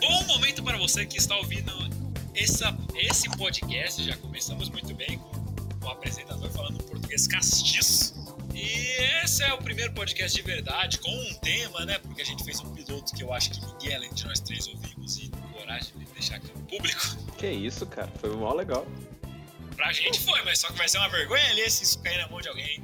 [0.00, 1.72] Bom momento para você que está ouvindo
[2.34, 4.02] essa, esse podcast.
[4.04, 8.13] Já começamos muito bem com o apresentador falando português castiço.
[8.64, 11.98] E esse é o primeiro podcast de verdade, com um tema, né?
[11.98, 14.66] Porque a gente fez um piloto que eu acho que ninguém além de nós três
[14.68, 17.02] ouvimos e coragem de deixar aqui no público.
[17.36, 18.10] Que isso, cara.
[18.20, 18.86] Foi mó legal.
[19.76, 22.28] Pra gente foi, mas só que vai ser uma vergonha ali se isso cair na
[22.28, 22.82] mão de alguém.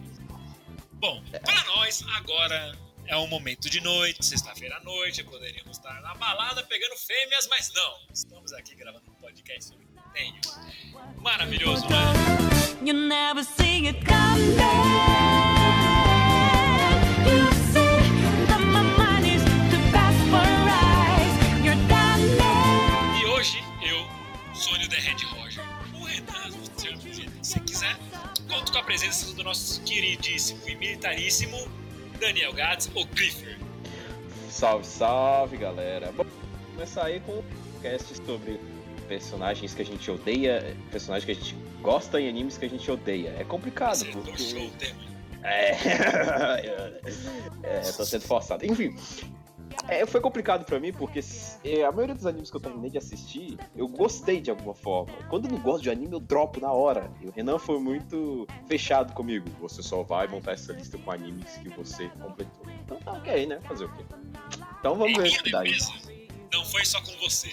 [0.94, 6.14] Bom, para nós, agora é um momento de noite, sexta-feira à noite, poderíamos estar na
[6.16, 7.94] balada pegando fêmeas, mas não.
[8.12, 10.40] Estamos aqui gravando um podcast sobre Tenho.
[11.16, 11.96] Maravilhoso, né?
[12.84, 15.49] You never see it coming.
[23.20, 24.06] E hoje eu,
[24.54, 26.96] Sônia The Red Roger, o Renan, você
[27.42, 27.96] você quiser,
[28.48, 31.56] conto com a presença do nosso queridíssimo e militaríssimo
[32.20, 33.58] Daniel Gades, o Clifford.
[34.50, 36.12] Salve, salve, galera.
[36.12, 37.42] Bom, vamos começar aí com um
[37.74, 38.60] podcast sobre
[39.08, 42.88] personagens que a gente odeia, personagens que a gente gosta e animes que a gente
[42.90, 43.34] odeia.
[43.38, 44.42] É complicado, Acertou porque...
[44.42, 44.70] show.
[45.42, 45.70] É,
[47.62, 48.64] é, tô sendo forçado.
[48.66, 48.94] Enfim,
[49.88, 51.20] é, foi complicado pra mim porque
[51.64, 55.12] é, a maioria dos animes que eu terminei de assistir, eu gostei de alguma forma.
[55.28, 57.10] Quando eu não gosto de anime, eu dropo na hora.
[57.20, 59.48] E o Renan foi muito fechado comigo.
[59.60, 62.66] Você só vai montar essa lista com animes que você completou.
[62.84, 63.60] Então tá ok, né?
[63.66, 64.04] Fazer o quê?
[64.78, 65.42] Então vamos em aí.
[65.42, 65.92] defesa,
[66.52, 67.50] não foi só com você.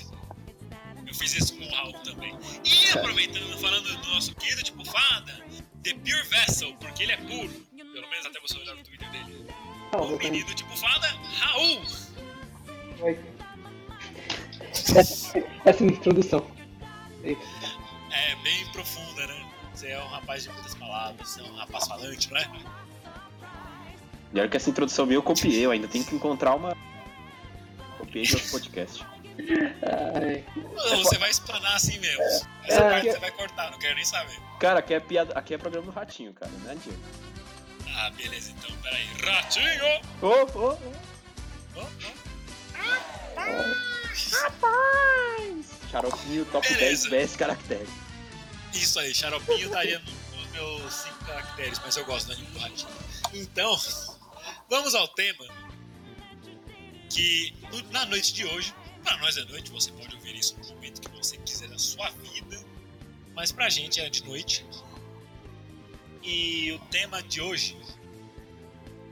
[1.05, 2.37] Eu fiz isso com o Raul também.
[2.65, 5.33] E aproveitando, falando do nosso querido tipo fada,
[5.83, 7.66] The Pure Vessel, porque ele é puro.
[7.97, 9.47] Pelo menos até você olhar no Twitter dele.
[9.91, 11.07] Não, O menino tipo fada,
[11.39, 11.81] Raul.
[12.99, 13.19] Oi.
[14.69, 16.45] Essa, essa é introdução.
[17.23, 19.51] É bem profunda, né?
[19.73, 22.51] Você é um rapaz de muitas palavras, você é um rapaz falante, não é?
[24.31, 26.77] Melhor que essa introdução minha eu copiei, eu ainda tenho que encontrar uma.
[27.97, 29.03] Copiei de outro podcast.
[30.21, 32.21] Ai, Não, você vai explanar assim mesmo.
[32.63, 34.37] Essa É, parte você vai cortar, não quero nem saber.
[34.59, 35.33] Cara, aqui é, piada...
[35.33, 36.99] aqui é programa do Ratinho, cara, não adianta.
[37.99, 39.05] Ah, beleza, então, peraí.
[39.25, 40.01] Ratinho!
[40.21, 40.27] Ô,
[40.57, 40.77] ô, ô.
[41.75, 43.77] Oh, oh.
[45.89, 47.09] Xaropinho, top Beleza.
[47.09, 47.89] 10 best caracteres.
[48.73, 52.59] Isso aí, xaropinho estaria no- nos meus cinco caracteres, mas eu gosto do anime do
[52.59, 52.89] Ratinho.
[53.33, 53.79] Então,
[54.69, 55.45] vamos ao tema.
[57.09, 57.53] Que
[57.91, 61.09] na noite de hoje, para nós é noite, você pode ouvir isso no momento que
[61.17, 62.59] você quiser da sua vida,
[63.33, 64.65] mas pra gente é de noite.
[66.27, 67.77] E o tema de hoje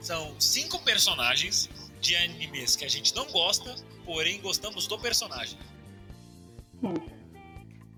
[0.02, 5.58] são cinco personagens de animes que a gente não gosta, porém gostamos do personagem.
[6.82, 6.92] Hum.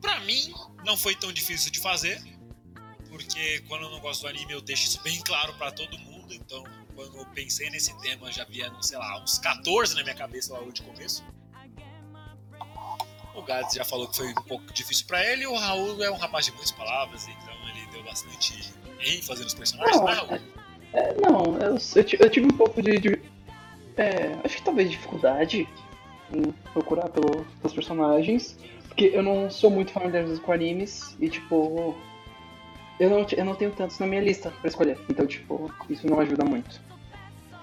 [0.00, 2.22] Pra mim, não foi tão difícil de fazer,
[3.08, 6.32] porque quando eu não gosto do anime eu deixo isso bem claro pra todo mundo.
[6.32, 6.62] Então,
[6.94, 10.70] quando eu pensei nesse tema, já havia, sei lá, uns 14 na minha cabeça logo
[10.70, 11.24] de começo.
[13.34, 16.10] O Gads já falou que foi um pouco difícil pra ele, e o Raul é
[16.10, 20.38] um rapaz de muitas palavras, então ele deu bastante ênfase nos personagens, Não, Raul?
[20.92, 22.98] é, não, eu, eu ti- eu tive um pouco de.
[22.98, 23.22] de-
[23.97, 25.69] é, acho que talvez dificuldade
[26.32, 28.56] em procurar pelo- pelos personagens.
[28.88, 31.97] Porque eu não sou muito familiarizado com animes e, tipo.
[32.98, 34.98] Eu não, eu não tenho tantos na minha lista pra escolher.
[35.09, 36.80] Então, tipo, isso não ajuda muito.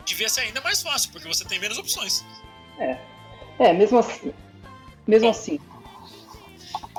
[0.06, 2.24] Devia ser ainda mais fácil, porque você tem menos opções.
[3.60, 4.34] É, mesmo assim.
[5.06, 5.60] Mesmo assim.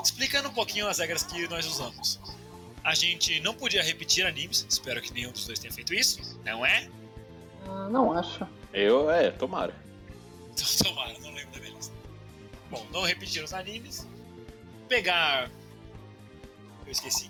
[0.03, 2.19] Explicando um pouquinho as regras que nós usamos.
[2.87, 6.65] A gente não podia repetir animes, espero que nenhum dos dois tenha feito isso, não
[6.65, 6.89] é?
[7.67, 8.47] ah, não acho.
[8.71, 9.75] Eu, é, tomara.
[10.53, 11.93] Então, tomara, não lembro da minha lista.
[12.69, 14.07] Bom, não repetir os animes.
[14.87, 15.51] Pegar.
[16.85, 17.29] Eu esqueci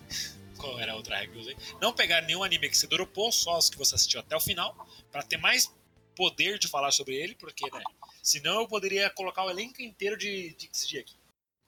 [0.60, 1.58] qual era a outra regra que eu usei.
[1.82, 4.88] Não pegar nenhum anime que você dropou, só os que você assistiu até o final,
[5.12, 5.74] pra ter mais
[6.16, 7.84] poder de falar sobre ele, porque, né?
[8.22, 11.16] Senão eu poderia colocar o elenco inteiro de Dixie aqui.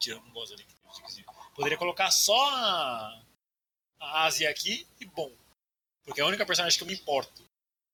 [0.05, 1.25] Eu não gosto do elenco inteiro de Dixie.
[1.55, 3.27] Poderia colocar só
[3.99, 5.31] a, Ásia aqui e bom.
[6.03, 7.43] Porque é a única personagem que eu me importo.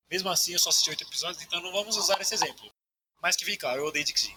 [0.10, 2.72] Mesmo assim, eu só assisti oito episódios, então não vamos usar esse exemplo.
[3.22, 4.36] Mas que fique claro, eu odeio Dixie.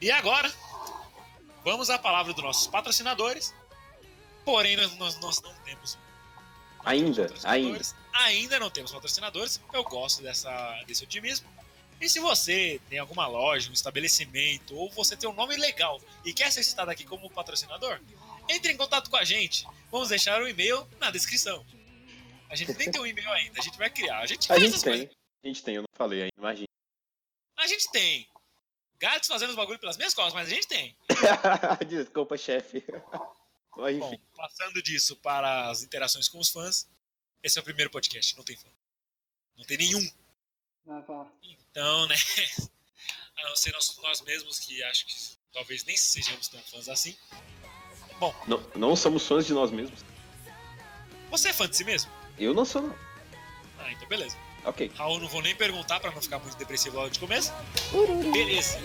[0.00, 0.52] E agora,
[1.62, 3.54] vamos à palavra dos nossos patrocinadores.
[4.44, 5.96] Porém, nós, nós, nós não temos
[6.84, 7.80] Ainda, ainda.
[8.12, 9.60] Ainda não temos patrocinadores.
[9.72, 11.48] Eu gosto dessa, desse otimismo.
[12.02, 16.34] E se você tem alguma loja, um estabelecimento, ou você tem um nome legal e
[16.34, 18.00] quer ser citado aqui como patrocinador,
[18.48, 19.64] entre em contato com a gente.
[19.88, 21.64] Vamos deixar o e-mail na descrição.
[22.50, 24.18] A gente nem tem um e-mail ainda, a gente vai criar.
[24.18, 24.92] A gente A gente tem.
[24.92, 25.16] coisas.
[25.44, 26.66] A gente tem, eu não falei ainda, imagina.
[27.56, 28.28] A gente tem.
[28.98, 30.96] Gatos fazendo os bagulho pelas minhas costas, mas a gente tem.
[31.88, 32.84] Desculpa, chefe.
[33.76, 36.88] Bom, Enfim, passando disso para as interações com os fãs,
[37.44, 38.68] esse é o primeiro podcast, não tem fã.
[39.56, 40.04] Não tem nenhum.
[40.88, 41.32] Ah, vá.
[41.72, 42.14] Então, né?
[43.38, 45.14] A não ser nós, nós mesmos, que acho que
[45.52, 47.16] talvez nem sejamos tão fãs assim.
[48.20, 50.04] Bom, não, não somos fãs de nós mesmos.
[51.30, 52.12] você é fã de si mesmo?
[52.38, 52.96] Eu não sou, não.
[53.78, 54.36] Ah, então beleza.
[54.64, 54.92] Ok.
[54.94, 57.52] Raul, não vou nem perguntar para não ficar muito depressivo logo de começo.
[58.32, 58.78] Beleza.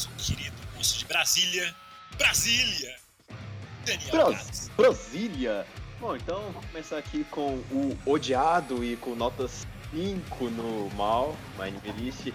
[0.00, 1.74] Nosso querido moço de Brasília.
[2.16, 2.96] Brasília!
[3.84, 4.70] Daniel Bras Gades.
[4.76, 5.66] Brasília!
[6.00, 11.62] Bom, então vamos começar aqui com o odiado e com notas 5 no mal, no
[11.62, 12.32] anime list.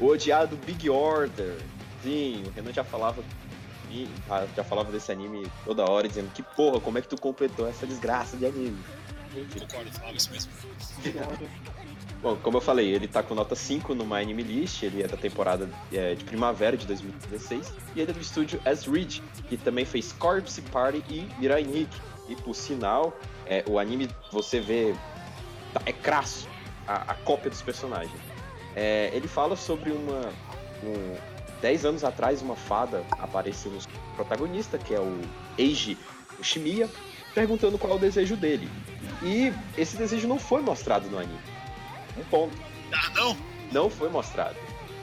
[0.00, 1.60] O odiado Big Order.
[2.02, 3.22] Sim, o Renan já falava
[4.26, 7.68] já- já falava desse anime toda hora, dizendo que porra, como é que tu completou
[7.68, 8.82] essa desgraça de anime?
[9.36, 9.60] Enfim.
[9.60, 10.50] Concordo, falava isso mesmo.
[12.24, 15.06] Bom, como eu falei, ele tá com nota 5 no My Anime List, ele é
[15.06, 19.58] da temporada é, de primavera de 2016, e ele é do estúdio As Ridge, que
[19.58, 22.00] também fez Corpse Party e Mirai Nikki.
[22.30, 24.94] E por sinal, é, o anime você vê.
[25.74, 26.48] tá- é crasso
[26.88, 28.18] a, a cópia dos personagens.
[28.74, 30.32] É, ele fala sobre uma.
[30.82, 33.78] Um, 10 anos atrás, uma fada apareceu no
[34.16, 35.20] protagonista, que é o
[35.58, 35.98] Eiji
[36.40, 36.88] Ushimiya,
[37.34, 38.66] perguntando qual é o desejo dele.
[39.22, 41.53] E esse desejo não foi mostrado no anime.
[42.16, 42.56] Um ponto.
[42.92, 43.36] Ah, não?
[43.72, 44.56] Não foi mostrado.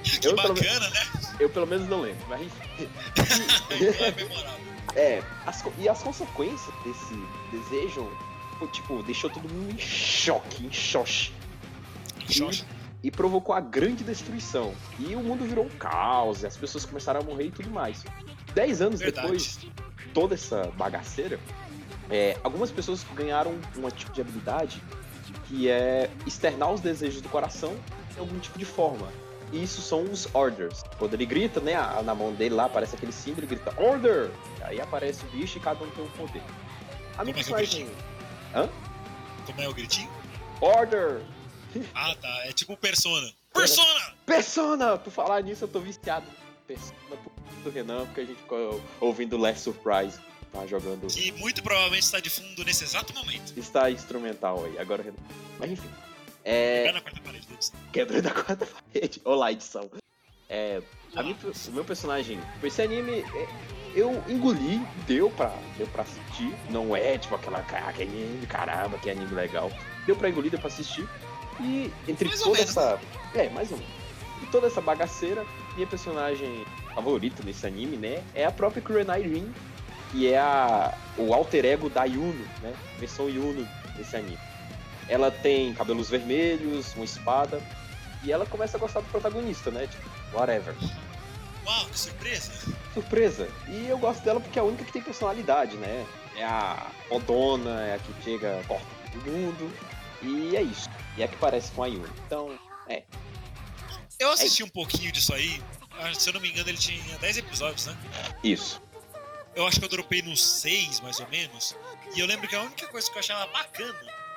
[0.03, 0.99] Que Eu, pelo bacana, né?
[1.39, 2.89] Eu pelo menos não lembro, mas enfim.
[4.95, 5.17] É.
[5.17, 7.15] É, as e as consequências desse
[7.51, 8.09] desejo,
[8.73, 11.31] tipo, deixou todo mundo em choque, em xoxi.
[12.29, 12.65] Xoxo.
[13.03, 14.73] E provocou a grande destruição.
[14.99, 18.03] E o mundo virou um caos, e as pessoas começaram a morrer e tudo mais.
[18.53, 19.27] Dez anos Verdade.
[19.27, 19.59] depois,
[20.13, 21.39] toda essa bagaceira,
[22.09, 24.81] é, algumas pessoas ganharam um tipo de habilidade
[25.51, 27.75] que é externar os desejos do coração
[28.15, 29.11] em algum tipo de forma.
[29.51, 30.81] E isso são os orders.
[30.97, 34.31] Quando ele grita, né, na mão dele lá aparece aquele símbolo, ele grita order!
[34.61, 36.41] Aí aparece o bicho e cada um tem um poder.
[37.17, 37.89] A minha Como é é o personagem.
[38.55, 38.69] Hã?
[39.45, 40.09] Como é o gritinho?
[40.61, 41.21] Order!
[41.95, 42.27] Ah, tá.
[42.45, 43.31] É tipo Persona.
[43.53, 44.13] Persona!
[44.25, 44.97] Persona!
[44.97, 46.25] Por falar nisso, eu tô viciado.
[46.67, 46.97] Persona
[47.63, 50.19] do Renan, porque a gente ficou ouvindo Last Surprise.
[50.51, 51.07] Tá jogando.
[51.07, 53.53] Que muito provavelmente está de fundo nesse exato momento.
[53.57, 55.13] Está instrumental aí, agora.
[55.57, 55.89] Mas enfim.
[56.43, 56.91] É.
[56.91, 57.47] Na quarta parede
[58.21, 59.21] da quarta parede.
[59.25, 59.89] Olá, edição.
[60.49, 60.81] É.
[61.15, 61.37] minha-
[61.67, 62.39] o meu personagem.
[62.61, 63.19] Esse anime.
[63.21, 63.47] é,
[63.95, 66.53] eu engoli, deu pra, deu pra assistir.
[66.69, 67.59] Não é tipo aquela.
[67.59, 69.71] "Ah, que anime, caramba, que anime legal.
[70.05, 71.07] Deu pra engolir, deu pra assistir.
[71.61, 72.99] E entre Mais toda essa.
[73.35, 73.93] É, mais ou menos.
[74.43, 75.45] E toda essa bagaceira,
[75.75, 76.65] minha personagem
[76.95, 78.21] favorita nesse anime, né?
[78.33, 79.53] É a própria Kurenai Rin,
[80.11, 82.73] que é a, o alter ego da Yuno, né?
[82.99, 84.37] Versão Yuno desse anime.
[85.07, 87.61] Ela tem cabelos vermelhos, uma espada,
[88.23, 89.87] e ela começa a gostar do protagonista, né?
[89.87, 90.75] Tipo, whatever.
[91.65, 92.51] Uau, que surpresa!
[92.93, 93.47] Surpresa.
[93.67, 96.05] E eu gosto dela porque é a única que tem personalidade, né?
[96.35, 99.71] É a fodona, é a que chega, corta todo mundo.
[100.21, 100.89] E é isso.
[101.17, 102.09] E é que parece com a Yuna.
[102.25, 102.57] Então,
[104.19, 105.61] Eu assisti um pouquinho disso aí.
[105.99, 107.97] Ah, Se eu não me engano, ele tinha 10 episódios, né?
[108.43, 108.81] isso.
[109.55, 111.75] Eu acho que eu dropei nos 6, mais ou menos.
[112.15, 113.93] E eu lembro que a única coisa que eu achava bacana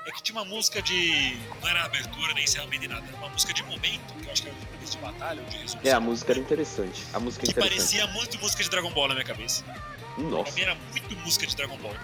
[0.06, 1.38] é que tinha uma música de.
[1.62, 4.42] Não era abertura nem encerramento nem nada, era uma música de momento, que eu acho
[4.42, 5.90] que era de, de batalha ou de resolução.
[5.90, 7.02] É, a música era interessante.
[7.12, 7.78] A música é Que interessante.
[7.78, 9.62] parecia muito música de Dragon Ball na minha cabeça.
[9.64, 10.52] Pra Nossa.
[10.52, 11.97] mim era muito música de Dragon Ball.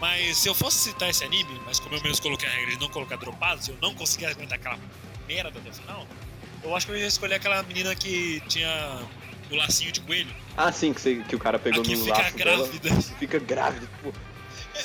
[0.00, 2.80] Mas se eu fosse citar esse anime, mas como eu mesmo coloquei a regra de
[2.80, 4.78] não colocar dropados, eu não conseguia aguentar aquela
[5.26, 6.06] merda até o final,
[6.62, 9.02] eu acho que eu ia escolher aquela menina que tinha
[9.50, 10.34] o lacinho de coelho.
[10.56, 12.56] Ah, sim, que, você- que o cara pegou a que no fica laço dela.
[12.66, 13.02] grávida.
[13.18, 13.88] Fica grávida.
[14.02, 14.12] Pô,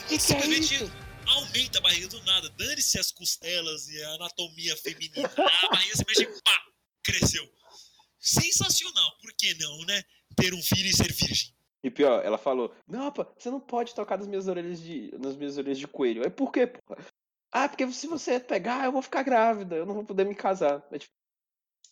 [0.08, 0.92] Que simplesmente
[1.28, 2.50] aumenta a barriga do nada.
[2.52, 5.30] Dane-se as costelas e a anatomia feminina.
[5.38, 6.64] A barriga se mexe e pá,
[7.04, 7.48] cresceu.
[8.20, 10.04] Sensacional, por que não, né?
[10.36, 11.54] Ter um filho e ser virgem.
[11.84, 15.12] E pior, ela falou: Não, pá, você não pode tocar nas minhas orelhas de.
[15.20, 16.24] nas minhas orelhas de coelho.
[16.24, 17.06] Aí por quê, porra?
[17.52, 20.82] Ah, porque se você pegar, eu vou ficar grávida, eu não vou poder me casar.
[20.92, 21.14] É tipo,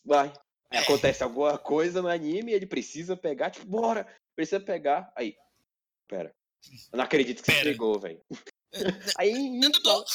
[0.06, 0.32] vai.
[0.72, 5.12] Aí acontece alguma coisa no anime, ele precisa pegar, tipo, bora, precisa pegar.
[5.16, 5.36] Aí,
[6.08, 6.34] pera.
[6.92, 8.22] Eu não acredito que você pegou, velho.
[9.20, 10.06] Aí infla,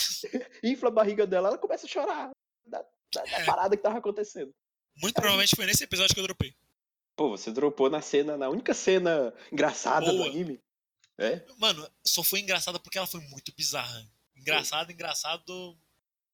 [0.63, 2.31] infla a barriga dela, ela começa a chorar
[2.67, 2.81] da,
[3.15, 3.45] da- da É.
[3.45, 4.55] parada que tava acontecendo.
[5.03, 6.55] Muito provavelmente foi nesse episódio que eu dropei.
[7.15, 10.29] Pô, você dropou na cena, na única cena engraçada do Boa.
[10.29, 10.59] anime.
[11.19, 11.45] É?
[11.59, 14.07] Mano, só foi engraçada porque ela foi muito bizarra.
[14.35, 15.79] Engraçado, engraçado.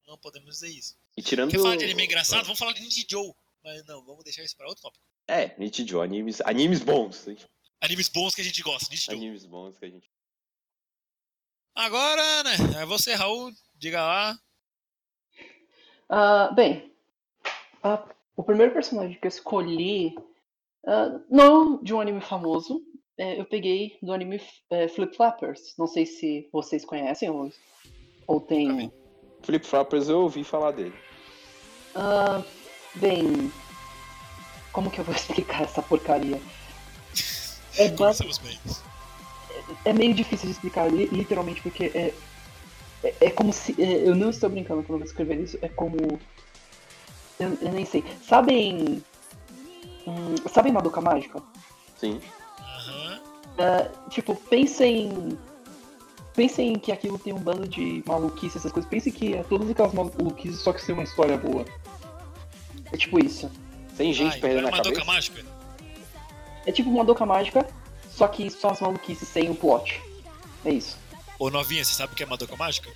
[0.07, 0.97] Não podemos dizer isso.
[1.17, 1.51] E tirando.
[1.51, 2.43] Quer falar de anime engraçado?
[2.43, 3.33] Vamos falar de Ninja Joe.
[3.63, 5.03] Mas não, vamos deixar isso pra outro tópico.
[5.27, 7.27] É, Nichijou, animes, animes bons.
[7.27, 7.37] hein?
[7.81, 9.15] Animes bons que a gente gosta, Nichijou.
[9.15, 10.09] Animes bons que a gente.
[11.75, 14.37] Agora, né, é você, Raul, diga lá.
[16.09, 16.93] Ah, bem,
[17.81, 18.05] ah,
[18.35, 20.13] o primeiro personagem que eu escolhi
[20.85, 22.81] ah, não de um anime famoso.
[23.17, 25.73] é, eu peguei do anime é, Flip Flappers.
[25.77, 27.51] Não sei se vocês conhecem ou,
[28.27, 28.91] ou tem.
[29.41, 30.95] Flip Floppers eu ouvi falar dele.
[31.95, 32.43] Ah,
[32.95, 33.51] bem,
[34.71, 36.41] como que eu vou explicar essa porcaria?
[37.77, 38.59] É, Começamos bem.
[39.85, 42.13] é meio difícil de explicar, li- literalmente, porque é,
[43.03, 43.75] é, é como se.
[43.81, 45.97] é, eu não estou brincando quando eu vou escrever isso, é como.
[47.39, 48.03] Eu, eu nem sei.
[48.27, 49.03] Sabem.
[50.05, 51.41] Hum, sabem Madoka Mágica?
[51.99, 52.21] Sim.
[52.59, 53.21] Aham.
[54.09, 55.37] Tipo, pensem.
[56.35, 58.89] Pensem que aquilo tem um bando de maluquices, essas coisas.
[58.89, 61.63] Pensem que é todas aquelas maluquices, só que tem uma história boa.
[62.93, 63.51] É tipo isso.
[63.97, 64.93] Tem gente Ai, perdendo é a uma cabeça.
[65.01, 65.45] doca mágica?
[66.65, 67.67] É tipo Madoka Mágica,
[68.09, 70.01] só que só as maluquices sem o plot.
[70.63, 70.97] É isso.
[71.37, 72.89] Ô, novinha, você sabe o que é uma doca mágica?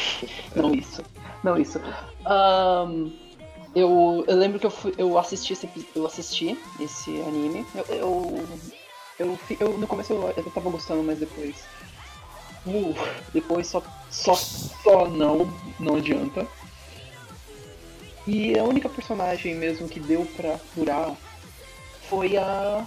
[0.54, 1.02] Não isso.
[1.42, 1.80] Não isso.
[2.26, 3.10] Ahn,
[3.74, 7.64] eu, eu lembro que eu, fui, eu assisti esse eu assisti esse anime.
[7.74, 8.48] Eu, eu,
[9.18, 11.64] eu, eu- no começo eu, eu tava gostando, mas depois.
[12.66, 12.94] Uh,
[13.32, 16.46] depois só, só, só não, não adianta.
[18.26, 21.14] E a única personagem mesmo que deu pra durar
[22.08, 22.86] foi a.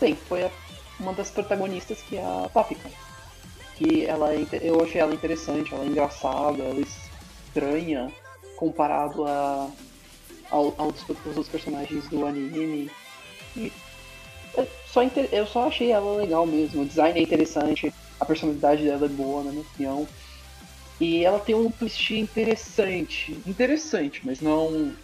[0.00, 0.50] Bem, foi a,
[1.00, 2.88] uma das protagonistas que é a Páprica
[3.76, 8.10] que ela é eu achei ela interessante, ela é engraçada, ela é estranha
[8.56, 9.68] comparado a
[10.50, 12.90] ao- aos, outros personagens do anime.
[13.54, 13.70] E
[14.56, 18.82] é só inte- eu só achei ela legal mesmo, o design é interessante, a personalidade
[18.84, 20.08] dela é boa, na minha opinião.
[21.00, 23.32] E ela tem um twist interessante.
[23.46, 24.94] Interessante, mas não.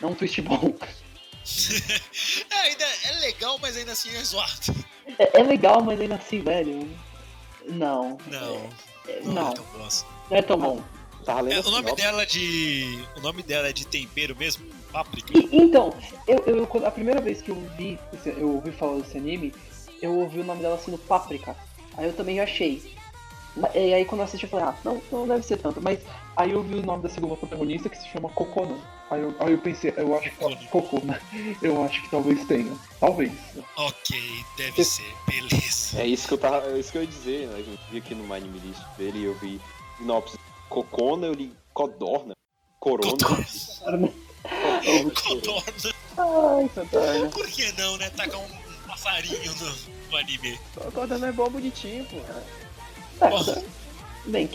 [0.00, 0.74] Não um twist bom.
[2.50, 4.74] é, ainda é legal, mas ainda assim é zoado.
[5.18, 6.88] É, é legal, mas ainda assim, velho.
[7.66, 8.18] Não.
[8.26, 8.70] Não,
[9.08, 10.04] É, não, não, é tão bom assim.
[10.30, 10.82] não é tão bom.
[11.26, 11.96] Lendo É, a o nome sinopse.
[11.96, 13.04] dela é de.
[13.16, 14.64] O nome dela é de tempero mesmo?
[14.92, 15.36] Páprica?
[15.36, 15.92] E- então,
[16.28, 19.52] eu, eu- a primeira vez que eu vi, eu ouvi falar desse anime,
[20.00, 21.56] eu ouvi o nome dela sendo Páprica.
[21.96, 22.94] Aí eu também achei.
[23.74, 25.80] E aí quando eu assisti eu falei, ah, não, não deve ser tanto.
[25.80, 26.00] Mas
[26.36, 28.76] aí eu vi o nome da segunda protagonista que se chama Kokona.
[29.10, 30.68] Aí eu, aí eu pensei, eu acho que Kokona.
[30.70, 31.20] Kokona.
[31.62, 32.76] Eu acho que talvez tenha.
[33.00, 33.32] Talvez.
[33.76, 36.00] Ok, deve ser, beleza.
[36.00, 36.66] É isso que eu tava.
[36.66, 37.60] É isso que eu ia dizer, né?
[37.60, 39.60] Eu vi aqui no Anime List dele e eu vi
[39.96, 40.38] sinopse.
[40.68, 42.34] Cocona, eu li Codorna.
[42.78, 43.12] Corona.
[43.12, 44.12] Codorna.
[45.14, 45.94] Codorna.
[46.18, 47.30] Ai, Santana.
[47.30, 48.10] Por que não, né?
[48.10, 50.58] Tacar um, um passarinho no, no anime.
[50.92, 52.16] Codorna é bom bonitinho, pô.
[54.26, 54.48] Bem.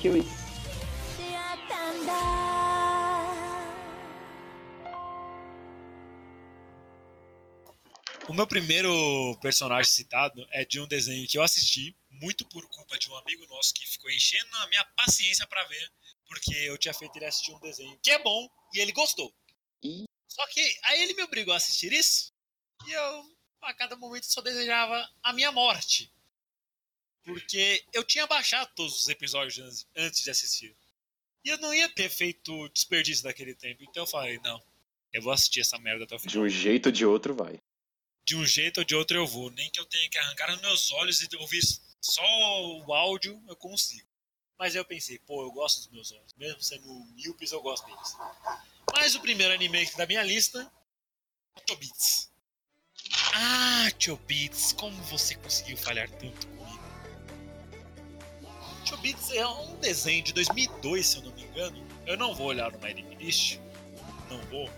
[8.27, 12.97] O meu primeiro personagem citado é de um desenho que eu assisti, muito por culpa
[12.97, 15.91] de um amigo nosso que ficou enchendo a minha paciência para ver,
[16.27, 19.33] porque eu tinha feito ele assistir um desenho que é bom e ele gostou.
[20.27, 22.31] Só que aí ele me obrigou a assistir isso
[22.87, 26.11] e eu, a cada momento, só desejava a minha morte.
[27.23, 30.75] Porque eu tinha baixado todos os episódios an- antes de assistir.
[31.45, 33.83] E eu não ia ter feito desperdício daquele tempo.
[33.83, 34.61] Então eu falei, não,
[35.13, 37.59] eu vou assistir essa merda até o final De um jeito ou de outro, vai.
[38.25, 39.49] de um jeito ou de outro eu vou.
[39.51, 41.61] Nem que eu tenha que arrancar os meus olhos e ouvir
[42.01, 42.21] só
[42.85, 44.07] o áudio, eu consigo.
[44.57, 46.33] Mas eu pensei, pô, eu gosto dos meus olhos.
[46.35, 48.15] Mesmo sendo míopes, eu gosto deles.
[48.93, 50.71] Mas o primeiro anime da minha lista
[51.55, 52.29] é Chobits.
[53.33, 56.47] Ah, Chobits, como você conseguiu falhar tanto
[58.91, 59.17] comigo?
[59.17, 61.83] Chobits é um desenho de 2002, se eu não me engano.
[62.05, 63.59] Eu não vou olhar no Anime List.
[64.29, 64.69] Não vou.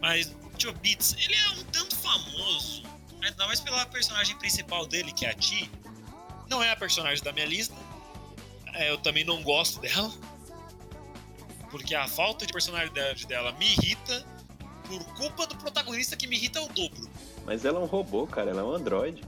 [0.00, 2.82] Mas Chobits, ele é um tanto famoso,
[3.22, 5.70] ainda mais pela personagem principal dele, que é a Ti.
[6.48, 7.74] Não é a personagem da minha lista.
[8.74, 10.10] É, eu também não gosto dela.
[11.70, 14.26] Porque a falta de personalidade dela me irrita
[14.88, 17.08] por culpa do protagonista que me irrita o dobro.
[17.46, 18.50] Mas ela é um robô, cara.
[18.50, 19.22] Ela é um androide.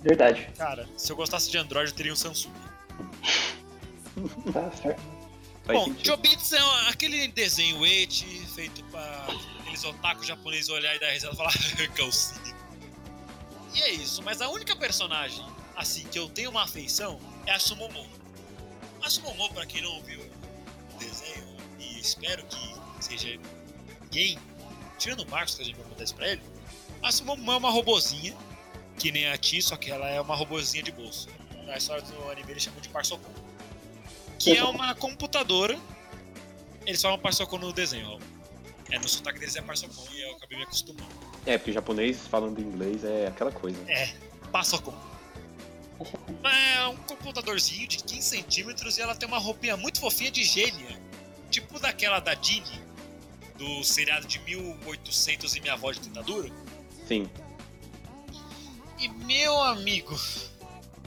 [0.00, 0.48] Verdade.
[0.56, 2.52] Cara, se eu gostasse de Android, eu teria um Samsung.
[4.52, 5.00] Tá certo.
[5.64, 6.06] Faz Bom, sentido.
[6.06, 9.26] Chobits é aquele desenho eti feito pra
[9.60, 11.52] aqueles otakus japoneses olhar e dar risada e falar
[11.94, 12.56] calcinha.
[13.74, 15.44] E é isso, mas a única personagem
[15.76, 18.06] assim que eu tenho uma afeição é a Sumomo.
[19.02, 23.38] A Sumomo, pra quem não viu o desenho, e espero que seja
[24.02, 24.38] ninguém,
[24.98, 26.42] tirando o Marcos que a gente vai mandar isso pra ele,
[27.02, 28.36] a Sumomo é uma robozinha,
[28.98, 31.28] que nem a Ti, só que ela é uma robozinha de bolso.
[31.68, 33.30] Na história do anime eles chamam de Parsocon.
[34.38, 35.78] Que é uma computadora.
[36.86, 38.18] Eles falam Parsocon no desenho, ó.
[38.90, 41.06] É, no sotaque deles é Parsocon e eu acabei me acostumando.
[41.44, 43.78] É, porque japonês falando inglês é aquela coisa.
[43.86, 44.14] É,
[44.50, 44.94] Pasoku.
[46.42, 50.98] É um computadorzinho de 15 centímetros e ela tem uma roupinha muito fofinha de gênia.
[51.50, 52.80] Tipo daquela da Dini,
[53.58, 56.50] do seriado de 1800 e Minha Avó de Ditadura.
[57.06, 57.28] Sim.
[58.98, 60.18] E meu amigo,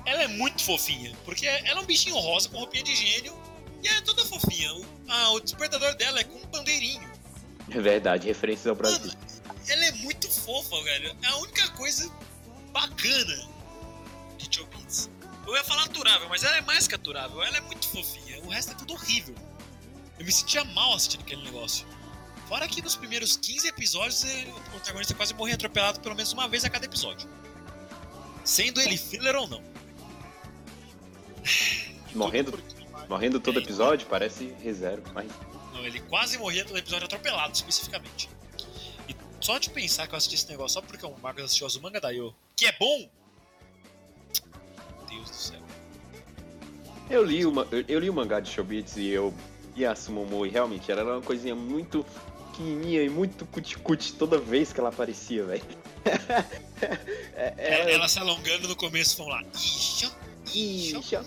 [0.05, 3.34] ela é muito fofinha, porque ela é um bichinho rosa com roupinha de gênio
[3.84, 4.74] e ela é toda fofinha.
[4.74, 7.10] O, ah, o despertador dela é com um pandeirinho.
[7.70, 9.00] É verdade, referências ao Brasil.
[9.00, 9.17] Mano,
[9.67, 11.15] ela é muito fofa, velho.
[11.22, 12.12] É a única coisa
[12.72, 13.50] bacana
[14.38, 15.10] de Chobits.
[15.48, 17.41] Eu ia falar aturável, mas ela é mais que aturável.
[17.41, 18.41] Ela é muito fofinha.
[18.43, 19.36] O resto é tudo horrível.
[20.20, 21.86] Eu me sentia mal assistindo aquele negócio.
[22.48, 26.65] Fora que nos primeiros 15 episódios o protagonista quase morria atropelado pelo menos uma vez
[26.65, 27.29] a cada episódio.
[28.43, 29.71] Sendo ele filler ou não.
[32.14, 32.60] Morrendo,
[33.08, 35.32] morrendo todo É, episódio, parece reserva, mas.
[35.74, 38.30] Não, ele quase morria todo episódio atropelado, especificamente.
[39.08, 42.02] E só de pensar que eu assisti esse negócio só porque o Marcos assistiu Azumanga
[42.02, 43.10] Daioh, que é bom!
[45.10, 45.60] Deus do céu.
[47.10, 49.34] Eu li, uma, eu, li o mangá de Shobits e eu
[49.76, 52.06] e a Sumomo, e realmente ela era uma coisinha muito
[52.52, 55.64] pequenininha e muito cuti-cuti toda vez que ela aparecia, velho.
[57.36, 59.44] É, Ela, ela, ela se alongando no começo, vamos lá.
[59.54, 60.12] Ixi,
[60.53, 61.20] Ixi,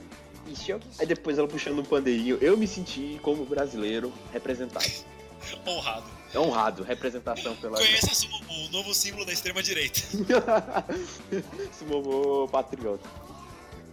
[0.49, 0.73] ixi.
[0.99, 2.39] Aí depois ela puxando um pandeirinho.
[2.41, 4.87] Eu me senti como brasileiro representado.
[5.67, 6.15] honrado.
[6.35, 7.77] Honrado, representação pela.
[7.77, 10.01] Conheça a o novo símbolo da extrema-direita.
[11.79, 13.09] Sumomo patriota.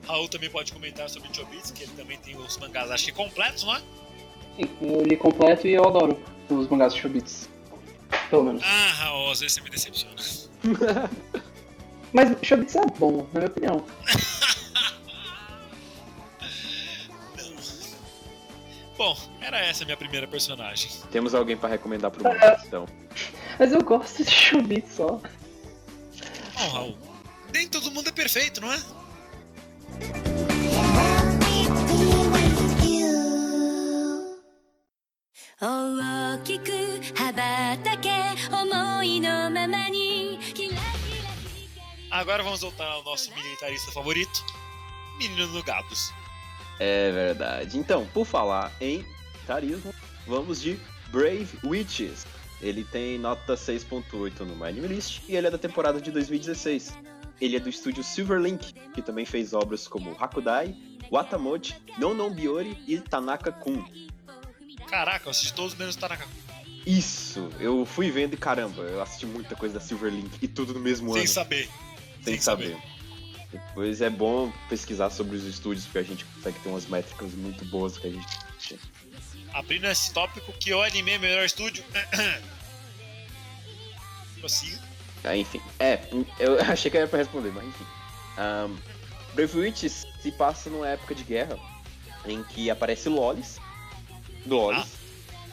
[0.07, 3.63] Raul também pode comentar sobre Chobits, que ele também tem os mangás, acho que completos,
[3.63, 3.81] não é?
[4.55, 6.19] Sim, eu li completo e eu adoro
[6.49, 7.49] os mangás de Shobits.
[8.29, 8.63] Pelo menos.
[8.65, 10.15] Ah, Raul, esse me decepciona.
[12.13, 13.85] Mas Shobits é bom, na minha opinião.
[19.01, 20.91] Bom, era essa a minha primeira personagem.
[21.09, 22.33] Temos alguém para recomendar pro é.
[22.33, 22.85] mundo, então.
[23.57, 25.19] Mas eu gosto de Chumi só.
[26.55, 26.97] Oh, Raul,
[27.51, 28.79] nem todo mundo é perfeito, não é?
[42.11, 44.45] Agora vamos voltar ao nosso militarista favorito,
[45.17, 46.13] Menino do Gabos.
[46.83, 47.77] É verdade.
[47.77, 49.05] Então, por falar em
[49.45, 49.93] tarismo,
[50.25, 50.79] vamos de
[51.11, 52.25] Brave Witches.
[52.59, 56.97] Ele tem nota 6.8 no My Anime List e ele é da temporada de 2016.
[57.39, 60.75] Ele é do estúdio Silverlink, que também fez obras como Hakudai,
[61.11, 63.85] Watamote, Non Non Biori e Tanaka-kun.
[64.87, 66.27] Caraca, eu assisti todos menos Tanaka.
[66.83, 70.79] Isso, eu fui vendo e caramba, eu assisti muita coisa da Silverlink e tudo no
[70.79, 71.69] mesmo Sem ano, saber.
[72.23, 72.75] sem saber.
[73.51, 77.65] Depois é bom pesquisar sobre os estúdios, porque a gente consegue ter umas métricas muito
[77.65, 78.79] boas que a gente
[79.53, 81.83] Abrindo esse tópico, que o anime é melhor estúdio.
[84.39, 84.79] Prossiga.
[85.23, 85.99] Ah, enfim, é,
[86.39, 87.85] eu achei que era pra responder, mas enfim.
[88.37, 88.77] Um,
[89.35, 91.57] Brave Witches se passa numa época de guerra
[92.25, 93.59] em que aparece Lolis,
[94.45, 94.87] Lolis,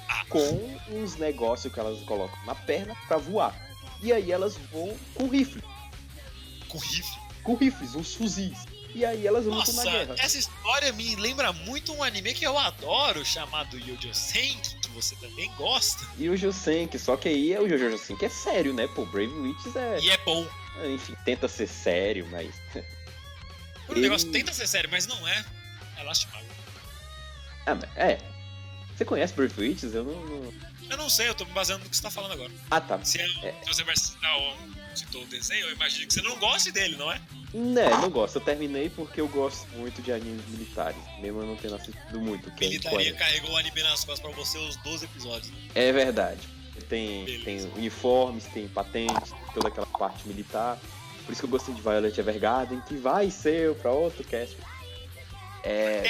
[0.09, 0.25] Ah.
[0.29, 3.55] com uns negócios que elas colocam na perna pra voar.
[4.03, 5.63] E aí elas voam com rifle,
[6.69, 7.28] Com rifle.
[7.49, 8.59] Com rifles, uns fuzis.
[8.95, 10.15] E aí elas lutam Nossa, na guerra.
[10.19, 15.15] essa história me lembra muito um anime que eu adoro, chamado Yojo Senki, que você
[15.17, 16.05] também gosta.
[16.19, 18.87] E o Josenki, só que aí é o Jojo Josenki é sério, né?
[18.89, 20.47] Pô, Brave Witches é, E é bom.
[20.95, 22.55] enfim, tenta ser sério, mas
[23.89, 25.45] O Ele- negócio tenta ser sério, mas não é.
[25.97, 26.47] É lastimável.
[27.67, 28.19] ah, mas- é.
[28.97, 29.95] Você conhece Brave Witches?
[29.95, 30.53] Eu não, não-
[30.91, 32.51] Eu não sei, eu tô me baseando no que você tá falando agora.
[32.71, 32.99] Ah, tá.
[33.05, 33.55] Se, é- É.
[33.63, 36.97] se você vai citar o, citou o desenho, eu imagino que você não goste dele,
[36.97, 37.21] não é?
[37.53, 38.37] Né, não gosto.
[38.37, 41.01] Eu terminei porque eu gosto muito de animes militares.
[41.19, 42.51] Mesmo eu não tendo assistido muito.
[42.53, 45.51] Que é, Militaria carregou o anime nas costas pra você os 12 episódios.
[45.51, 45.59] Né?
[45.75, 46.41] é verdade.
[46.89, 47.45] Tem, Beleza.
[47.45, 50.79] tem uniformes, tem patentes, toda aquela parte militar.
[51.25, 54.57] Por isso que eu gostei de Violet Evergarden, que vai ser pra outro cast.
[55.65, 56.05] É,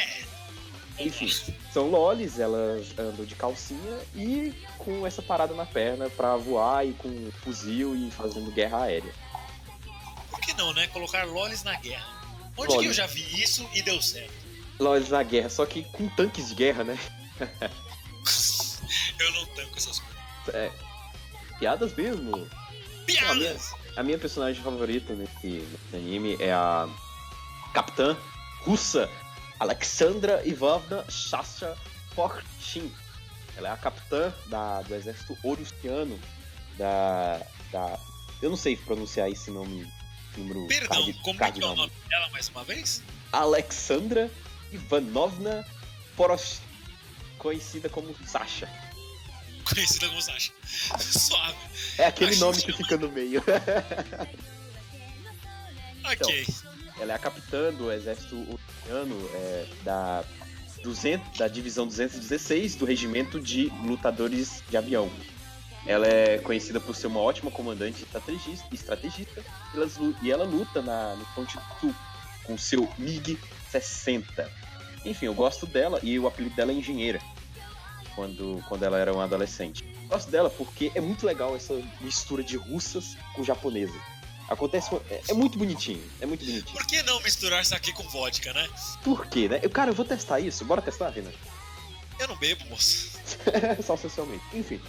[0.98, 1.28] enfim,
[1.72, 6.92] são lolis, elas andam de calcinha e com essa parada na perna pra voar e
[6.92, 9.12] com fuzil e fazendo guerra aérea.
[10.58, 10.88] Não, né?
[10.88, 12.06] Colocar lolis na guerra.
[12.56, 12.82] Onde Lolis.
[12.82, 14.32] que eu já vi isso e deu certo?
[14.78, 16.98] Lolis na guerra, só que com tanques de guerra, né?
[19.18, 20.54] eu não tanco essas coisas.
[20.54, 20.72] É,
[21.58, 22.48] piadas mesmo.
[23.06, 23.72] Piadas!
[23.96, 26.88] A minha personagem favorita nesse, nesse anime é a
[27.72, 28.16] capitã
[28.62, 29.08] russa
[29.58, 31.76] Alexandra Ivovna Shasha
[32.14, 32.92] Porchin.
[33.56, 36.18] Ela é a capitã da, do exército orussiano
[36.76, 37.40] da,
[37.72, 37.98] da.
[38.40, 39.86] Eu não sei pronunciar esse nome.
[40.38, 43.02] Número Perdão, como é que é o nome dela mais uma vez?
[43.32, 44.30] Alexandra
[44.72, 45.66] Ivanovna
[46.16, 46.60] Porosh,
[47.38, 48.68] conhecida como Sasha.
[49.64, 50.52] conhecida como Sasha.
[51.00, 51.56] Suave.
[51.98, 53.42] É aquele Acho nome que que fica no meio.
[56.10, 56.46] Ok.
[57.00, 60.24] Ela é a capitã do exército ucraniano é, da,
[60.82, 65.10] 200, da divisão 216 do regimento de lutadores de avião.
[65.88, 69.42] Ela é conhecida por ser uma ótima comandante estrategista, estrategista
[70.22, 71.94] e, ela luta na, no fronte sul
[72.44, 74.46] com seu MiG-60.
[75.06, 77.18] Enfim, eu gosto dela e o apelido dela é Engenheira,
[78.14, 79.82] quando, quando ela era uma adolescente.
[80.08, 84.00] Gosto dela porque é muito legal essa mistura de russas com japonesas.
[84.48, 84.90] Acontece.
[84.90, 86.02] uma- É, é muito bonitinho.
[86.20, 86.72] É muito bonitinho.
[86.72, 88.68] Por que não misturar isso aqui com vodka, né?
[89.04, 89.60] Por quê, né?
[89.62, 90.64] Eu, cara, eu vou testar isso.
[90.64, 91.32] Bora testar, Renan?
[92.18, 93.18] Eu não bebo, moço.
[93.84, 94.42] Só socialmente.
[94.54, 94.80] Enfim.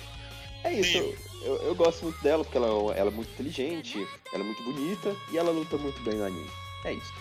[0.64, 0.98] É isso.
[0.98, 4.64] Eu, eu, eu gosto muito dela porque ela, ela é muito inteligente, ela é muito
[4.64, 6.52] bonita e ela luta muito bem no anime.
[6.84, 7.14] É isso.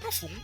[0.00, 0.40] Profundo.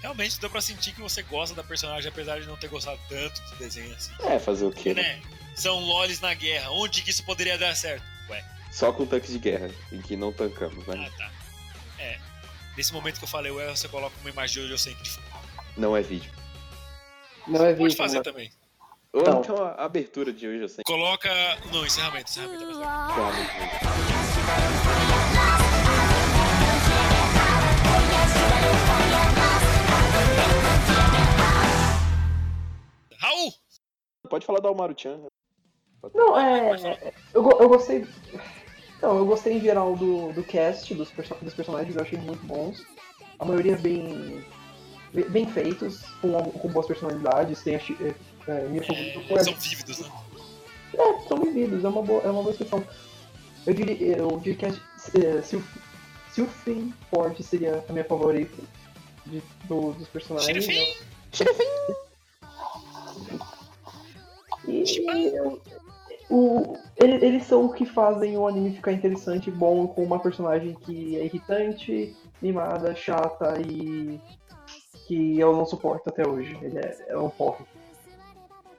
[0.00, 3.40] Realmente deu pra sentir que você gosta da personagem, apesar de não ter gostado tanto
[3.42, 4.12] do desenho assim.
[4.24, 5.02] É, fazer o quê, né?
[5.02, 5.22] Né?
[5.54, 6.70] São lolis na guerra.
[6.70, 8.02] Onde que isso poderia dar certo?
[8.30, 11.06] Ué, Só com tanques de guerra, em que não tancamos, né?
[11.06, 11.30] ah tá.
[11.98, 12.18] É.
[12.76, 15.26] Nesse momento que eu falei ué, você coloca uma imagem de eu sempre de fundo.
[15.76, 16.32] Não é vídeo.
[17.46, 17.96] Não é Pode vídeo.
[17.96, 18.22] fazer né?
[18.22, 18.50] também.
[19.12, 19.40] Ou Não.
[19.40, 20.84] então a abertura de hoje sei.
[20.84, 21.28] Coloca.
[21.72, 23.90] Não, encerramento, encerramento é.
[33.18, 33.52] Raul!
[34.28, 35.16] Pode falar do Almaru-chan.
[35.18, 35.28] né?
[36.14, 37.12] Não, é.
[37.34, 38.06] Eu, go- eu gostei.
[39.02, 42.44] Não, eu gostei em geral do, do cast, dos, perso- dos personagens, eu achei muito
[42.46, 42.84] bons.
[43.38, 44.44] A maioria bem.
[45.12, 47.62] bem- bem feitos, com, com boas personalidades.
[47.62, 47.80] Tem a.
[48.50, 50.10] É, é, minha favorita São vívidos, né?
[50.94, 52.84] É, são vividos, é uma boa, é uma boa expressão.
[53.66, 55.78] Eu diria, eu diria que a é, Sylph-
[56.32, 58.62] Sylphine Forte seria a minha favorita
[59.26, 60.64] de, do- dos personagens.
[61.32, 61.64] Xerifim!
[64.66, 64.84] E
[65.34, 65.60] eu-
[66.28, 70.18] o, ele- eles são o que fazem o anime ficar interessante e bom com uma
[70.20, 74.20] personagem que é irritante, mimada, chata e
[75.06, 76.56] que eu não suporto até hoje.
[76.62, 77.64] Ele é, é um porre.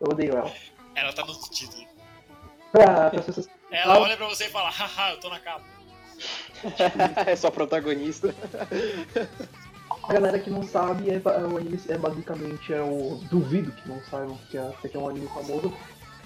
[0.02, 0.52] Eu odeio ela.
[0.96, 1.86] Ela tá no título.
[3.26, 4.00] Pessoas Ela Ah.
[4.00, 5.64] olha pra você e fala, haha, eu tô na capa.
[7.26, 8.34] é só protagonista.
[10.08, 13.20] A galera que não sabe, é, ba- o anime é basicamente é o.
[13.30, 15.74] Duvido que não saibam, porque até que é um anime famoso.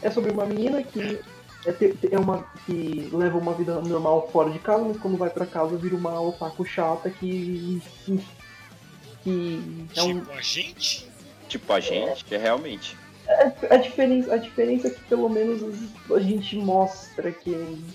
[0.01, 1.19] É sobre uma menina que
[1.65, 5.17] é, te- te- é uma que leva uma vida normal fora de casa, mas quando
[5.17, 7.81] vai pra casa vira uma otaku chata que.
[9.23, 11.07] que é um, Tipo, a gente?
[11.47, 12.97] tipo, a gente, é realmente.
[13.69, 15.61] A, diferença, a diferença é que pelo menos
[16.11, 17.51] a gente mostra que,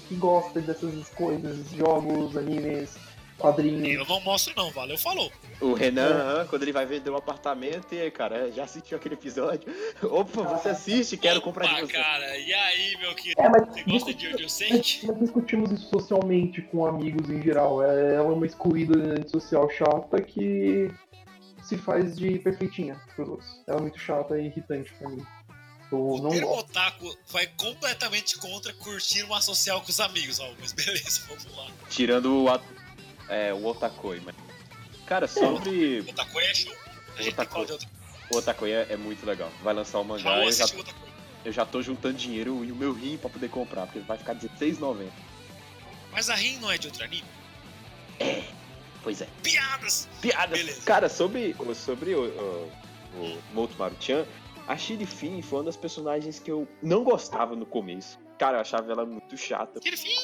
[0.08, 2.96] que gosta dessas coisas, jogos, animes,
[3.38, 3.88] quadrinhos.
[3.88, 5.30] Eu não mostro não, valeu, falou.
[5.60, 9.72] O Renan, quando ele vai vender um apartamento, e aí, cara, já assistiu aquele episódio?
[10.02, 11.92] Opa, você assiste, quero comprar de Opa, você.
[11.92, 13.40] cara, e aí, meu querido?
[13.40, 15.06] É, mas Você gosta de Jojo Nós Senki?
[15.06, 17.82] nós discutimos isso socialmente com amigos em geral.
[17.82, 20.90] É, Ela é uma excluída social chata que
[21.70, 23.48] se faz de perfeitinha pros outros.
[23.66, 25.24] Ela é muito chata e irritante pra mim.
[25.92, 26.70] Eu O não termo gosto.
[26.70, 31.68] otaku vai completamente contra curtir uma social com os amigos, ó, mas beleza, vamos lá.
[31.88, 32.62] Tirando o, at-
[33.28, 34.34] é, o Otakoi, mas...
[35.06, 36.72] Cara, sobre Otaku é show.
[37.16, 37.52] A gente tem que Otaku.
[37.52, 37.88] falar de outra.
[38.32, 39.50] o Otakoi é, é muito legal.
[39.62, 40.84] Vai lançar o mangá, Raul eu já, o
[41.44, 44.34] eu já tô juntando dinheiro e o meu rim pra poder comprar, porque vai ficar
[44.34, 45.08] R$16,90.
[46.12, 47.24] Mas a Rin não é de outro anime?
[49.02, 49.28] Pois é.
[49.42, 50.08] Piadas!
[50.20, 50.56] Piada.
[50.56, 50.82] Beleza.
[50.82, 52.70] Cara, sobre, sobre o, o,
[53.22, 54.26] o Moto Maruchan,
[54.68, 58.18] a Shirifin foi uma das personagens que eu não gostava no começo.
[58.38, 59.80] Cara, eu achava ela muito chata.
[59.84, 60.14] Enfim,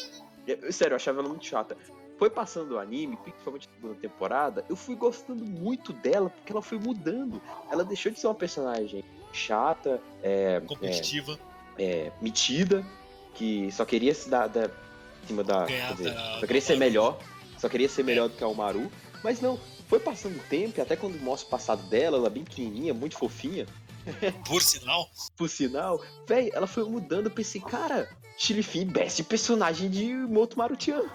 [0.47, 1.77] Eu- sério, eu achava ela muito chata.
[2.19, 6.63] Foi passando o anime, principalmente na segunda temporada, eu fui gostando muito dela porque ela
[6.63, 7.43] foi mudando.
[7.71, 11.39] Ela deixou de ser uma personagem chata, é, competitiva,
[11.79, 12.87] é, metida,
[13.35, 15.67] que só queria se dar, em cima da.
[15.67, 17.19] Dizer, só queria ser melhor.
[17.59, 18.91] Só queria ser melhor do que a Umaru.
[19.25, 22.45] Mas não, foi passando o tempo, e até quando mostra o passado dela, ela bem
[22.45, 23.67] pequenininha, muito fofinha.
[24.47, 25.11] por sinal.
[25.37, 27.27] Por sinal, véi, ela foi mudando.
[27.27, 31.03] Eu pensei, cara, Shirifin, best personagem de Moto Maruchan.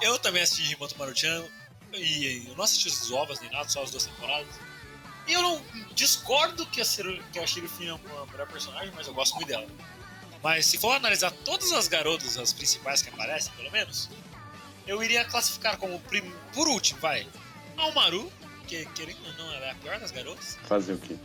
[0.00, 1.44] Eu também assisti Himoto Maruchan
[1.94, 4.48] e eu não assisti os ovos nem nada, só as duas temporadas.
[5.28, 5.62] E eu não
[5.94, 9.46] discordo que a, Ciro- que a Shirifin é uma melhor personagem, mas eu gosto muito
[9.46, 9.64] dela.
[10.42, 14.10] Mas se for analisar todas as garotas, as principais que aparecem, pelo menos,
[14.86, 17.26] eu iria classificar como prim- por último, vai.
[17.76, 18.30] A Umaru,
[18.66, 20.56] que querendo ou não, ela é a pior das garotas.
[20.64, 21.16] Fazer o quê?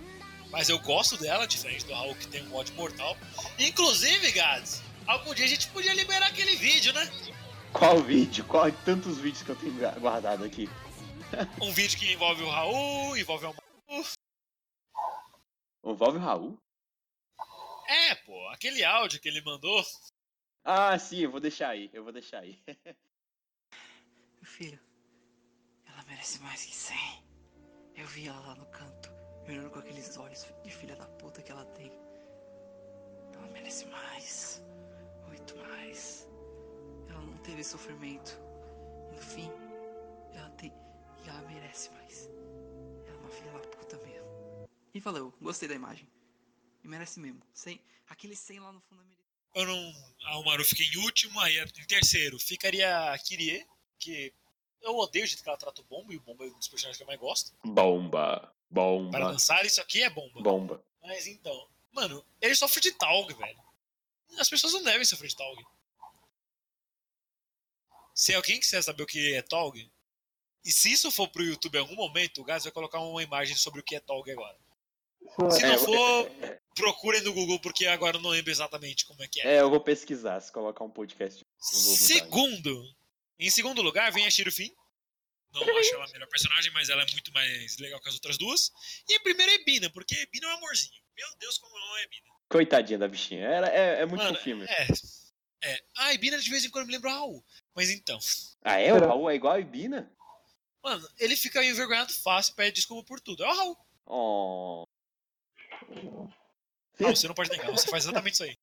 [0.51, 3.17] Mas eu gosto dela, diferente do Raul que tem um ódio mortal.
[3.59, 7.09] Inclusive, Gads, algum dia a gente podia liberar aquele vídeo, né?
[7.73, 8.45] Qual vídeo?
[8.45, 10.69] Qual tantos vídeos que eu tenho gu- guardado aqui?
[11.61, 13.49] Um vídeo que envolve o Raul, envolve o
[13.89, 14.07] Maru.
[15.85, 16.57] Envolve o Raul?
[17.87, 19.81] É, pô, aquele áudio que ele mandou.
[20.63, 22.61] Ah, sim, eu vou deixar aí, eu vou deixar aí.
[24.35, 24.79] Meu filho,
[25.85, 26.97] ela merece mais que 100.
[27.95, 29.09] Eu vi ela lá no canto,
[29.45, 31.89] me olhando com aqueles olhos de filha da puta que ela tem.
[33.33, 34.61] Ela merece mais.
[35.25, 36.27] Muito mais.
[37.09, 38.37] Ela não teve sofrimento.
[39.11, 39.49] No fim,
[40.33, 40.73] ela tem.
[41.23, 42.29] E ela merece mais.
[43.07, 44.69] Ela é uma filha da puta mesmo.
[44.93, 46.16] E valeu, gostei da imagem.
[46.87, 47.41] E merece mesmo.
[47.53, 49.59] 100, aquele 100 lá no fundo é.
[49.59, 49.93] Eu não.
[50.23, 53.67] A Umaru fica em último, aí em terceiro ficaria a Kirie,
[53.99, 54.33] que
[54.81, 56.69] eu odeio o jeito que ela trata o Bomba, e o Bomba é um dos
[56.69, 57.51] personagens que eu mais gosto.
[57.65, 60.41] Bomba, Para bomba, dançar, isso aqui é bomba.
[60.41, 60.83] bomba.
[61.01, 63.63] Mas então, mano, ele sofre de Taug, velho.
[64.39, 65.61] As pessoas não devem sofrer de Taug.
[68.13, 69.75] Se alguém quiser saber o que é Taug,
[70.63, 73.57] e se isso for pro YouTube em algum momento, o Gás vai colocar uma imagem
[73.57, 74.57] sobre o que é Taug agora.
[75.51, 76.31] Se não É, for,
[76.75, 79.55] procurem no Google, porque agora eu não lembro exatamente como é que é.
[79.55, 81.43] É, eu vou pesquisar, se colocar um podcast.
[81.43, 81.97] mudar.
[81.97, 82.83] Segundo,
[83.39, 84.71] em segundo lugar vem a Shirufin.
[85.53, 88.37] Não acho ela a melhor personagem, mas ela é muito mais legal que as outras
[88.37, 88.69] duas.
[89.07, 91.01] E em primeiro é Ebina, porque Ebina é um amorzinho.
[91.15, 92.27] Meu Deus, como ela é Ebina.
[92.49, 94.37] Coitadinha da bichinha, Era, é, é muito Mano.
[94.67, 94.87] É.
[95.63, 95.83] É.
[95.97, 97.45] Ah, Ibina de vez em quando me lembra o Raul.
[97.75, 98.19] Mas então.
[98.61, 98.93] Ah, é?
[98.93, 100.11] O Raul é igual a Ibina?
[100.83, 103.43] Mano, ele fica envergonhado fácil, pede desculpa por tudo.
[103.43, 103.77] É o Raul.
[104.05, 104.87] Oh.
[106.99, 108.57] Raul, você não pode negar, você faz exatamente isso aí.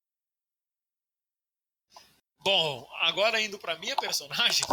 [2.40, 4.66] Bom, agora indo pra minha personagem,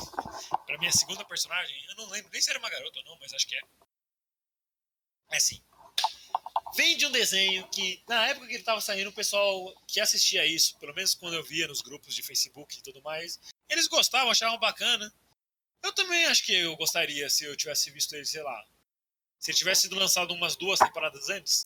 [0.65, 3.33] pra minha segunda personagem, eu não lembro nem se era uma garota ou não, mas
[3.33, 3.61] acho que é.
[5.31, 5.61] É sim.
[6.75, 10.45] Vem de um desenho que, na época que ele tava saindo, o pessoal que assistia
[10.45, 14.31] isso, pelo menos quando eu via nos grupos de Facebook e tudo mais, eles gostavam,
[14.31, 15.13] achavam bacana.
[15.83, 18.65] Eu também acho que eu gostaria se eu tivesse visto ele, sei lá.
[19.39, 21.65] Se ele tivesse sido lançado umas duas temporadas antes.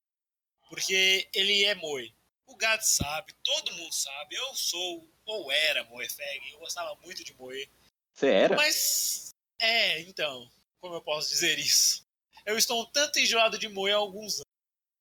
[0.75, 2.13] Porque ele é Moe.
[2.45, 4.35] O Gad sabe, todo mundo sabe.
[4.35, 6.51] Eu sou, ou era Moe Fag.
[6.51, 7.69] Eu gostava muito de Moe.
[8.13, 8.57] Você era?
[8.57, 12.05] Mas, é, então, como eu posso dizer isso?
[12.45, 14.45] Eu estou um tanto enjoado de Moe há alguns anos.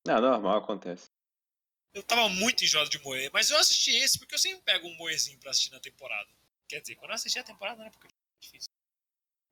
[0.06, 1.06] Não, normal, acontece.
[1.92, 4.94] Eu tava muito enjoado de Moe, mas eu assisti esse porque eu sempre pego um
[4.94, 6.30] Moezinho pra assistir na temporada.
[6.68, 7.90] Quer dizer, quando eu assisti a temporada, né?
[7.90, 8.10] Porque é
[8.40, 8.70] difícil.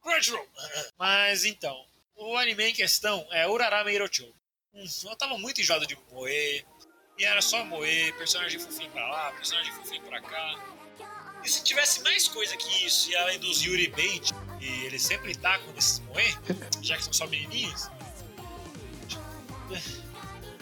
[0.00, 0.48] Crunchyroll!
[0.96, 4.32] Mas então, o anime em questão é Urarame Hirocho.
[4.74, 6.64] Eu tava muito enjoado de Moe.
[7.18, 10.54] E era só Moe, personagem fofinho pra lá, personagem fofinho pra cá.
[11.44, 14.30] E se tivesse mais coisa que isso, e além dos Yuri Bait,
[14.60, 16.38] e eles sempre tacam nesses Moe,
[16.80, 17.90] já que são só menininhos,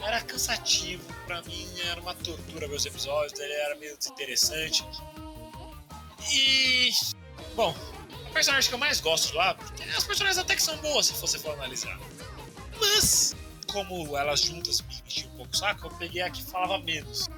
[0.03, 1.05] era cansativo.
[1.27, 4.85] Pra mim era uma tortura ver os episódios, ele era meio desinteressante.
[6.33, 6.91] E.
[7.55, 7.77] Bom,
[8.27, 11.13] a personagem que eu mais gosto lá, porque as personagens até que são boas se
[11.15, 11.99] você for analisar.
[12.81, 13.37] Mas,
[13.73, 17.29] como elas juntas me enchiam um pouco o saco, eu peguei a que falava menos.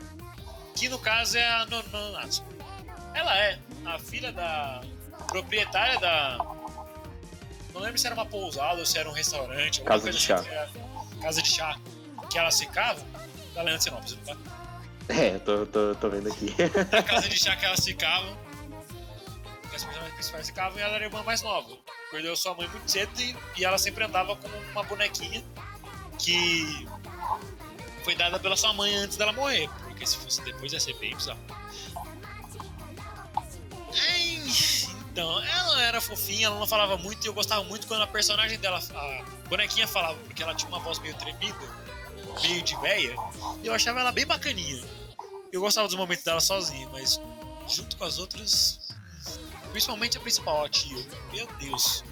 [0.75, 2.45] Que no caso é a Nononatsu.
[3.14, 4.81] Ela é a filha da
[5.29, 6.38] proprietária da.
[7.75, 9.83] Não lembro se era uma pousada ou se era um restaurante.
[9.83, 10.35] Casa de chá.
[10.37, 10.71] assim era-
[11.21, 11.79] Casa de chá.
[12.31, 13.05] Que elas ficavam.
[13.55, 14.37] Da Leandro Sinopes, não tá?
[15.09, 16.55] É, tô, tô, tô vendo aqui.
[16.90, 18.35] na casa de chá que elas ficavam.
[19.68, 21.68] Que as personagens principais ficavam e ela era a irmã mais nova.
[22.11, 25.42] Perdeu sua mãe muito cedo e, e ela sempre andava com uma bonequinha
[26.23, 26.87] que
[28.05, 29.69] foi dada pela sua mãe antes dela morrer.
[29.85, 31.41] Porque se fosse depois ia ser bem bizarro.
[35.13, 38.59] Então, ela era fofinha, ela não falava muito e eu gostava muito quando a personagem
[38.59, 41.59] dela, a bonequinha falava, porque ela tinha uma voz meio tremida,
[42.41, 43.15] meio de véia,
[43.63, 44.83] e eu achava ela bem bacaninha.
[45.53, 47.21] Eu gostava dos momentos dela sozinha, mas
[47.69, 48.81] junto com as outras,
[49.71, 52.03] principalmente a principal, a Tio, meu Deus.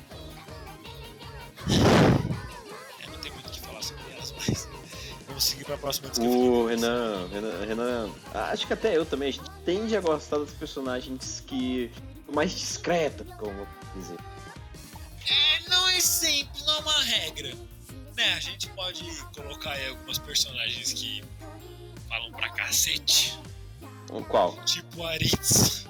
[5.41, 6.67] Seguir pra próxima que O.
[6.67, 11.43] Renan, Renan, Renan, acho que até eu também, a gente tende a gostar dos personagens
[11.47, 11.91] que.
[12.33, 14.17] mais discretos, como eu vou dizer.
[15.29, 17.55] É, não é sempre, não é uma regra.
[18.17, 19.03] Né, a gente pode
[19.35, 21.25] colocar aí algumas personagens que
[22.09, 23.39] falam pra cacete,
[24.11, 24.57] O Qual?
[24.65, 25.87] tipo Aritz.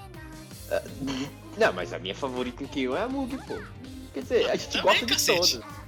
[1.57, 3.61] Não, mas a minha favorita em Kill é a Mugi, pô.
[4.15, 5.59] Quer dizer, a gente Também, gosta de cacete.
[5.59, 5.81] todas.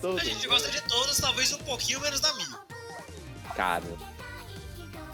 [0.00, 0.22] Todas.
[0.22, 2.58] A gente gosta de todas, talvez um pouquinho menos da minha.
[3.54, 3.84] Cara,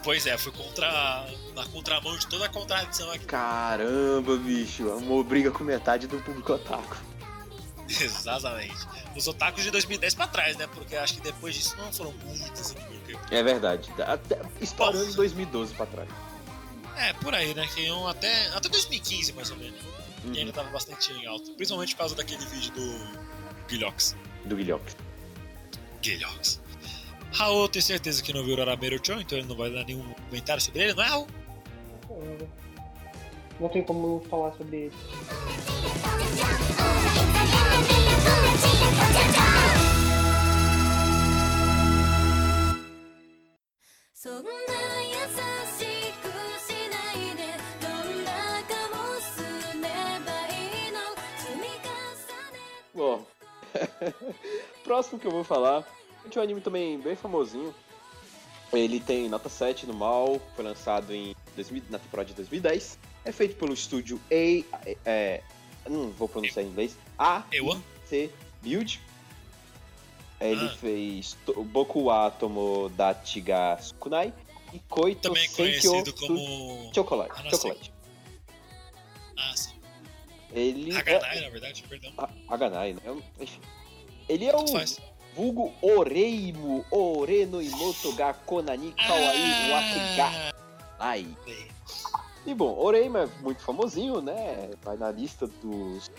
[0.05, 3.25] Pois é, fui contra na contramão de toda a contradição aqui.
[3.25, 4.91] caramba, bicho.
[4.91, 6.95] Amor briga com metade do público otaku.
[7.89, 8.87] Exatamente.
[9.15, 10.67] Os otakus de 2010 pra trás, né?
[10.67, 13.17] Porque acho que depois disso não foram muitos assim, porque...
[13.31, 13.91] É verdade.
[14.05, 16.09] Até estourando em 2012 pra trás.
[16.97, 17.67] É, por aí, né?
[17.73, 19.79] Que iam até, até 2015, mais ou menos.
[20.23, 20.33] Uhum.
[20.33, 21.51] E ainda tava bastante em alta.
[21.53, 24.15] Principalmente por causa daquele vídeo do Guilhox.
[24.45, 24.95] Do Guilhox.
[26.01, 26.61] Guilhox.
[27.35, 30.61] Raul, tenho certeza que não viu o Arameiro-chan, então ele não vai dar nenhum comentário
[30.61, 31.27] sobre ele, não é, Raul?
[33.59, 34.93] Não tem como falar sobre ele.
[52.93, 53.25] Bom,
[54.85, 55.85] próximo que eu vou falar
[56.33, 57.73] é um anime também bem famosinho.
[58.73, 62.97] Ele tem nota 7 no mal, foi lançado em 2000, na temporada de 2010.
[63.23, 64.85] É feito pelo estúdio A.
[65.05, 65.41] É,
[65.89, 66.97] não vou pronunciar em inglês.
[67.17, 67.43] A.
[68.05, 68.29] C.
[68.61, 68.99] Build.
[70.41, 70.77] Ele Ah.
[70.77, 74.33] fez Boku wa Tomodachi ga Sukunai
[74.73, 76.91] e Koito Também Senkyo conhecido como.
[76.93, 77.31] Chocolate.
[77.39, 77.55] Hanase.
[77.55, 77.91] Chocolate.
[79.37, 79.75] Ah, sim.
[80.51, 82.13] Ele Haganai, na verdade, perdão.
[82.17, 82.53] é...
[82.53, 83.01] Haganai, né?
[83.39, 83.61] Enfim.
[84.27, 84.99] Ele é o faz.
[85.35, 90.53] Vulgo Oreimu Ore no Imoto ga Konani Kawaii Wake ga
[90.99, 91.27] Ai.
[92.45, 94.69] E bom, Oreima é muito famosinho, né?
[94.83, 96.09] Vai na lista dos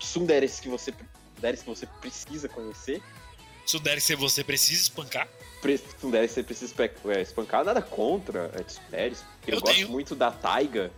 [0.00, 0.92] sunderes que você,
[1.34, 3.00] sunderes que você precisa conhecer.
[3.82, 5.26] Deve ser você precisa espancar.
[5.62, 6.74] Pre- Sunderes que você precisa
[7.08, 9.24] é, espancar, nada contra é, sunderes.
[9.38, 9.88] porque Eu, Eu gosto tenho.
[9.88, 10.90] muito da Taiga.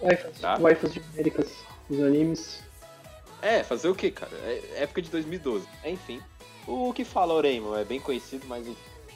[0.00, 0.56] Waifus, Tá.
[0.58, 1.48] waifus genéricas
[1.88, 2.60] dos animes.
[3.42, 4.32] É, fazer o que, cara?
[4.44, 5.66] É época de 2012.
[5.84, 6.20] Enfim,
[6.70, 8.66] o que fala Oreima é bem conhecido, mas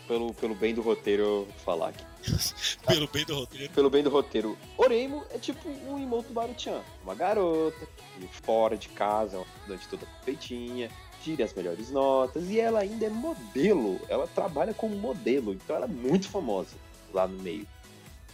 [0.06, 2.04] pelo, pelo bem do roteiro eu vou falar aqui.
[2.86, 3.72] Pelo bem do roteiro.
[3.72, 6.80] pelo bem do roteiro, Oreimo é tipo um Imoto Baruchan.
[7.02, 10.90] Uma garota, que fora de casa, uma estudante toda perfeitinha,
[11.22, 14.00] tira as melhores notas, e ela ainda é modelo.
[14.08, 16.76] Ela trabalha como modelo, então ela é muito famosa
[17.12, 17.66] lá no meio.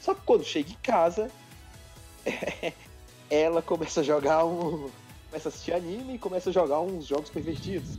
[0.00, 1.30] Só que quando chega em casa,
[3.30, 4.90] ela começa a jogar um.
[5.30, 7.98] Começa a assistir anime e começa a jogar uns jogos pervertidos.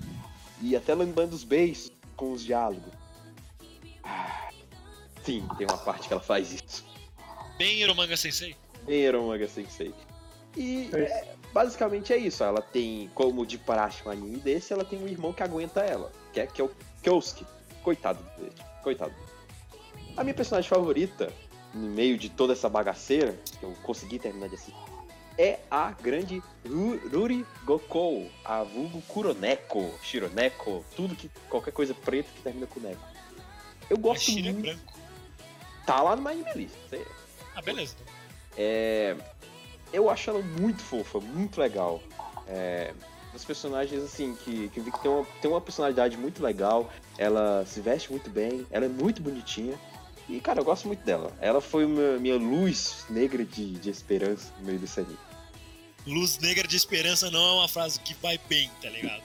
[0.61, 2.93] E até lembrando os beijos com os diálogos.
[4.03, 4.51] Ah,
[5.23, 6.83] Sim, tem uma parte que ela faz isso.
[7.57, 8.55] Bem Euromanga Sensei.
[8.87, 9.93] Eromanga Sensei.
[10.57, 12.43] E é, basicamente é isso.
[12.43, 16.11] Ela tem, como de praxe um anime desse, ela tem um irmão que aguenta ela,
[16.33, 16.71] que é, que é o
[17.03, 17.45] Kyosuke.
[17.83, 18.53] Coitado dele.
[18.83, 19.13] Coitado.
[20.17, 21.31] A minha personagem favorita,
[21.73, 24.90] no meio de toda essa bagaceira, que eu consegui terminar de assistir,
[25.41, 31.29] é a grande Ru- Ruri Gokou, a vulgo Kuroneko, Shironeko, tudo que.
[31.49, 33.01] qualquer coisa preta que termina com Neko.
[33.89, 34.61] Eu A gosto é muito.
[34.61, 34.93] branco.
[35.85, 36.75] Tá lá no Anime List.
[36.89, 37.05] Você-
[37.55, 37.95] Ah, beleza.
[38.57, 39.15] é,
[39.91, 42.01] eu acho ela muito fofa, muito legal.
[42.47, 42.93] É,
[43.33, 46.91] dos personagens, assim, que, que eu vi que tem uma, tem uma personalidade muito legal.
[47.17, 49.77] Ela se veste muito bem, ela é muito bonitinha.
[50.29, 51.31] E, cara, eu gosto muito dela.
[51.41, 55.17] Ela foi uma, minha luz negra de, de esperança no meio desse anime.
[56.07, 59.21] Luz negra de esperança não é uma frase que vai bem, tá ligado?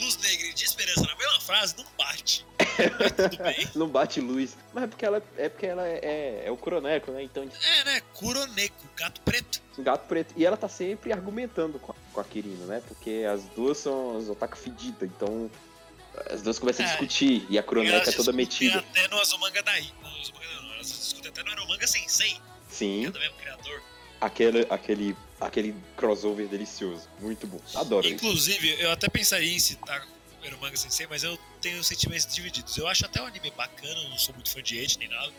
[0.00, 2.46] Luz negra de esperança na mesma frase não bate.
[2.58, 3.68] Mas tudo bem.
[3.74, 4.56] Não bate luz.
[4.72, 7.22] Mas é porque ela é, porque ela é, é, é o Kuroneko, né?
[7.24, 8.00] Então, É, né?
[8.14, 9.60] Kuroneko, gato preto.
[9.78, 10.32] gato preto.
[10.36, 12.80] E ela tá sempre argumentando com a, com a Kirino, né?
[12.86, 15.50] Porque as duas são as otaku fedidas, então
[16.30, 16.92] as duas começam a É.
[16.92, 18.78] discutir e a Kuroneko Elas é toda metida.
[18.78, 19.90] até no Azumanga daí.
[20.00, 22.34] No Azumanga não, elas discutem até no Euromanga Sensei,
[22.68, 23.82] que Sim, é do mesmo criador.
[24.20, 27.08] Aquele, aquele, aquele crossover delicioso.
[27.20, 27.60] Muito bom.
[27.74, 28.14] Adoro isso.
[28.16, 30.06] Inclusive, eu até pensaria em citar
[30.42, 32.76] Euromanga Sensei, mas eu tenho sentimentos divididos.
[32.76, 35.32] Eu acho até o anime bacana, não sou muito fã de Age nem nada.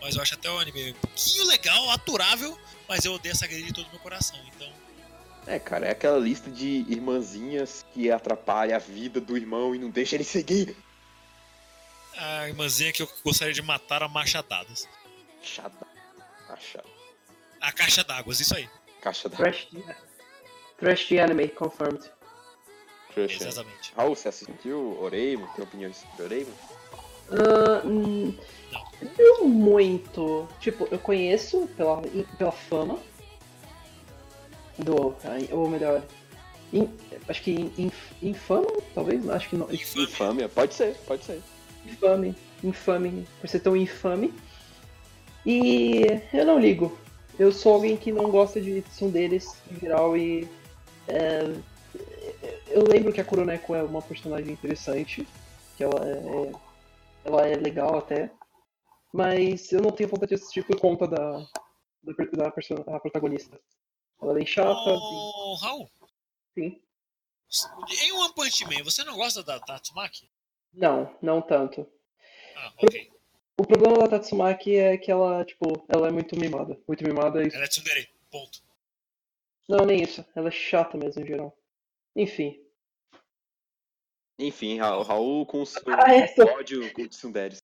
[0.00, 3.66] Mas eu acho até o anime um pouquinho legal, aturável, mas eu odeio essa guerrilha
[3.68, 4.38] de todo o meu coração.
[4.54, 4.72] Então,
[5.46, 9.90] É, cara, é aquela lista de irmãzinhas que atrapalha a vida do irmão e não
[9.90, 10.74] deixa ele seguir.
[12.16, 14.88] a irmãzinha que eu gostaria de matar a machadadas.
[16.48, 16.89] Ah, chata.
[17.60, 18.68] A caixa d'água, isso aí.
[19.02, 19.68] Caixa da Trash,
[20.78, 22.00] trash the anime, confirmed.
[23.16, 23.26] né?
[23.28, 23.92] Exatamente.
[23.96, 25.46] Raul, você assistiu Oreimo?
[25.54, 26.52] Tem opiniões sobre Oreimo?
[27.32, 28.36] Ah, hum,
[29.18, 30.48] não muito.
[30.60, 32.00] Tipo, eu conheço pela,
[32.38, 32.98] pela fama
[34.78, 35.14] do.
[35.50, 36.02] Ou melhor.
[36.72, 36.88] in-
[37.28, 39.28] acho que in- inf- infame, talvez?
[39.28, 39.70] Acho que não.
[39.72, 40.04] Infame.
[40.04, 40.48] Infâmia?
[40.48, 41.42] Pode ser, pode ser.
[41.86, 42.34] Infame.
[42.62, 43.26] Infame.
[43.40, 44.32] Por ser tão infame.
[45.44, 46.02] E
[46.32, 46.96] eu não ligo.
[47.38, 50.48] Eu sou alguém que não gosta de deles em geral e.
[51.08, 51.42] é,
[52.68, 55.26] eu lembro que a Kuroneko é uma personagem interessante.
[55.76, 56.52] Que ela é.
[57.24, 58.30] Ela é legal até.
[59.12, 61.46] Mas eu não tenho vontade de assistir por conta da.
[62.02, 63.60] Da, da person- da protagonista.
[64.22, 64.70] Ela é bem chata.
[64.70, 65.90] Ô, Raul,
[66.54, 66.80] Sim.
[68.02, 70.30] em One Punch Man, você não gosta da Tatsumaki?
[70.72, 71.86] Não, não tanto.
[72.56, 73.09] Ah, ok.
[73.60, 76.80] O problema da Tatsumaki é que ela, tipo, ela é muito mimada.
[76.88, 78.62] Muito mimada e Ela é tsundere, ponto.
[79.68, 80.24] Não, nem isso.
[80.34, 81.54] Ela é chata mesmo, em geral.
[82.16, 82.58] Enfim.
[84.38, 87.58] Enfim, Ra- Raul com o seu Ah, é, ódio com Tsunderes.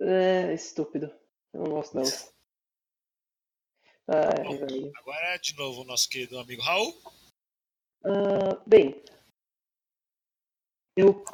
[0.00, 1.06] É, estúpido.
[1.54, 2.02] Eu não gosto não.
[4.08, 4.90] Ai, Bom, velho.
[4.96, 6.92] agora, de novo, o nosso querido amigo Raul.
[8.04, 9.00] Ah, bem.
[10.96, 11.24] Eu.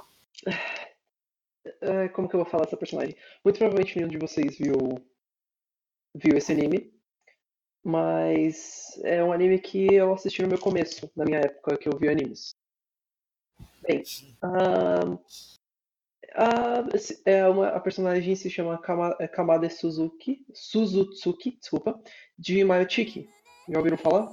[1.83, 3.17] Ah, como que eu vou falar dessa personagem?
[3.45, 4.75] Muito provavelmente nenhum de vocês viu.
[6.15, 6.93] viu esse anime.
[7.87, 11.99] Mas é um anime que eu assisti no meu começo, na minha época que eu
[11.99, 12.55] vi animes.
[13.87, 14.03] Bem,
[16.35, 22.01] a, esse- é uma, a personagem se chama Kama, é Kamade Suzuki, Suzutsuki, desculpa,
[22.39, 23.29] de Mayochiki.
[23.69, 24.33] Já ouviram falar?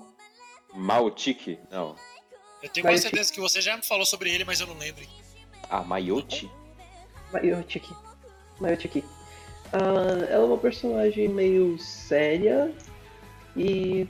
[0.73, 1.59] Maotiki?
[1.69, 1.95] Não.
[2.63, 5.03] Eu tenho quase certeza que você já me falou sobre ele, mas eu não lembro.
[5.69, 6.49] Ah, Mayoti?
[7.31, 7.93] Mayochiki.
[8.59, 9.03] Mayochiki.
[9.73, 12.73] Ah, ela é uma personagem meio séria
[13.55, 14.07] e.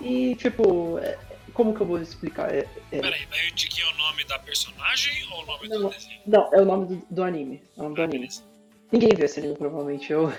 [0.00, 1.18] E, e, tipo, é-
[1.52, 2.52] como que eu vou explicar?
[2.52, 5.90] É- é- Peraí, que é o nome da personagem ou o nome do Não.
[5.90, 6.20] desenho?
[6.26, 7.62] não, é o nome do, do anime.
[7.76, 8.18] É o nome do Ah, anime.
[8.20, 8.42] beleza.
[8.90, 10.10] Ninguém viu esse anime, provavelmente.
[10.12, 10.32] Eu,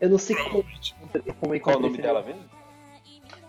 [0.00, 0.64] eu não sei como,
[1.40, 2.44] como Qual o nome dela mesmo?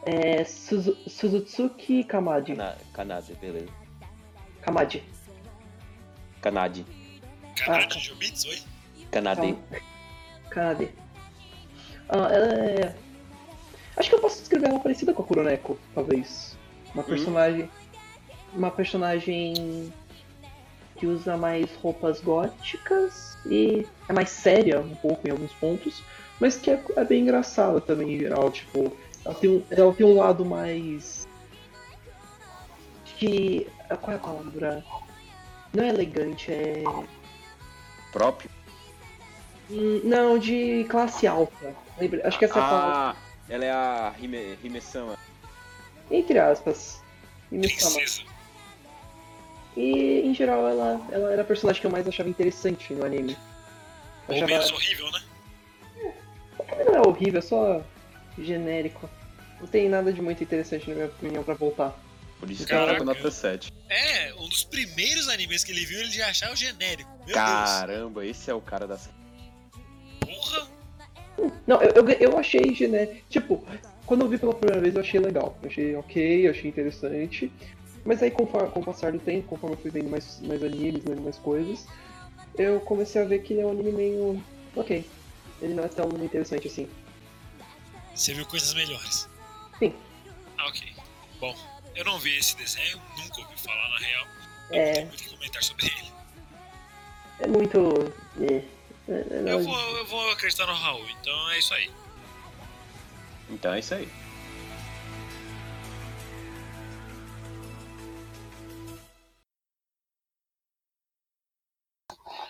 [0.05, 2.55] É Suzu, Suzutsuki Kamadi.
[2.55, 3.67] Kana- Kanade, beleza.
[4.61, 5.03] Kamadi.
[6.41, 6.85] Kanade.
[7.55, 8.61] Kanade Jobits, oi?
[9.11, 9.57] Kanade.
[10.49, 10.89] Kanade.
[12.09, 12.95] Ah, ela é.
[13.97, 16.57] Acho que eu posso descrever ela parecida com a Kuroneko, talvez.
[16.93, 17.69] Uma personagem.
[18.53, 19.93] Uma personagem
[20.97, 26.01] que usa mais roupas góticas e é mais séria um pouco em alguns pontos,
[26.39, 28.95] mas que é, é bem engraçada também em geral, tipo,
[29.25, 31.27] ela tem um, ela tem um lado mais.
[33.17, 33.67] que.
[34.01, 34.85] Qual é a palavra?
[35.73, 36.83] Não é elegante, é.
[38.15, 38.49] Próprio?
[39.69, 41.75] Hum, Não, de classe alta.
[41.99, 42.25] Lembra?
[42.25, 42.95] Acho que essa é a palavra.
[42.97, 43.15] Ah,
[43.49, 45.17] ela é a Hime, Hime-sama.
[46.09, 47.01] Entre aspas.
[47.51, 47.59] E.
[47.59, 48.21] Princesa.
[49.75, 53.35] E em geral ela, ela era a personagem que eu mais achava interessante no anime.
[54.29, 54.47] Ou achava.
[54.49, 55.21] menos horrível, né?
[56.85, 57.81] Não é horrível, é só
[58.39, 59.09] genérico.
[59.59, 61.93] Não tem nada de muito interessante na minha opinião pra voltar.
[62.39, 63.05] Por isso que ela Caraca.
[63.05, 63.71] tá nota 7.
[63.89, 67.09] É, um dos primeiros animes que ele viu, ele já achava o genérico.
[67.25, 69.15] Meu Caramba, esse é o cara da série.
[70.25, 70.35] Deus.
[70.37, 70.67] Porra!
[71.67, 73.21] Não, eu, eu, eu achei genérico.
[73.29, 73.65] Tipo,
[74.05, 75.57] quando eu vi pela primeira vez eu achei legal.
[75.61, 77.51] Eu achei ok, eu achei interessante.
[78.03, 81.03] Mas aí conforme, com o passar do tempo, conforme eu fui vendo mais, mais animes,
[81.03, 81.87] vendo mais coisas,
[82.57, 84.43] eu comecei a ver que ele é um anime meio.
[84.75, 85.05] ok.
[85.61, 86.87] Ele não é tão interessante assim.
[88.13, 89.27] Você viu coisas melhores.
[89.79, 89.93] Sim.
[90.57, 90.93] Ah, ok.
[91.39, 91.55] Bom,
[91.95, 94.27] eu não vi esse desenho, nunca ouvi falar na real.
[94.71, 94.85] É.
[94.85, 96.13] não tenho muito o que comentar sobre ele.
[97.39, 98.13] É muito.
[98.41, 98.55] É,
[99.11, 101.91] é, é, Eu vou, eu vou acreditar no Raul, então é isso aí.
[103.49, 104.07] Então é isso aí.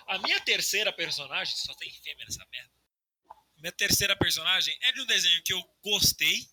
[0.07, 2.71] A minha terceira personagem, só tem fêmea nessa merda.
[3.57, 6.47] Minha terceira personagem é de um desenho que eu gostei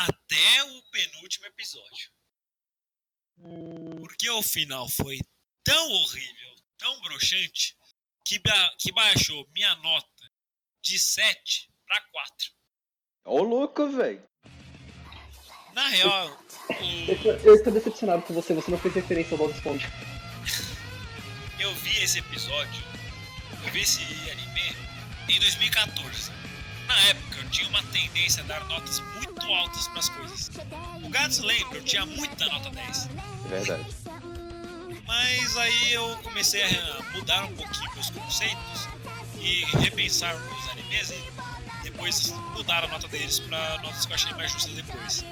[0.00, 2.10] até o penúltimo episódio.
[3.98, 5.18] Porque o final foi
[5.64, 7.76] tão horrível, tão broxante,
[8.24, 10.30] que, ba- que baixou minha nota
[10.82, 12.50] de 7 para 4.
[13.24, 14.22] Ô louco, velho.
[15.72, 16.28] Na real,
[17.24, 19.88] eu, eu tô decepcionado com você, você não fez referência ao Bob Esponja.
[21.58, 22.82] eu vi esse episódio,
[23.64, 24.76] eu vi esse anime
[25.30, 26.30] em 2014.
[26.92, 30.50] Na época eu tinha uma tendência a dar notas muito altas para as coisas.
[31.02, 33.06] O Gats lembra, eu tinha muita nota 10.
[33.06, 33.86] É verdade.
[35.06, 38.88] Mas aí eu comecei a mudar um pouquinho meus conceitos
[39.40, 44.32] e repensar meus animes e depois mudar a nota deles para notas que eu achei
[44.34, 45.24] mais justas depois.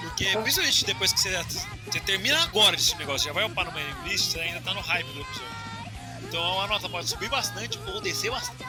[0.00, 1.42] Porque, principalmente depois que você,
[1.84, 4.80] você termina agora esse negócio, já vai upar no mailing list, você ainda tá no
[4.80, 5.56] hype do episódio.
[6.22, 8.64] Então a nota pode subir bastante ou descer bastante.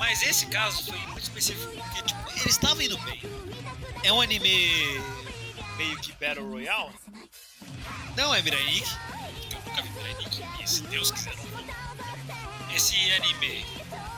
[0.00, 3.20] Mas esse caso foi muito específico porque tipo, ele estava indo bem.
[4.02, 4.48] É um anime
[5.76, 6.94] meio que Battle Royale.
[8.16, 8.82] Não é Mirai
[9.52, 10.16] eu nunca vi Mirai
[10.64, 11.60] e se Deus quiser não vou.
[12.74, 13.66] Esse anime,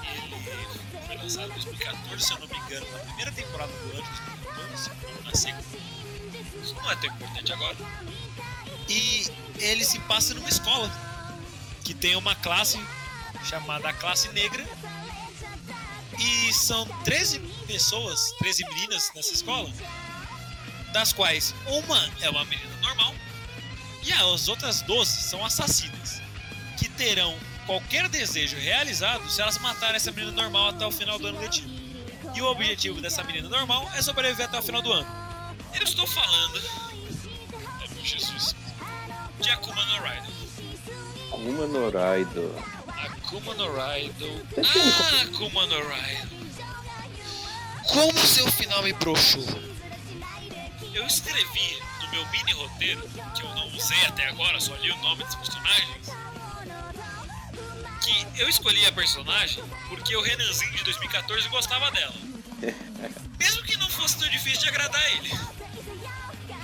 [0.04, 4.08] ele foi lançado em 2014, se eu não me engano, na primeira temporada do ano,
[4.54, 5.78] 2014, ou na segunda.
[6.62, 7.76] Isso não é tão importante agora.
[8.88, 9.26] E
[9.58, 10.88] ele se passa numa escola
[11.82, 12.78] que tem uma classe
[13.44, 14.64] chamada classe negra.
[16.24, 19.70] E são 13 pessoas, 13 meninas nessa escola,
[20.92, 23.14] das quais uma é uma menina normal
[24.04, 26.20] e as outras 12 são assassinas,
[26.76, 31.28] que terão qualquer desejo realizado se elas matarem essa menina normal até o final do
[31.28, 31.70] ano letivo.
[32.34, 35.06] E o objetivo dessa menina normal é sobreviver até o final do ano.
[35.74, 36.60] Eu estou falando.
[38.02, 38.56] Jesus.
[39.40, 40.32] de Akuma no Raido.
[41.30, 42.81] Kuma no Raido.
[43.02, 44.46] Akuma no Raido.
[44.58, 46.42] Ah, Akuma no Raido.
[47.88, 49.44] Como seu final me broxou.
[50.94, 54.96] Eu escrevi no meu mini roteiro, que eu não usei até agora, só li o
[54.98, 56.10] nome dos personagens,
[58.02, 62.14] que eu escolhi a personagem porque o Renanzinho de 2014 gostava dela.
[63.38, 65.30] Mesmo que não fosse tão difícil de agradar ele.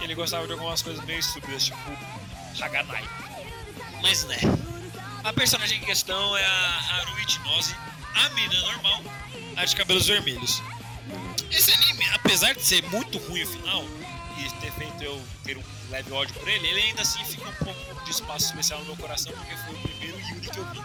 [0.00, 1.78] Ele gostava de algumas coisas meio estúpidas, tipo
[2.60, 3.04] Haganai.
[4.02, 4.38] Mas né.
[5.28, 7.76] A personagem em questão é a Haru Itinose,
[8.14, 9.02] a menina normal,
[9.58, 10.62] a de cabelos vermelhos.
[11.50, 13.84] Esse anime, apesar de ser muito ruim o final,
[14.38, 17.52] e ter feito eu ter um leve ódio por ele, ele ainda assim fica um
[17.52, 20.80] pouco de espaço especial no meu coração, porque foi o primeiro Yuri que eu vi.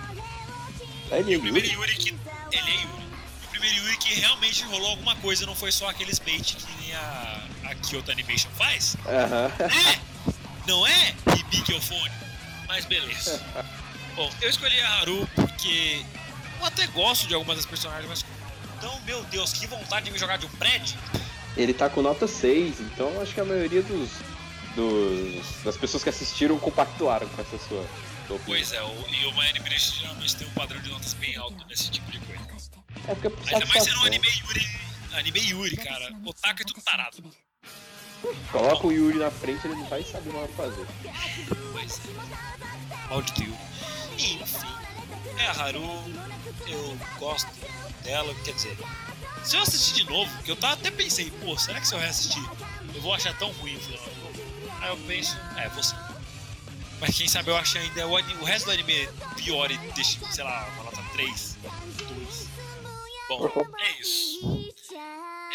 [1.09, 1.95] Ele é O primeiro Yuri?
[1.95, 2.09] Que.
[2.51, 3.03] Ele é Yuri.
[3.45, 6.93] O primeiro Yuri que realmente rolou alguma coisa, não foi só aqueles bait que nem
[6.93, 8.97] a, a Kyoto Animation faz.
[9.05, 9.51] Aham.
[9.69, 9.99] É!
[10.67, 12.11] Não é Hibikofone,
[12.67, 13.41] mas beleza.
[14.15, 16.05] Bom, eu escolhi a Haru porque
[16.59, 18.25] eu até gosto de algumas das personagens, mas.
[18.77, 20.97] Então, meu Deus, que vontade de me jogar de um prédio!
[21.55, 24.09] Ele tá com nota 6, então acho que a maioria dos,
[24.75, 28.41] dos das pessoas que assistiram compactuaram com essa sua, opinião.
[28.45, 31.65] Pois é, o, e o My Animation geralmente tem um padrão de notas bem alto
[31.67, 32.43] nesse tipo de coisa.
[33.07, 34.67] É porque é por Ainda mais sendo um anime Yuri.
[35.13, 36.09] Anime Yuri, cara.
[36.25, 37.23] Otaka é tudo tarado.
[38.51, 40.85] Coloca o Yuri na frente, ele não vai saber o que fazer.
[41.71, 43.07] Pois é.
[43.09, 43.57] Maldito Yuri.
[44.17, 44.67] Enfim.
[45.37, 45.83] É a Haru.
[46.67, 47.49] Eu gosto
[48.03, 48.77] dela, quer dizer.
[49.43, 51.99] Se eu assistir de novo, que eu tava até pensei, pô, será que se eu
[51.99, 52.43] reassistir
[52.95, 53.77] eu vou achar tão ruim?
[54.79, 55.93] Aí eu penso, é, você.
[57.01, 60.17] Mas quem sabe eu acho ainda o, ani- o resto do anime pior e deixe,
[60.31, 61.57] sei lá, uma nota 3,
[61.97, 62.47] 2.
[63.27, 63.49] Bom,
[63.79, 64.39] é isso.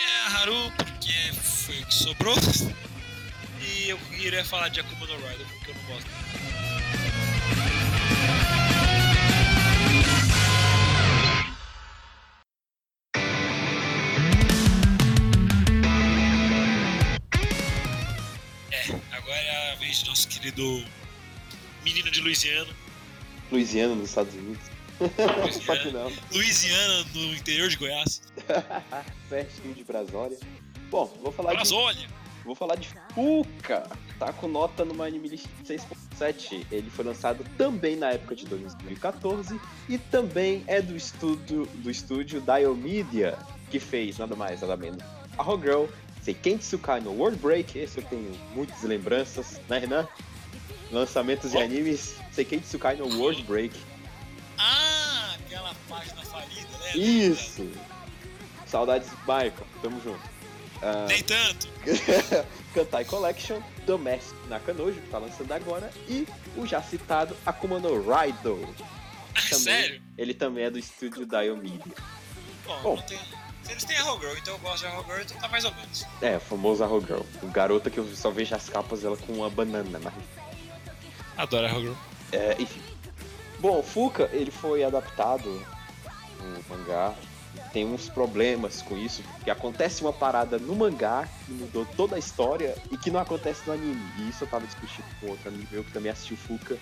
[0.01, 2.37] É a Haru, porque foi o que sobrou.
[3.61, 6.09] E eu queria falar de Akuma no Rider, porque eu não gosto.
[18.71, 20.85] É, agora é a vez do nosso querido
[21.85, 22.73] menino de Louisiana.
[23.51, 24.78] Louisiana, nos Estados Unidos.
[26.33, 28.23] Louisiana, no interior de Goiás.
[29.29, 30.39] Pertinho de Brasólia.
[30.91, 32.09] Bom, vou falar Mas de,
[32.45, 33.89] vou falar de Fuca.
[34.19, 36.67] Tá com nota no Anime List 6.7.
[36.73, 42.41] Ele foi lançado também na época de 2014 e também é do estúdio do estúdio
[42.41, 43.39] Diomedia,
[43.71, 45.03] que fez nada mais nada menos
[45.39, 45.87] a Girl,
[46.23, 47.79] Seiken Tsukai no World Break.
[47.79, 50.07] Esse eu tenho muitas lembranças, né, Renan?
[50.91, 53.79] Lançamentos de animes, Seiken Tsukai no World Break.
[54.59, 56.93] Ah, aquela página falida, né?
[56.97, 57.71] Isso!
[58.67, 59.67] Saudades, Michael.
[59.83, 60.21] Tamo junto.
[60.83, 61.69] Ah, Nem tanto.
[62.75, 68.59] Kantai Collection, Domestic Nakanojo, que tá lançando agora, e o já citado Akuma no Raido.
[69.35, 69.59] Ah, Também.
[69.59, 70.03] sério?
[70.17, 71.81] Ele também é do estúdio Diomedia.
[72.65, 72.97] Bom, Bom.
[72.97, 73.19] não tem.
[73.63, 75.75] Se eles têm Arrow Girl, então eu gosto de Arrow Girl, então tá mais ou
[75.75, 76.07] menos.
[76.23, 77.23] É, o famoso Arrow Girl.
[77.43, 80.13] O garota que eu só vejo as capas dela com uma banana na
[81.37, 81.95] Adoro Arrow Girl.
[82.33, 82.81] É, enfim.
[83.61, 85.49] Bom, Fuka, ele foi adaptado
[86.41, 87.15] no mangá.
[87.73, 92.19] Tem uns problemas com isso, porque acontece uma parada no mangá que mudou toda a
[92.19, 94.01] história e que não acontece no anime.
[94.19, 96.79] E isso eu tava discutindo com outro amigo meu que também assistiu Fuka.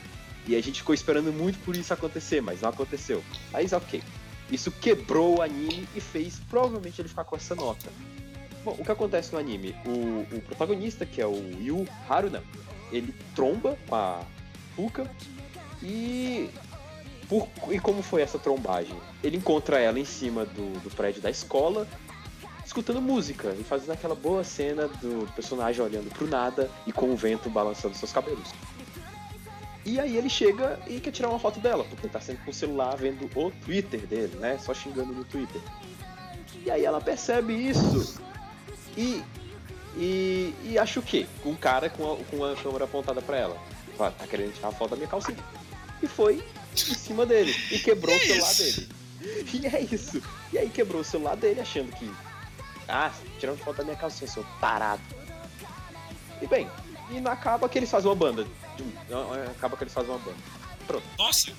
[0.47, 3.22] E a gente ficou esperando muito por isso acontecer, mas não aconteceu.
[3.53, 4.03] Mas ok.
[4.51, 7.91] Isso quebrou o anime e fez provavelmente ele ficar com essa nota.
[8.64, 9.74] Bom, o que acontece no anime?
[9.85, 12.43] O, o protagonista, que é o Yu Haruna,
[12.93, 14.20] ele tromba com a
[14.74, 15.11] Fuka
[15.83, 16.51] e.
[17.29, 18.97] Por, e como foi essa trombagem?
[19.22, 21.87] Ele encontra ela em cima do, do prédio da escola,
[22.64, 27.16] escutando música e fazendo aquela boa cena do personagem olhando pro nada e com o
[27.16, 28.53] vento balançando seus cabelos.
[29.85, 32.51] E aí ele chega e quer tirar uma foto dela, porque ele tá sempre com
[32.51, 34.59] o celular vendo o Twitter dele, né?
[34.59, 35.61] Só xingando no Twitter.
[36.64, 38.20] E aí ela percebe isso
[38.97, 39.22] e.
[39.99, 41.27] E, e acha o quê?
[41.43, 43.57] Um cara com a, com a câmera apontada pra ela.
[43.97, 45.39] Fala, tá querendo tirar a foto da minha calcinha.
[46.03, 46.45] E foi
[46.91, 47.55] em cima dele.
[47.70, 48.81] E quebrou o Que celular isso?
[48.81, 48.89] dele.
[49.53, 50.22] E é isso.
[50.53, 52.11] E aí quebrou o celular dele achando que.
[52.89, 53.11] Ah,
[53.41, 55.03] tirando foto da minha calcinha, seu tarado.
[56.41, 56.68] E bem,
[57.11, 58.47] e não acaba que eles fazem uma banda.
[59.09, 60.37] Não, Acaba que eles fazem uma banda.
[61.18, 61.51] Nossa,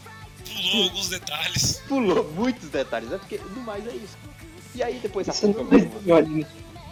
[0.45, 1.81] pulou alguns detalhes.
[1.87, 4.17] Pulou muitos detalhes, é porque no mais é isso.
[4.75, 6.47] E aí depois a Isso não é anime.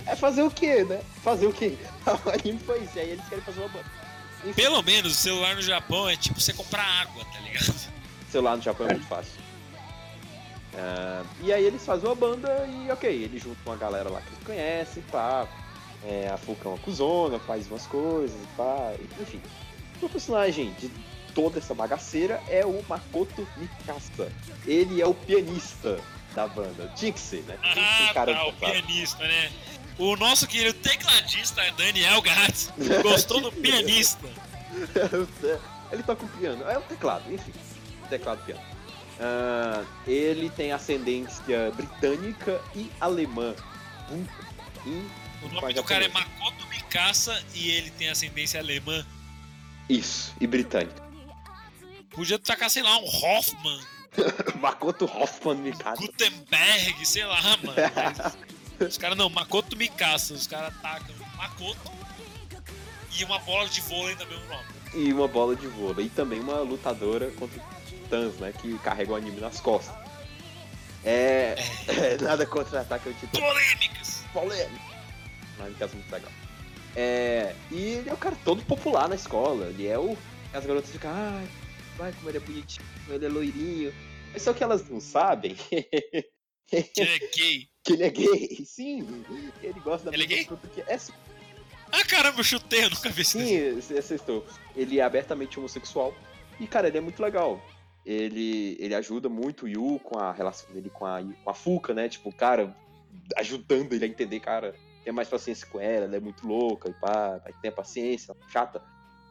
[0.05, 1.01] É fazer o quê, né?
[1.23, 1.77] Fazer o quê?
[2.25, 3.85] O anime foi isso, e aí eles querem fazer uma banda.
[4.43, 7.94] Enfim, Pelo menos o celular no Japão é tipo você comprar água, tá ligado?
[8.35, 9.39] Celular no Japão é muito fácil.
[10.77, 14.27] Ah, e aí eles fazem uma banda e ok, eles juntam uma galera lá que
[14.27, 15.47] eles conhecem, pá.
[16.03, 19.41] É, a Fuca é uma cuzona, faz umas coisas, pá, enfim.
[20.01, 20.91] O personagem de
[21.33, 24.29] toda essa bagaceira é o Makoto Mikasa.
[24.67, 25.97] Ele é o pianista
[26.35, 26.91] da banda.
[26.95, 27.57] Tinha que ser, né?
[27.61, 29.51] Tinha que ser Ah, cara tá, o pianista, né?
[29.97, 32.71] O nosso querido tecladista Daniel Gats
[33.01, 34.27] gostou do pianista.
[35.89, 36.69] ele toca o piano.
[36.69, 37.53] É o teclado, enfim.
[38.07, 38.61] Teclado piano.
[39.19, 43.55] Ah, ele tem ascendência britânica e alemã.
[44.11, 44.25] Hum,
[44.85, 45.09] hum,
[45.43, 46.07] O nome do cara é.
[46.09, 49.05] Makoto Mikasa e ele tem ascendência alemã.
[49.89, 51.05] Isso, e britânico.
[52.09, 53.79] Podia tacar, sei lá, um Hoffman,
[54.59, 55.97] Makoto Hoffman Mikasa.
[55.97, 57.75] Gutenberg, sei lá, mano.
[58.87, 60.33] Os caras não, Makoto Mikasa.
[60.33, 61.91] Os caras tacam Makoto
[63.17, 64.65] e uma bola de vôlei no mesmo nome.
[64.93, 66.07] E uma bola de vôlei.
[66.07, 67.61] E também uma lutadora contra
[68.05, 68.53] titãs, né?
[68.53, 69.95] Que carrega o anime nas costas.
[71.03, 71.55] É.
[71.87, 73.39] é nada contra ataque ao titã.
[73.39, 74.23] Polêmicas!
[75.59, 76.31] no caso muito legal.
[76.95, 79.67] É, e ele é o cara todo popular na escola.
[79.67, 80.17] Ele é o.
[80.53, 81.47] As garotas ficam, ai,
[81.97, 83.93] vai como ele é bonitinho, ele é loirinho.
[84.31, 85.55] Mas só que elas não sabem
[86.67, 87.69] Que ele é gay.
[87.83, 88.65] que ele é gay.
[88.65, 89.23] Sim,
[89.61, 90.45] ele gosta da Ele é mesma gay?
[90.45, 90.97] fruta que é.
[90.97, 91.13] Sim,
[91.91, 93.81] Ah, caramba, eu chutei, eu nunca vi desenho.
[93.81, 94.45] você acertou.
[94.75, 96.13] Ele é abertamente homossexual.
[96.59, 97.61] E, cara, ele é muito legal.
[98.05, 101.93] Ele, ele ajuda muito o Yu com a relação dele com a, com a Fuka,
[101.93, 102.07] né?
[102.07, 102.75] Tipo, cara,
[103.37, 106.93] ajudando ele a entender, cara, tenha mais paciência com ela, ela é muito louca e
[106.93, 108.81] pá, vai ter paciência, chata,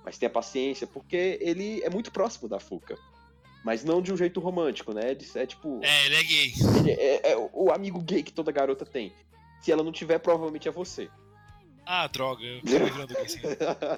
[0.05, 2.99] mas tenha paciência, porque ele é muito próximo da Fuka.
[3.65, 5.17] Mas não de um jeito romântico, né?
[5.37, 6.53] É tipo, É, ele é gay.
[6.81, 9.15] ele é, é o- o amigo gay que toda garota tem.
[9.63, 11.09] Se ela não tiver, provavelmente é você.
[11.87, 13.41] Ah, droga, eu tô virando gay sim.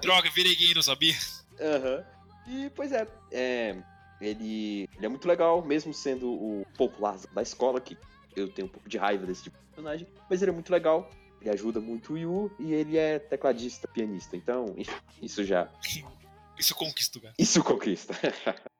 [0.01, 1.15] Droga, virei gay, não sabia?
[1.61, 2.05] Aham.
[2.47, 3.77] E, pois é, é,
[4.21, 7.97] ele, ele é muito legal, mesmo sendo o popular da escola, que
[8.35, 11.11] eu tenho um pouco de raiva desse tipo de personagem, mas ele é muito legal,
[11.41, 14.75] ele ajuda muito o Yu, e ele é tecladista, pianista, então,
[15.23, 15.69] isso já,
[16.59, 17.35] Isso conquista o cara.
[17.39, 18.15] isso conquista.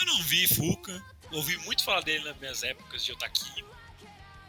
[0.00, 1.02] Eu não vi Fuca,
[1.32, 3.66] ouvi muito falar dele nas minhas épocas de otaquinho,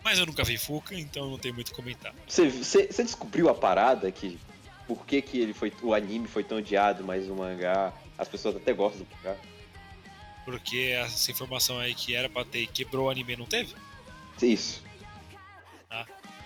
[0.03, 2.13] mas eu nunca vi Fuca, então não tenho muito a comentar.
[2.27, 4.39] Você, você, você descobriu a parada que,
[4.87, 8.55] por que que ele foi, o anime foi tão odiado, mas o mangá, as pessoas
[8.57, 9.35] até gostam do mangá?
[10.45, 13.73] Porque essa informação aí que era pra ter e quebrou o anime não teve?
[14.41, 14.83] Isso.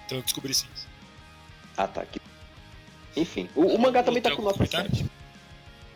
[0.06, 0.68] Então eu descobri sim.
[1.76, 2.06] Ah, tá.
[2.06, 2.22] Que...
[3.16, 4.90] Enfim, o, o mangá também tá com algum nota comentário?
[4.96, 5.06] 7.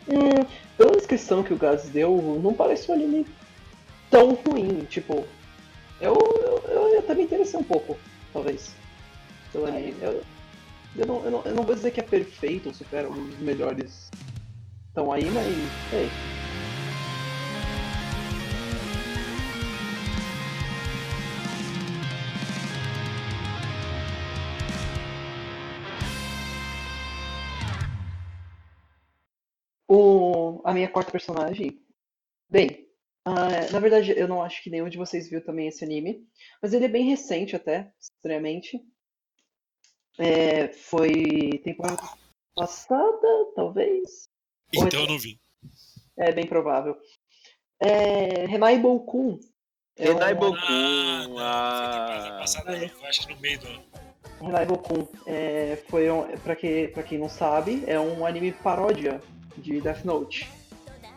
[0.08, 3.26] Hum, pela descrição que o Gaz deu, não parece um anime
[4.10, 4.84] tão ruim.
[4.86, 5.26] Tipo,
[6.00, 7.98] eu, eu, eu até me interessei um pouco,
[8.32, 8.74] talvez,
[9.52, 9.94] pelo anime.
[10.00, 10.24] Eu,
[10.96, 13.38] eu, não, eu, não, eu não vou dizer que é perfeito ou supera um dos
[13.38, 14.10] melhores
[14.98, 15.46] estão aí, mas.
[15.92, 16.10] Ei,
[29.90, 31.82] O, a minha quarta personagem.
[32.50, 32.86] Bem,
[33.24, 36.28] ah, na verdade eu não acho que nenhum de vocês viu também esse anime,
[36.60, 38.78] mas ele é bem recente até, estranhamente.
[40.18, 42.02] É, foi temporada
[42.54, 44.28] passada, talvez?
[44.72, 45.40] Então eu não vi.
[46.16, 46.96] É bem provável.
[47.80, 49.38] É, Renai Boukun.
[49.96, 52.88] É Renai um- Boukun, Ah, temporada ah, é.
[52.88, 53.82] foi acho que no meio do ano.
[54.40, 55.06] Renai Boukun.
[55.26, 59.20] É, foi um, pra, que, pra quem não sabe, é um anime paródia
[59.56, 60.48] de Death Note.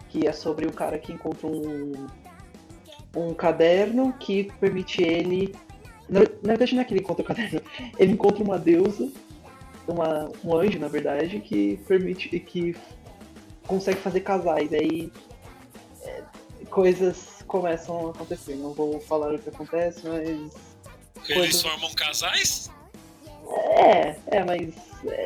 [0.10, 2.08] Que é sobre o cara que encontra um,
[3.16, 5.56] um caderno que permite ele.
[6.10, 7.62] Na, na verdade, não é que ele encontra o caderno.
[7.98, 9.10] Ele encontra uma deusa,
[9.88, 12.28] uma, um anjo, na verdade, que permite.
[12.42, 12.76] que
[13.68, 14.72] consegue fazer casais.
[14.74, 15.12] Aí
[16.04, 16.24] é,
[16.70, 18.56] coisas começam a acontecer.
[18.56, 20.54] Não vou falar o que acontece, mas Eles
[21.34, 22.70] Coisa- formam casais?
[23.76, 24.74] É, é, mas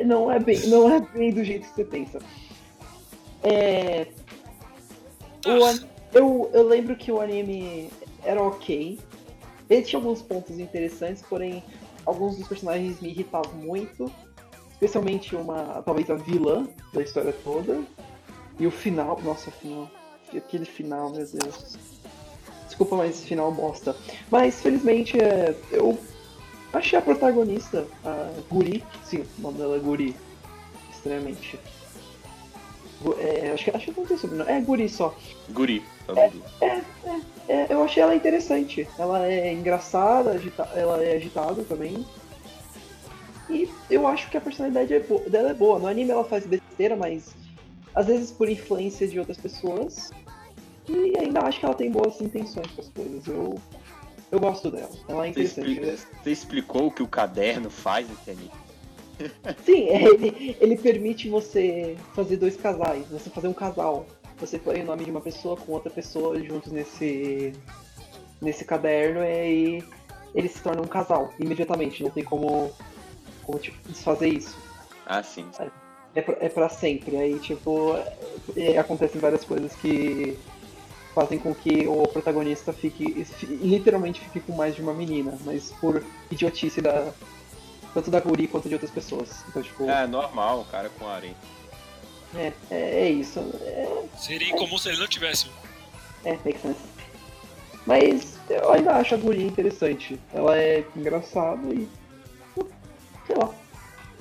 [0.06, 2.20] não é bem, não é bem do jeito que você pensa.
[3.44, 4.08] É,
[5.46, 5.80] o Ah,
[6.14, 7.90] eu, eu lembro que o anime
[8.24, 9.00] era ok.
[9.70, 11.64] Ele tinha alguns pontos interessantes, porém
[12.06, 14.12] alguns dos personagens me irritavam muito.
[14.72, 17.84] Especialmente uma, talvez a vilã da história toda.
[18.60, 19.90] E o final, nossa, o final.
[20.36, 21.78] Aquele final, meu Deus.
[22.66, 23.96] Desculpa, mas esse final bosta.
[24.30, 25.98] Mas felizmente é, eu
[26.74, 30.16] achei a protagonista, a Guri, sim, o nome dela é Guri,
[30.92, 31.60] estranhamente.
[33.20, 34.52] É, acho que acho que não tem sobrenome.
[34.52, 35.16] É Guri só.
[35.52, 35.84] Guri.
[36.08, 36.44] é o nome dele.
[37.48, 38.88] É, eu achei ela interessante.
[38.98, 42.06] Ela é engraçada, agita- ela é agitada também.
[43.50, 45.78] E eu acho que a personalidade é bo- dela é boa.
[45.78, 47.36] No anime ela faz besteira, mas
[47.96, 50.12] às vezes por influência de outras pessoas.
[50.88, 53.26] E ainda acho que ela tem boas intenções com as coisas.
[53.28, 53.60] Eu,
[54.32, 54.92] eu gosto dela.
[55.08, 55.72] Ela é Você, interessante.
[55.72, 58.52] expli- você explicou o que o caderno faz nesse anime?
[59.66, 64.06] Sim, é, ele, ele permite você fazer dois casais, você fazer um casal.
[64.40, 67.54] Você põe o nome de uma pessoa com outra pessoa juntos nesse,
[68.42, 69.84] nesse caderno e aí
[70.36, 72.04] eles se tornam um casal imediatamente.
[72.04, 72.70] Não tem como,
[73.44, 74.58] como tipo, desfazer isso.
[75.06, 75.48] Ah, sim.
[75.58, 75.70] É
[76.22, 77.18] pra, é pra sempre.
[77.18, 77.96] Aí, tipo,
[78.56, 80.38] é, acontecem várias coisas que
[81.14, 85.72] fazem com que o protagonista fique, fi- literalmente fique com mais de uma menina, mas
[85.80, 87.12] por idiotice da,
[87.94, 89.44] tanto da Guri quanto de outras pessoas.
[89.48, 91.34] Então, tipo, É normal, o cara com harém.
[92.36, 93.40] é, é, é isso.
[93.62, 95.48] É, Seria incomum se ele não tivesse
[96.26, 96.80] é, make sense.
[97.86, 100.20] Mas eu ainda acho a Guri interessante.
[100.34, 101.88] Ela é engraçada e.
[103.28, 103.54] sei lá.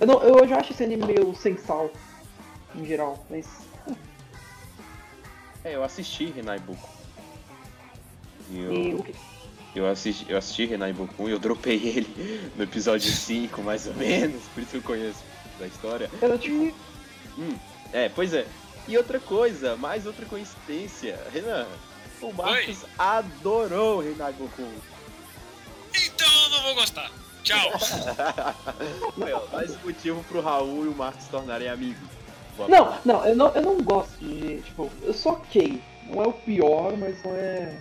[0.01, 1.91] Eu, não, eu já acho esse anime meio sem sal,
[2.75, 3.47] em geral, mas.
[5.65, 6.89] É, eu assisti Renai Boku.
[8.51, 9.15] E eu, E o que,
[9.75, 13.95] eu assisti, eu assisti Renai Boku e eu dropei ele no episódio 5, mais ou
[13.95, 15.23] menos, por isso que eu conheço
[15.59, 16.11] da história.
[16.21, 16.75] eu, tipo,
[17.93, 18.47] É, pois é.
[18.87, 21.19] E outra coisa, mais outra coincidência.
[21.33, 21.67] Renan,
[22.21, 24.69] o Marcos adorou Renai Boku.
[25.95, 27.11] Então eu não vou gostar.
[27.45, 27.71] Tchau.
[29.21, 32.09] Ó, mais um motivo pro Raul e o Marcos se tornarem amigos.
[32.69, 34.63] Não, não, eu não, eu não gosto de.
[34.63, 35.81] Tipo, eu sou ok.
[36.09, 37.79] Não é o pior, mas não é.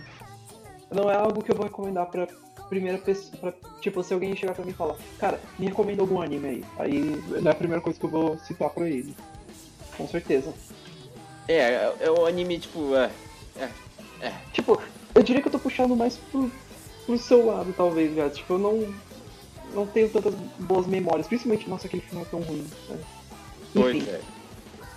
[0.90, 2.28] Não é algo que eu vou recomendar pra
[2.68, 3.36] primeira pessoa.
[3.38, 6.64] Pra, tipo, se alguém chegar pra mim e falar, cara, me recomenda algum anime aí.
[6.78, 9.16] Aí não é a primeira coisa que eu vou citar pra ele.
[9.96, 10.52] Com certeza.
[11.48, 13.10] É, é, é o anime, tipo, é.
[14.52, 14.80] Tipo,
[15.14, 16.50] eu diria que eu tô puxando mais pro,
[17.06, 18.28] pro seu lado, talvez, já.
[18.30, 18.94] Tipo, eu não.
[19.74, 21.26] Não tenho tantas boas memórias.
[21.26, 22.66] Principalmente, nossa, aquele final é tão ruim.
[22.88, 22.98] né?
[23.72, 24.20] Pois Enfim, é.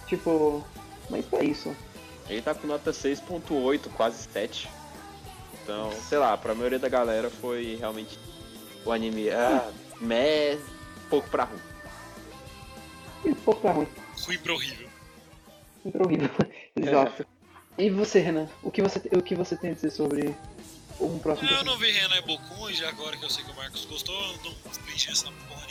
[0.08, 0.64] tipo.
[1.10, 1.76] Mas é isso.
[2.30, 4.70] Ele tá com nota 6.8, quase 7.
[5.64, 8.20] Então, sei lá, pra maioria da galera foi realmente
[8.86, 9.30] o anime.
[9.30, 9.70] Ah,
[10.00, 10.58] meh,
[11.10, 11.60] pouco pra ruim.
[13.26, 13.88] Um pouco tá ruim.
[14.26, 14.88] Ruim pra horrível.
[15.84, 16.30] Sempre horrível.
[16.76, 17.26] Exato.
[17.78, 18.48] E você, Renan?
[18.64, 20.36] O que você, o que você tem a dizer sobre
[21.00, 23.56] um próximo Eu não vi Renan Bokun e já agora que eu sei que o
[23.56, 25.68] Marcos gostou, eu não fingi essa porra.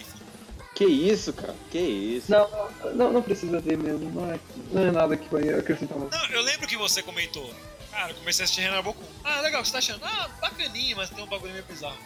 [0.75, 1.55] Que isso, cara?
[1.71, 2.31] Que isso?
[2.31, 2.49] Não,
[2.95, 4.11] não, não precisa ver mesmo.
[4.11, 4.39] Não é,
[4.71, 6.11] não é nada que vai acrescentar mais.
[6.11, 7.51] Não, eu lembro que você comentou.
[7.91, 9.03] Cara, eu comecei a assistir Renan Bokun.
[9.25, 10.05] Ah, legal, o que você tá achando?
[10.05, 11.97] Ah, bacaninha, mas tem um bagulho meio bizarro.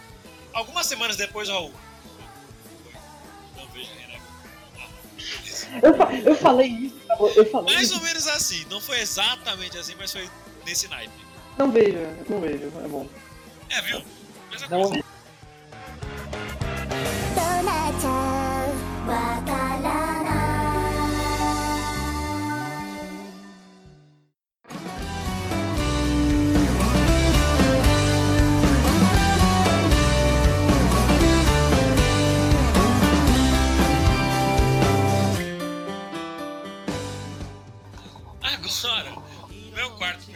[0.52, 1.72] Algumas semanas depois, Raul.
[3.56, 4.20] Não vejo Renan.
[4.78, 5.80] Ah.
[5.82, 7.26] Eu, fa- eu falei isso, tá bom?
[7.28, 7.94] eu falei Mais isso.
[7.98, 10.30] ou menos assim, não foi exatamente assim, mas foi
[10.64, 11.12] nesse naipe.
[11.60, 13.06] Não vejo, não vejo, é bom.
[13.68, 14.00] É, viu?
[14.50, 15.04] Mesma Não, coisa.
[17.34, 17.40] ど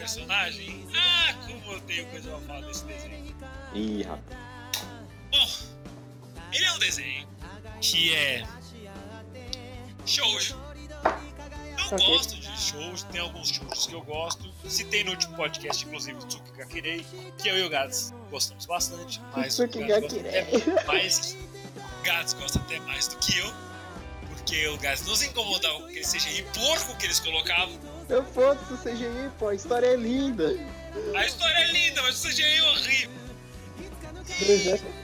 [0.05, 0.87] personagem.
[0.95, 3.35] Ah, como eu tenho coisa pra falar desse desenho.
[3.73, 4.37] Ih, rapaz.
[5.31, 5.47] Bom,
[6.53, 7.27] ele é um desenho
[7.81, 8.43] que é
[10.05, 10.55] shoujo.
[11.77, 12.05] Eu Ok.
[12.07, 14.51] gosto de shoujo, tem alguns shoujos que eu gosto.
[14.67, 17.05] Citei no último podcast, inclusive, o Tsuki Gakirei,
[17.39, 19.19] que eu e o Gats gostamos bastante.
[19.35, 21.37] Mas o Gats gosta até mais.
[21.99, 23.51] O Gats gosta até mais do que eu.
[24.29, 27.77] Porque o Gats nos incomodava com aquele CGI porco que eles colocavam.
[28.07, 30.55] Eu foda o CGI, pô, a história é linda.
[31.15, 33.15] A história é linda, mas o CGI é horrível.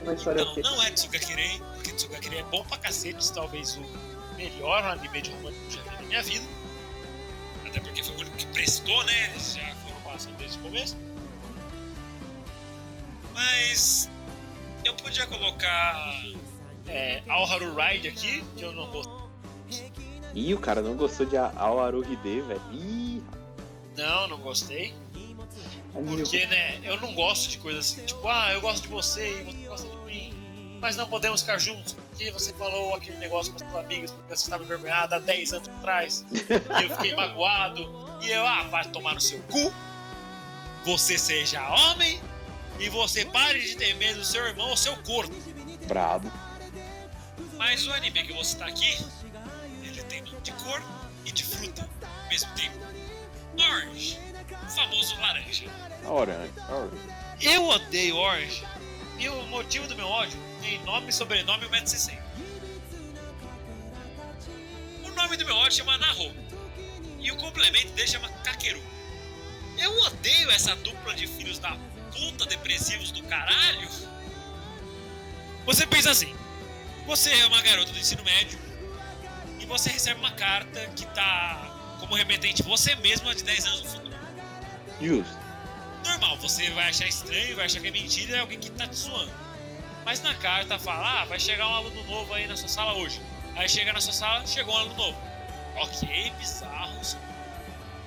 [0.04, 3.84] Não, não é Tsugakirei, porque Tsugakirei é bom pra cacete, talvez o
[4.36, 6.46] melhor anime de romance que eu já vi na minha vida.
[7.66, 9.30] Até porque foi o único que prestou, né?
[9.30, 10.96] Eles já foram passando desde o começo.
[13.32, 14.10] Mas
[14.84, 16.22] eu podia colocar
[16.86, 19.21] é, Alharu Ride aqui, que eu não gosto.
[20.34, 22.62] Ih, o cara não gostou de Aoaru Hide, velho.
[22.72, 23.22] Ih,
[23.96, 24.94] Não, não gostei.
[25.92, 29.44] Porque, né, eu não gosto de coisa assim, tipo, ah, eu gosto de você e
[29.44, 33.62] você gosta de mim, mas não podemos ficar juntos, porque você falou aquele negócio com
[33.62, 37.82] as suas amigas, porque você estava envergonhada há 10 anos atrás, e eu fiquei magoado,
[38.22, 39.70] e eu, ah, vai tomar no seu cu,
[40.82, 42.18] você seja homem,
[42.80, 45.34] e você pare de ter medo do seu irmão ou seu corpo.
[45.86, 46.32] brabo.
[47.58, 48.96] Mas o anime que você tá aqui,
[50.42, 50.82] de cor
[51.24, 52.78] e de fruta ao mesmo tempo.
[53.56, 54.18] Orange,
[54.50, 55.64] o famoso laranja.
[56.04, 56.96] Orange, orange.
[57.40, 58.64] Eu odeio Orange
[59.18, 62.18] e o motivo do meu ódio tem nome, sobrenome e 1,60m.
[65.04, 66.34] O nome do meu ódio chama Naho
[67.20, 68.82] e o complemento dele chama Kakeru.
[69.78, 71.76] Eu odeio essa dupla de filhos da
[72.12, 73.88] puta depressivos do caralho.
[75.66, 76.34] Você pensa assim:
[77.06, 78.58] você é uma garota do ensino médio
[79.72, 84.16] você recebe uma carta que tá como remetente você mesmo de 10 anos no futuro.
[85.00, 85.38] Justo.
[86.04, 88.96] Normal, você vai achar estranho, vai achar que é mentira, é alguém que tá te
[88.96, 89.32] zoando.
[90.04, 93.18] Mas na carta fala, ah, vai chegar um aluno novo aí na sua sala hoje.
[93.56, 95.18] Aí chega na sua sala, chegou um aluno novo.
[95.76, 97.16] Ok, bizarro, isso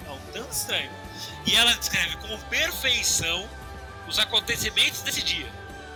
[0.05, 0.91] é um tanto estranho.
[1.47, 3.49] E ela descreve com perfeição
[4.07, 5.51] os acontecimentos desse dia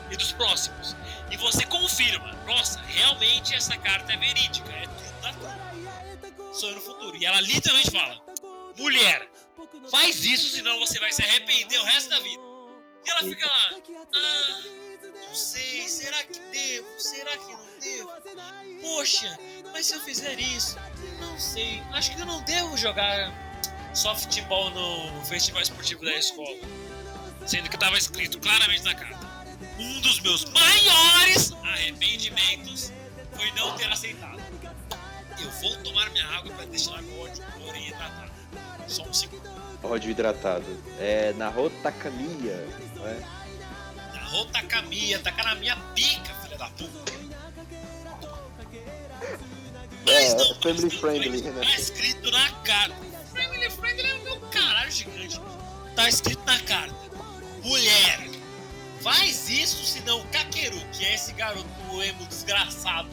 [0.10, 0.96] e dos próximos.
[1.30, 5.09] E você confirma, nossa, realmente essa carta é verídica, é.
[6.52, 7.16] Sonho no futuro.
[7.18, 8.22] E ela literalmente fala,
[8.78, 9.30] mulher,
[9.90, 12.42] faz isso, senão você vai se arrepender o resto da vida.
[13.06, 13.70] E ela fica lá,
[14.14, 14.62] ah,
[15.28, 16.88] não sei, será que devo?
[17.00, 18.12] Será que não devo?
[18.82, 19.38] Poxa,
[19.72, 20.76] mas se eu fizer isso,
[21.20, 23.32] não sei, acho que eu não devo jogar
[23.94, 26.58] softball no festival esportivo da escola.
[27.46, 29.28] Sendo que estava escrito claramente na carta.
[29.80, 32.92] Um dos meus maiores arrependimentos
[33.36, 34.39] foi não ter aceitado.
[35.42, 37.44] Eu vou tomar minha água para destilar meu ódio
[37.76, 38.32] hidratado.
[38.88, 39.50] Só um segundo.
[39.84, 40.66] Ódio hidratado.
[41.00, 43.20] É Naho Takamiya, não é?
[44.14, 47.12] Na rota Camia, taca na minha pica, filha da puta.
[50.08, 51.76] É, não, family mas friendly, Tá né?
[51.78, 52.96] escrito na carta.
[53.32, 55.40] Family friendly é o meu caralho gigante.
[55.96, 56.96] Tá escrito na carta.
[57.64, 58.28] Mulher,
[59.02, 61.68] faz isso, senão o Kakeru, que é esse garoto
[62.02, 63.10] emo desgraçado,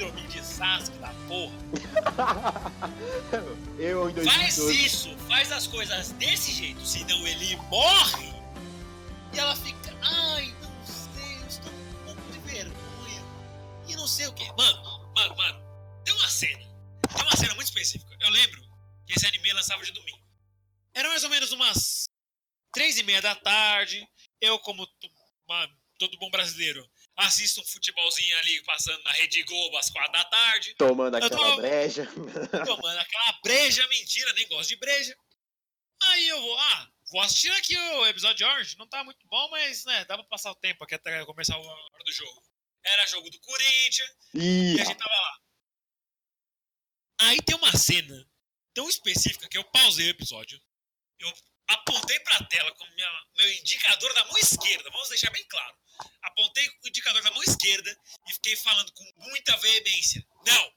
[0.00, 1.54] síndrome de Sasuke da porra.
[3.78, 4.86] Eu em Faz 2012.
[4.86, 8.32] isso, faz as coisas desse jeito, senão ele morre.
[9.34, 13.22] E ela fica, ai, não sei, eu estou um pouco de vergonha.
[13.88, 14.44] E não sei o que.
[14.52, 15.60] Mano, mano, mano,
[16.04, 16.64] tem uma cena.
[17.12, 18.16] Tem uma cena muito específica.
[18.20, 18.60] Eu lembro
[19.06, 20.20] que esse anime lançava de domingo.
[20.94, 22.04] Era mais ou menos umas
[22.72, 24.06] três e meia da tarde.
[24.40, 24.86] Eu, como
[25.46, 26.88] uma- todo bom brasileiro,
[27.20, 32.06] assisto um futebolzinho ali passando na Rede Globo às quatro da tarde Tomando aquela breja.
[32.66, 35.16] tomando aquela breja, mentira, nem gosto de breja.
[36.02, 39.48] Aí eu vou, ah, vou assistir aqui o episódio de Orange, não tá muito bom,
[39.50, 42.42] mas, né, dá pra passar o tempo aqui até começar a hora do jogo.
[42.82, 45.38] Era jogo do Corinthians, Ih, e a gente tava lá.
[47.20, 48.26] Aí tem uma cena
[48.72, 50.58] tão específica que eu pausei o episódio,
[51.18, 51.32] eu
[51.68, 55.76] apontei pra tela com minha, meu indicador da mão esquerda, vamos deixar bem claro.
[56.22, 57.96] Apontei o indicador da mão esquerda
[58.28, 60.26] e fiquei falando com muita veemência.
[60.46, 60.72] Não,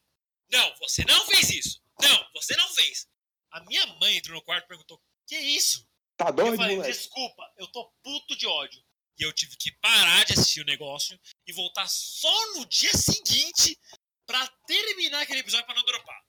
[0.52, 1.82] não, você não fez isso.
[2.02, 3.08] Não, você não fez.
[3.52, 5.88] A minha mãe entrou no quarto e perguntou: Que isso?
[6.18, 6.98] tá E eu doido, falei: moleque?
[6.98, 8.84] Desculpa, eu tô puto de ódio.
[9.20, 13.80] E eu tive que parar de assistir o negócio e voltar só no dia seguinte
[14.26, 16.20] pra terminar aquele episódio pra não dropar.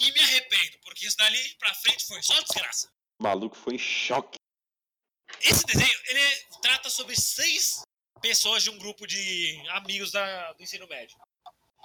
[0.00, 2.90] E me arrependo, porque isso dali pra frente foi só desgraça.
[3.20, 4.36] O maluco foi em choque.
[5.40, 7.82] Esse desenho, ele é- trata sobre seis
[8.24, 11.14] pessoas de um grupo de amigos da- do ensino médio.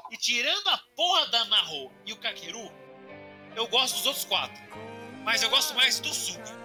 [0.10, 2.72] E tirando a porra da Naho e o Kakeru,
[3.58, 4.58] eu gosto dos outros quatro.
[5.26, 6.56] Mas eu gosto mais do Suga.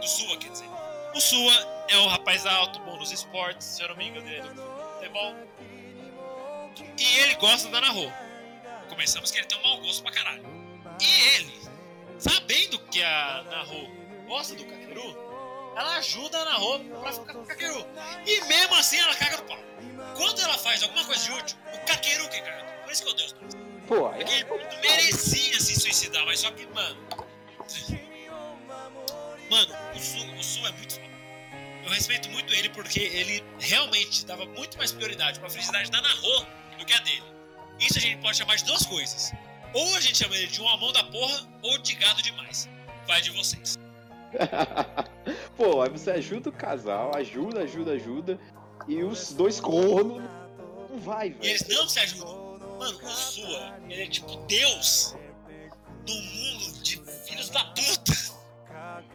[0.00, 0.66] Do Suga, quer dizer.
[1.14, 4.40] O Sua é um rapaz alto, bom nos esportes, se eu não me engano, ele
[4.48, 4.62] é do
[4.94, 5.32] futebol.
[6.98, 8.12] E ele gosta da Naho.
[8.88, 10.42] Começamos que ele tem um mau gosto pra caralho.
[11.00, 11.54] E ele,
[12.18, 15.16] sabendo que a Naho gosta do Kakeru,
[15.76, 17.86] ela ajuda a Naho pra ficar com o Kakeru.
[18.26, 19.58] E mesmo assim ela caga no pau.
[20.16, 22.64] Quando ela faz alguma coisa de útil, o Kakeru que caga.
[22.84, 23.54] Por isso que eu os dois.
[23.86, 26.96] Pô, aí Porque ele merecia se suicidar, mas só que, mano.
[29.50, 31.14] Mano, o Su, o Su é muito foda.
[31.84, 36.46] Eu respeito muito ele porque ele realmente dava muito mais prioridade pra felicidade da Naho
[36.78, 37.24] do que a dele.
[37.78, 39.32] Isso a gente pode chamar de duas coisas.
[39.74, 42.68] Ou a gente chama ele de um amão da porra, ou de gado demais.
[43.06, 43.76] Vai de vocês.
[45.56, 48.38] Pô, aí você ajuda o casal, ajuda, ajuda, ajuda.
[48.88, 50.22] E os dois cornos
[50.90, 51.44] não vai, velho.
[51.44, 52.58] eles não se ajudam.
[52.78, 55.14] Mano, o Sua, ele é tipo Deus
[56.04, 58.12] do mundo de filhos da puta.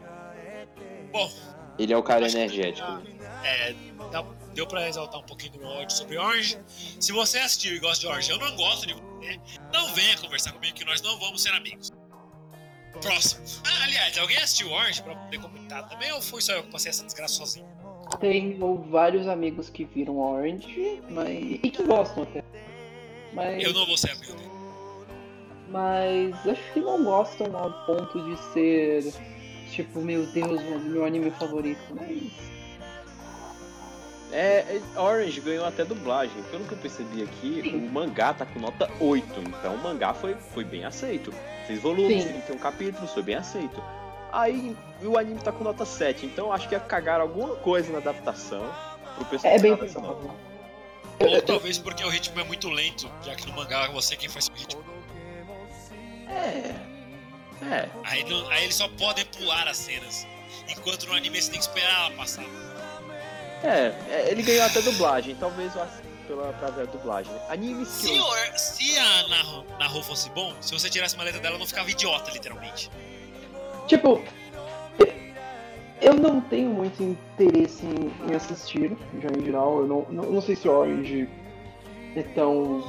[1.12, 1.30] Bom,
[1.78, 2.88] Ele é o cara energético.
[3.44, 3.74] É,
[4.10, 4.22] dá-
[4.54, 6.58] deu pra exaltar um pouquinho do meu ódio sobre Orange.
[6.98, 9.40] Se você assistiu e gosta de Orange, eu não gosto de você,
[9.72, 11.90] não venha conversar comigo que nós não vamos ser amigos.
[13.00, 13.42] Próximo.
[13.66, 16.90] Ah, aliás, alguém assistiu Orange pra poder comentar também ou foi só eu que passei
[16.90, 17.66] essa desgraça sozinho?
[18.18, 21.38] Tenho vários amigos que viram Orange, mas.
[21.62, 22.42] e que gostam até.
[23.32, 23.62] Mas.
[23.62, 24.50] Eu não vou ser amigo dele.
[25.68, 29.14] Mas acho que não gostam ao ponto de ser.
[29.70, 31.80] Tipo, meu Deus, meu anime favorito.
[31.94, 32.59] Mas.
[34.32, 36.42] É, é, Orange ganhou até dublagem.
[36.50, 39.40] Pelo que eu percebi aqui, o mangá tá com nota 8.
[39.40, 41.32] Então o mangá foi, foi bem aceito.
[41.66, 42.28] Seis volumes, Sim.
[42.32, 43.82] 31 capítulos, foi bem aceito.
[44.32, 46.26] Aí o anime tá com nota 7.
[46.26, 48.62] Então acho que ia cagar alguma coisa na adaptação
[49.16, 49.86] pro pessoal É bem nota.
[49.86, 50.30] provável.
[51.18, 54.28] Ou talvez porque o ritmo é muito lento, já que no mangá você é quem
[54.28, 54.82] faz o ritmo.
[56.28, 56.74] É.
[57.66, 57.88] É.
[58.04, 60.26] Aí, não- aí eles só podem pular as cenas.
[60.68, 62.44] Enquanto no anime você tem que esperar ela passar.
[63.62, 67.32] É, é, ele ganhou até dublagem, talvez eu assista pela, pra ver a dublagem.
[67.32, 67.40] né?
[67.56, 68.24] Que Se, eu...
[68.56, 72.30] se a Naho, Naho fosse bom, se você tirasse uma letra dela, não ficava idiota,
[72.30, 72.90] literalmente.
[73.86, 74.22] Tipo,
[76.00, 79.80] eu não tenho muito interesse em, em assistir, já em geral.
[79.80, 81.28] Eu não, não, não sei se Orange
[82.16, 82.82] é tão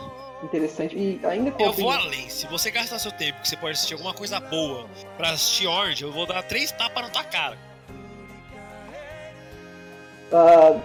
[0.43, 0.95] interessante.
[0.95, 2.29] E ainda Eu vou além.
[2.29, 6.03] Se você gastar seu tempo, que você pode assistir alguma coisa boa pra assistir Orange,
[6.03, 7.57] eu vou dar três tapas na tua cara.
[10.33, 10.79] Ah,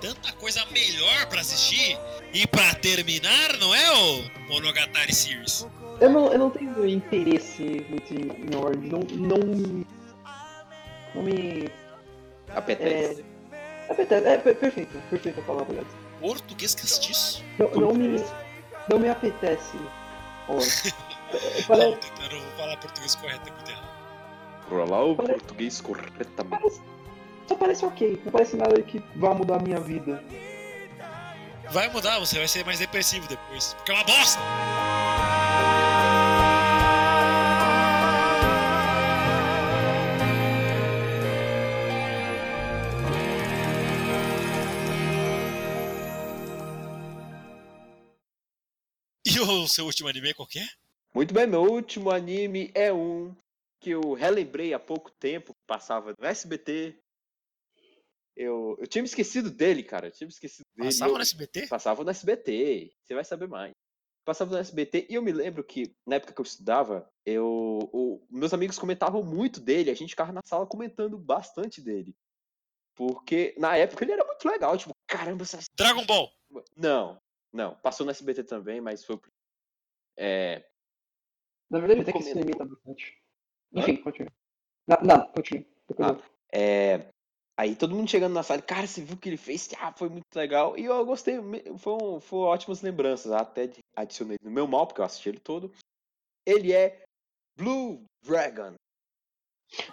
[0.00, 1.96] Tanta coisa melhor pra assistir
[2.32, 5.66] e pra terminar, não é, o Monogatari Series?
[6.00, 8.88] eu, não, eu não tenho interesse muito em, em Orange.
[8.88, 9.84] Não, não,
[11.14, 11.70] não me.
[12.54, 13.24] Apetece.
[13.88, 14.26] apetece.
[14.26, 15.84] É, per- perfeito, perfeita a palavra.
[16.20, 17.44] Português castiço?
[17.58, 18.20] Não, não me,
[18.90, 19.76] não me apetece.
[20.48, 20.92] Orange.
[21.28, 23.88] Não, Parece, tentando falar português correto é muito errado.
[24.70, 26.46] Rolar o português corretamente.
[26.48, 26.80] parece,
[27.48, 28.20] só parece ok.
[28.24, 30.22] Não parece nada que vá mudar a minha vida.
[31.70, 33.74] Vai mudar, você vai ser mais depressivo depois.
[33.74, 34.40] Porque é uma bosta!
[49.26, 50.66] E o seu último anime qual que é?
[51.14, 53.34] Muito bem, meu último anime é um
[53.80, 56.98] que eu relembrei há pouco tempo, passava no SBT.
[58.40, 60.06] Eu, eu tinha me esquecido dele, cara.
[60.06, 60.88] Eu tinha me esquecido dele.
[60.90, 61.66] Passava Eu- no SBT?
[61.66, 63.72] Passava no SBT, você vai saber mais.
[64.24, 67.46] Passava no SBT e eu me lembro que na época que eu estudava, eu,
[67.92, 72.14] o- meus amigos comentavam muito dele, a gente ficava na sala comentando bastante dele.
[72.94, 75.58] Porque na época ele era muito legal, tipo, caramba, essa...
[75.76, 76.30] Dragon Ball!
[76.76, 77.20] Não,
[77.52, 79.18] não, passou no SBT também, mas foi.
[80.16, 80.64] É,
[81.70, 83.16] Na verdade, até que limita bastante.
[83.72, 84.30] Enfim, continue.
[84.86, 85.66] Não, não continue.
[85.88, 86.22] Depois Ah.
[86.52, 87.10] É,
[87.58, 89.68] Aí todo mundo chegando na sala, cara, você viu o que ele fez?
[89.80, 90.78] Ah, foi muito legal.
[90.78, 91.38] E eu gostei,
[91.78, 93.32] foram, foram ótimas lembranças.
[93.32, 95.72] Até de- adicionei no meu mal, porque eu assisti ele todo.
[96.46, 97.02] Ele é
[97.58, 98.74] Blue Dragon.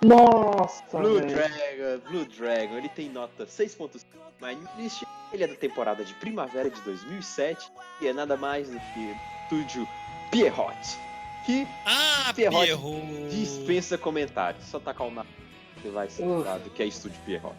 [0.03, 1.20] Nossa, Blue.
[1.22, 2.76] Dragon, Blue Dragon.
[2.78, 4.03] Ele tem nota 6.5
[4.39, 5.03] na List.
[5.34, 7.70] Ele é da temporada de primavera de 2007
[8.01, 9.88] e é nada mais do que estúdio
[10.32, 10.78] Pierrot.
[11.45, 13.30] Que Ah, Pierrot Pierrot!
[13.30, 14.63] dispensa comentários.
[14.66, 15.30] Só tacar o nome.
[15.86, 16.25] Você vai ser
[16.73, 17.55] que é estúdio Pierrot.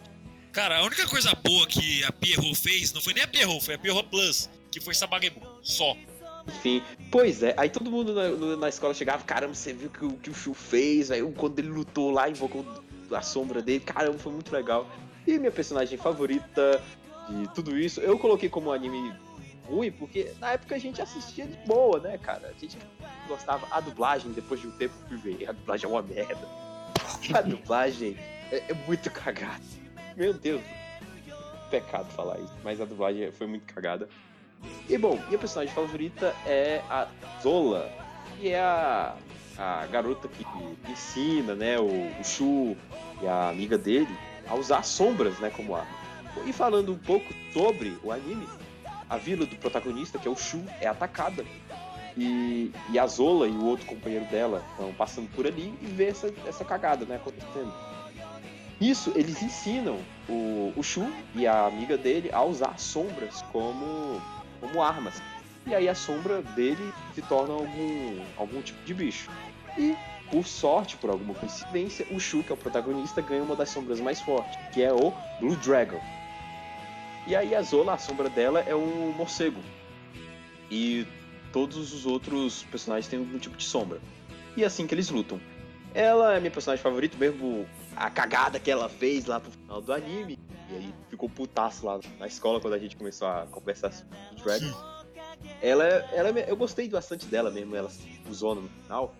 [0.51, 3.75] Cara, a única coisa boa que a Pierrot fez não foi nem a Pierrot, foi
[3.75, 5.41] a Pierrot Plus, que foi Sabagemon.
[5.61, 5.95] Só.
[6.45, 10.13] Enfim, pois é, aí todo mundo na, na escola chegava, caramba, você viu que o
[10.13, 12.65] que o Shu fez, aí quando ele lutou lá, invocou
[13.11, 14.89] a sombra dele, caramba, foi muito legal.
[15.25, 16.83] E minha personagem favorita
[17.29, 19.13] de tudo isso, eu coloquei como um anime
[19.65, 22.53] ruim, porque na época a gente assistia de boa, né, cara?
[22.55, 22.77] A gente
[23.27, 23.67] gostava.
[23.71, 26.66] A dublagem, depois de um tempo, fui ver, a dublagem é uma merda.
[27.33, 28.17] A dublagem
[28.51, 29.63] é, é muito cagada.
[30.15, 30.61] Meu Deus,
[31.69, 34.07] pecado falar isso, mas a dublagem foi muito cagada.
[34.89, 37.07] E bom, minha personagem favorita é a
[37.41, 37.91] Zola,
[38.37, 39.15] que é a,
[39.57, 40.45] a garota que
[40.91, 41.85] ensina, né, o,
[42.19, 42.75] o Shu
[43.21, 44.09] e a amiga dele
[44.47, 45.95] a usar sombras, né, como arma.
[46.45, 48.47] E falando um pouco sobre o anime,
[49.09, 51.45] a vila do protagonista, que é o Shu, é atacada.
[52.17, 56.05] E, e a Zola e o outro companheiro dela estão passando por ali e vê
[56.05, 57.71] essa, essa cagada, né, acontecendo.
[58.81, 64.21] Isso, eles ensinam o, o Shu e a amiga dele a usar sombras como
[64.59, 65.21] como armas.
[65.65, 69.29] E aí a sombra dele se torna algum, algum tipo de bicho.
[69.77, 69.95] E,
[70.31, 73.99] por sorte, por alguma coincidência, o Shu, que é o protagonista, ganha uma das sombras
[73.99, 75.99] mais fortes, que é o Blue Dragon.
[77.27, 79.59] E aí a Zola, a sombra dela é um morcego.
[80.71, 81.05] E
[81.57, 83.99] todos os outros personagens têm algum tipo de sombra.
[84.55, 85.39] E é assim que eles lutam.
[85.91, 89.91] Ela é minha personagem favorita, mesmo a cagada que ela fez lá pro final do
[89.91, 90.37] anime.
[90.69, 94.71] E aí ficou putaço lá na escola quando a gente começou a conversar sobre Dragon.
[95.59, 97.89] Ela, ela, eu gostei bastante dela mesmo, ela
[98.29, 99.15] usou no final.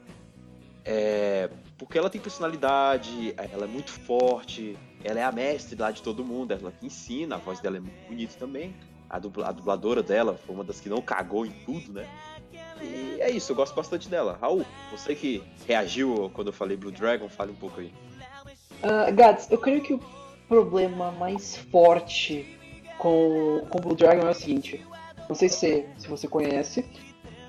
[0.86, 6.04] É, porque ela tem personalidade, ela é muito forte, ela é a mestre lá de
[6.04, 8.76] todo mundo, ela que ensina, a voz dela é muito bonita também.
[9.10, 12.06] A, dubla- a dubladora dela foi uma das que não cagou em tudo, né?
[12.82, 14.38] E é isso, eu gosto bastante dela.
[14.42, 17.92] Raul, você que reagiu quando eu falei Blue Dragon, fale um pouco aí.
[18.84, 20.02] Ah, Gads, eu creio que o
[20.48, 22.58] problema mais forte
[22.98, 24.86] com, com Blue Dragon é o seguinte.
[25.28, 26.86] Não sei se, você- se você conhece,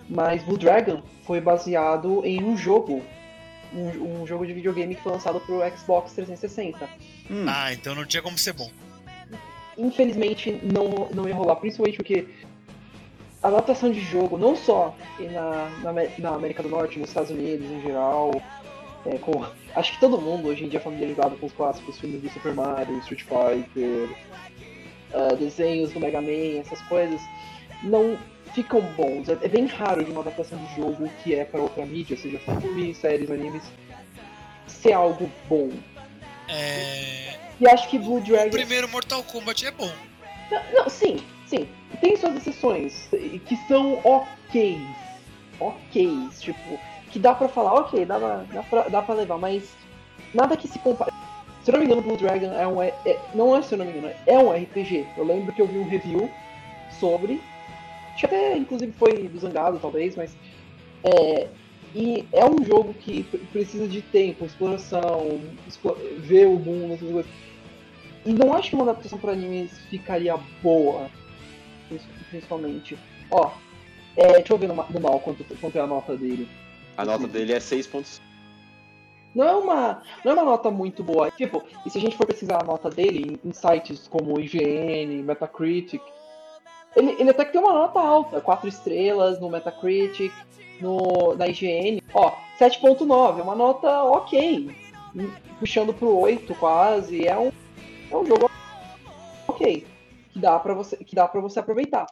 [0.08, 3.02] mas Blue Dragon foi baseado em um jogo.
[3.72, 6.88] Um, um jogo de videogame que foi lançado pro Xbox 360.
[7.30, 8.70] Hum, Ah, então não tinha como ser bom.
[9.76, 12.26] Infelizmente não, não ia rolar, principalmente porque
[13.42, 17.80] adaptação de jogo, não só na, na, na América do Norte, nos Estados Unidos em
[17.82, 18.32] geral,
[19.06, 19.44] é, com,
[19.76, 22.52] acho que todo mundo hoje em dia é familiarizado com os clássicos filmes do Super
[22.54, 24.08] Mario, Street Fighter,
[25.14, 27.20] ah, desenhos do Mega Man, essas coisas,
[27.82, 28.18] não
[28.54, 29.28] ficam bons.
[29.28, 32.38] É, é bem raro de uma adaptação de jogo que é para outra mídia, seja
[32.38, 33.62] filme, séries, animes,
[34.66, 35.70] ser algo bom.
[36.48, 38.50] É, E acho que Blue O Dragon.
[38.50, 39.90] primeiro Mortal Kombat é bom.
[40.72, 41.18] Não, sim,
[41.48, 41.66] sim.
[42.00, 43.08] Tem suas exceções
[43.46, 44.86] que são ok.
[45.60, 46.28] Ok.
[46.38, 46.78] Tipo,
[47.10, 49.74] que dá pra falar, ok, dá, pra- dá, pra, dá pra levar, mas
[50.34, 51.10] nada que se compare.
[51.62, 52.82] Se eu não me engano, Blue Dragon é um.
[52.82, 55.06] É, não é, se eu não me engano, é um RPG.
[55.16, 56.30] Eu lembro que eu vi um review
[56.90, 57.40] sobre.
[58.12, 60.36] Acho que até, inclusive, foi do Zangado, talvez, mas.
[61.04, 61.48] É,
[61.94, 67.10] e é um jogo que pre- precisa de tempo, exploração, explo- ver o mundo, essas
[67.10, 67.30] coisas.
[68.26, 71.08] E não acho que uma adaptação para animes ficaria boa,
[72.30, 72.98] principalmente.
[73.30, 73.50] Ó,
[74.16, 76.48] é, deixa eu ver no, no mal quanto, quanto é a nota dele.
[76.96, 78.20] A nota dele é 6.5.
[79.34, 81.30] Não é uma, não é uma nota muito boa.
[81.30, 85.22] Tipo, e se a gente for pesquisar a nota dele em, em sites como IGN,
[85.22, 86.02] Metacritic,
[86.96, 90.32] ele, ele até que tem uma nota alta, 4 estrelas no Metacritic,
[90.80, 92.02] no, na IGN.
[92.12, 94.74] Ó, 7.9, é uma nota ok.
[95.60, 97.52] Puxando pro 8 quase, é um,
[98.10, 98.50] é um jogo
[99.46, 99.86] ok
[100.38, 102.06] que dá para você, que dá para você aproveitar.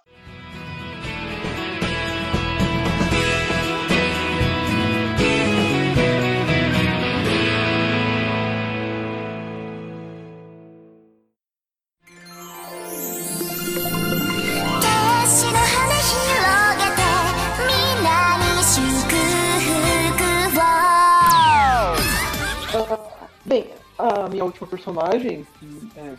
[22.75, 26.15] Ah, bem, a minha última personagem, que é,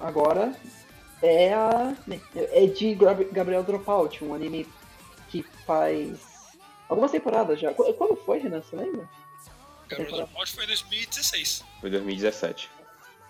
[0.00, 0.52] agora
[1.26, 1.94] é a.
[2.34, 4.66] É de Gab- Gabriel Dropout, um anime
[5.28, 6.18] que faz
[6.88, 7.72] algumas temporadas já.
[7.74, 8.62] Qu- Quando foi, Renan?
[8.62, 9.08] Você lembra?
[9.88, 11.64] Gabriel Dropout foi em 2016.
[11.80, 12.70] Foi 2017.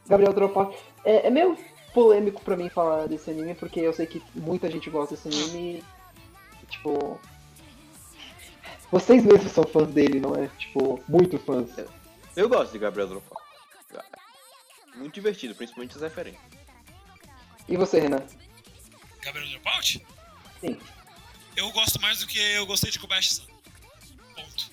[0.07, 0.77] Gabriel Dropout.
[1.05, 1.57] É, é meio
[1.93, 5.83] polêmico pra mim falar desse anime, porque eu sei que muita gente gosta desse anime.
[6.69, 7.21] Tipo.
[8.91, 10.49] Vocês mesmos são fãs dele, não é?
[10.59, 11.69] Tipo, muito fãs.
[12.37, 13.43] Eu gosto de Gabriel Dropout.
[14.95, 16.56] Muito divertido, principalmente as referências.
[17.69, 18.23] E você, Renan?
[19.23, 20.01] Gabriel Dropout?
[20.61, 20.79] Sim.
[21.57, 23.45] Eu gosto mais do que eu gostei de Kobayashi-san.
[24.35, 24.71] Ponto.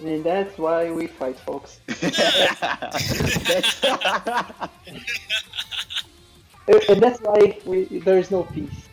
[0.00, 1.80] And that's why we fight, folks.
[6.88, 8.88] And that's why we, there's no peace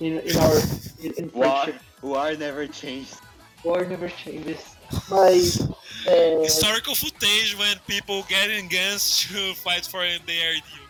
[0.00, 0.56] in, in our
[1.00, 1.68] in, War,
[2.02, 3.16] war never changed.
[3.64, 4.76] War never changes.
[5.08, 5.58] Mas
[6.06, 10.81] é, Historical footage when people get in guns to fight for their ideal.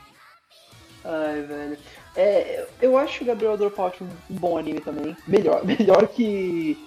[1.04, 1.78] Ai, velho.
[2.16, 5.16] É, eu acho o Gabriel Dropout um, um bom anime também.
[5.26, 6.78] Melhor, melhor que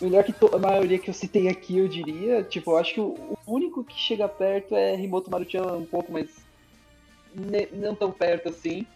[0.00, 2.42] melhor que a maioria que eu citei aqui, eu diria.
[2.42, 6.28] Tipo, eu acho que o, único que chega perto é Himoto Maruchan um pouco, mas
[7.72, 8.86] não tão perto assim.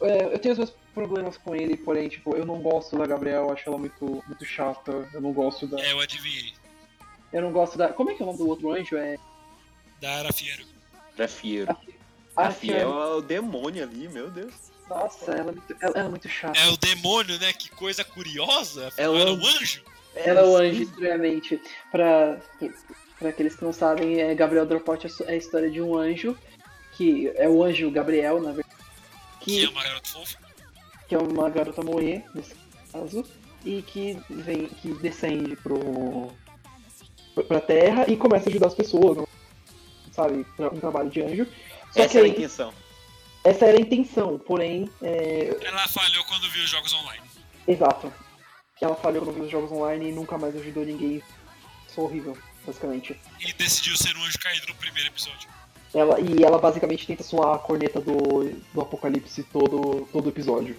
[0.00, 3.50] É, eu tenho os meus problemas com ele, porém, tipo, eu não gosto da Gabriel,
[3.52, 5.08] acho ela muito, muito chata.
[5.12, 5.80] Eu não gosto da.
[5.80, 6.52] É, eu adivinhei.
[7.32, 7.88] Eu não gosto da.
[7.88, 8.96] Como é que é o nome do outro anjo?
[8.96, 9.16] É.
[10.00, 10.64] Da Arafiero.
[11.14, 11.74] Pra Fiero.
[12.36, 14.52] A Fiel é o demônio ali, meu Deus.
[14.88, 16.58] Nossa, ela é muito, ela, é muito chata.
[16.58, 17.52] É o demônio, né?
[17.52, 18.92] Que coisa curiosa.
[18.96, 19.82] É o- o anjo.
[20.14, 21.60] Ela é o anjo, estranhamente.
[21.90, 22.38] Pra,
[23.18, 25.96] pra aqueles que não sabem, é Gabriel Dropout é so- é a história de um
[25.96, 26.36] anjo,
[26.96, 28.76] que é o anjo Gabriel, na verdade.
[29.40, 30.38] Que é Que, uma garota fofa.
[31.08, 32.54] que é uma garota moe, nesse
[32.92, 33.24] caso,
[33.64, 36.30] e que vem, que descende pro,
[37.48, 39.26] pra terra e começa a ajudar as pessoas,
[40.12, 40.44] sabe?
[40.56, 41.46] Pra um trabalho de anjo.
[41.96, 42.74] Só Essa é a intenção.
[43.44, 47.22] essa era a intenção, porém, é, Ela falhou quando viu os jogos online.
[47.66, 48.12] Exato.
[48.80, 51.22] Ela falhou quando viu os jogos online e nunca mais ajudou ninguém.
[51.88, 52.36] Sou horrível,
[52.66, 53.18] basicamente.
[53.40, 55.48] E decidiu ser um anjo caído no primeiro episódio.
[55.94, 60.76] Ela, e ela basicamente tenta soar a corneta do, do apocalipse todo, todo episódio.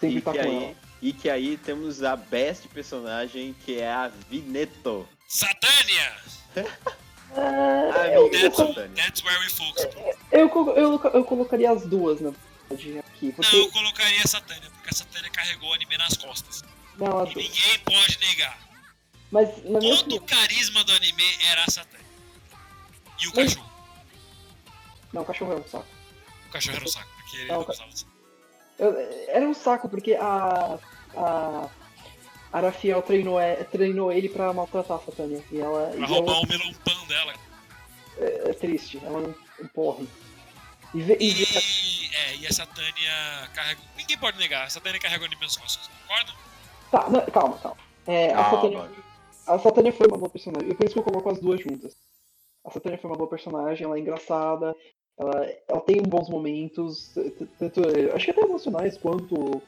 [0.00, 0.74] Sempre E tá que, com aí, ela.
[1.02, 5.06] e que aí temos a best personagem, que é a Vineto.
[5.28, 6.16] Satânia!
[7.34, 8.88] Ah, A eu, Vineto, eu.
[8.94, 9.86] That's where we focus,
[10.32, 13.26] eu, eu, eu colocaria as duas, na verdade, aqui.
[13.26, 13.56] Não, Porque.
[13.56, 16.62] eu colocaria a Satânia, porque a Satânia carregou o anime nas costas.
[16.98, 17.46] Não, as E duas.
[17.48, 18.58] ninguém pode negar.
[19.30, 20.22] Mas na minha Todo opinião.
[20.22, 22.06] o carisma do anime era a Satânia.
[23.22, 23.72] E o Mas- cachorro.
[25.12, 25.86] Não, o cachorro é um saco.
[26.48, 28.06] O cachorro era um saco, porque ele Não, não ca- gostava de
[28.78, 30.78] Eu- era um saco, porque a.
[31.16, 31.68] A.
[32.58, 35.42] Arafiel treinou, é- treinou ele pra maltratar a Satânia.
[35.50, 35.88] E ela.
[35.90, 37.34] Pra e roubar ela o melão pan dela.
[38.18, 39.34] é triste, ela não
[39.74, 40.06] porre.
[40.94, 43.84] E, ve- e E, é, e a Satânia carregou.
[43.96, 44.64] ninguém pode negar.
[44.66, 46.32] A Satânia carrega o anime nas costas, concorda?
[46.90, 47.76] Tá, não, calma, calma.
[48.06, 48.50] É, a.
[48.50, 48.90] Satânia,
[49.46, 50.70] a Satânia foi uma boa personagem.
[50.70, 51.94] E por isso que eu coloco as duas juntas.
[52.64, 54.74] A Satânia foi uma boa personagem, ela é engraçada,
[55.18, 57.12] ela, ela tem bons momentos,
[57.58, 57.82] tanto,
[58.14, 59.62] acho que até emocionais quanto.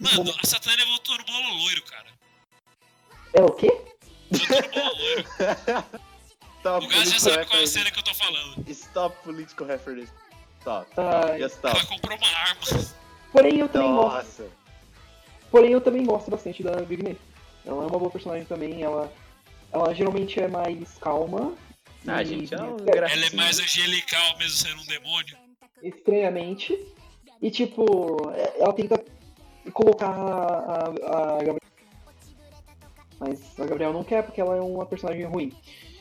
[0.00, 2.06] Mano, a Satânia voltou no bolo loiro, cara.
[3.34, 3.68] É o quê?
[4.30, 5.24] Voltou no bolo loiro.
[6.60, 8.68] Stop O Gás já sabe qual é a cena que eu tô falando.
[8.70, 10.12] Stop political reference.
[10.60, 10.90] Stop.
[10.96, 11.86] Ah, Just Ela stop.
[11.86, 12.60] comprou uma arma.
[13.32, 14.14] porém eu também gosto.
[14.16, 14.48] Nossa.
[15.50, 17.20] Porém eu também gosto bastante da Big Nate.
[17.64, 19.10] Ela é uma boa personagem também, ela,
[19.72, 21.54] ela geralmente é mais calma.
[22.06, 22.96] Ah, e- gente, um é.
[22.98, 25.36] Ela é mais angelical, mesmo sendo um demônio.
[25.82, 26.78] estranhamente.
[27.40, 27.84] E tipo,
[28.34, 29.02] é- ela tenta
[29.70, 31.58] colocar a, a, a Gabriel.
[33.18, 35.52] Mas a Gabriel não quer porque ela é uma personagem ruim.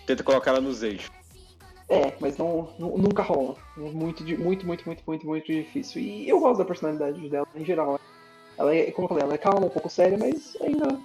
[0.06, 1.12] Tenta colocar ela nos eixos.
[1.90, 3.56] É, mas não, nu- nunca rola.
[3.76, 6.02] Muito, muito, muito, muito, muito, muito difícil.
[6.02, 8.00] E eu gosto da personalidade dela em geral.
[8.58, 11.00] Ela é, como eu falei, ela é calma, um pouco séria, mas ainda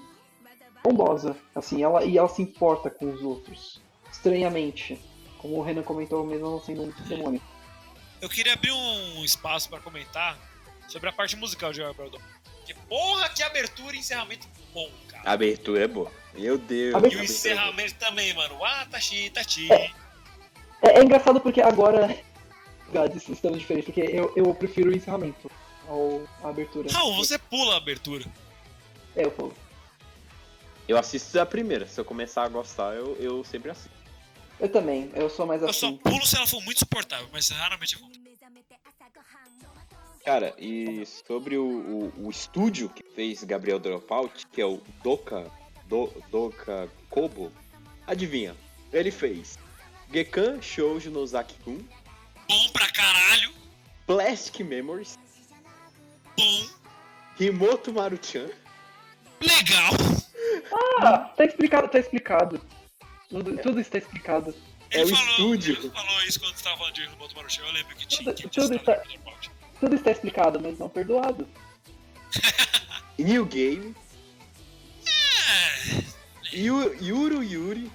[0.83, 1.37] bondosa.
[1.55, 3.81] Assim, ela, e ela se importa com os outros.
[4.13, 5.01] Estranhamente.
[5.39, 7.41] Como o Renan comentou, mesmo não sendo um demônio.
[8.21, 10.39] Eu queria abrir um espaço pra comentar
[10.89, 12.19] sobre a parte musical de Gabriel Dom.
[12.65, 15.29] Que porra, que abertura e encerramento bom, cara.
[15.29, 16.11] A abertura é boa.
[16.35, 16.95] Meu Deus.
[17.13, 18.63] E o é encerramento também, mano.
[18.65, 19.73] Ah, tachi, tachi.
[19.73, 19.91] É,
[20.83, 22.17] é engraçado porque agora.
[22.93, 25.51] Gades, estamos diferentes, porque eu, eu prefiro o encerramento
[25.89, 26.91] ao a abertura.
[26.93, 28.25] Raul, você pula a abertura.
[29.17, 29.55] É, eu falo.
[30.87, 31.87] Eu assisto a primeira.
[31.87, 33.91] Se eu começar a gostar, eu, eu sempre assisto.
[34.61, 35.97] Eu também, eu sou mais Eu só assim.
[35.97, 38.25] pulo se ela for muito suportável, mas raramente acontece.
[40.25, 41.65] Cara, e sobre o,
[42.17, 45.51] o, o estúdio que fez Gabriel Dropout, que é o Doka,
[45.87, 47.53] Do, Doka Kobo,
[48.07, 48.57] adivinha?
[48.93, 49.59] Ele fez
[50.11, 51.79] Gekan Shoujo no Zaki-kun,
[52.49, 53.53] Bom pra caralho,
[54.07, 55.19] Plastic Memories,
[56.37, 56.69] bom,
[57.39, 58.49] Himoto Maruchan,
[59.41, 59.93] legal.
[61.01, 62.61] Ah, tá explicado, tá explicado.
[63.29, 64.55] Tudo, tudo está explicado.
[64.91, 65.77] É Ele o falou, estúdio.
[65.79, 67.63] Ele falou isso quando você tava falando de Remoto Maruchan.
[67.63, 68.33] Eu lembro que tinha.
[68.33, 69.51] Tudo- Que tudo está- Dropout.
[69.85, 71.47] Tudo está explicado, mas não perdoado.
[73.19, 73.95] New Game,
[75.07, 77.93] É, Yu- Yuru Yuri,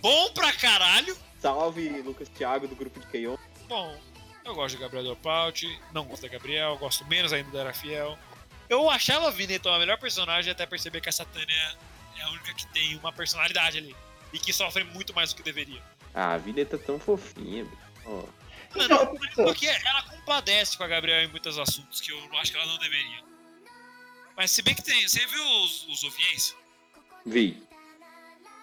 [0.00, 1.14] bom pra caralho.
[1.38, 3.36] salve Lucas Thiago do grupo de Keion.
[3.68, 3.94] Bom,
[4.46, 8.18] eu gosto de Gabriel Dropout, não gosto da Gabriel, gosto menos ainda da Arafiel.
[8.70, 11.76] Eu achava a Vineta a melhor personagem até perceber que a Satânia
[12.16, 13.94] é a única que tem uma personalidade ali.
[14.32, 15.82] E que sofre muito mais do que deveria.
[16.14, 18.28] Ah, a vida tá tão fofinha, bicho.
[18.76, 22.56] Mano, porque ela compadece com a Gabriel em muitos assuntos que eu não acho que
[22.56, 23.22] ela não deveria.
[24.36, 25.06] Mas se bem que tem.
[25.06, 26.56] Você viu os, os?
[27.24, 27.62] Vi.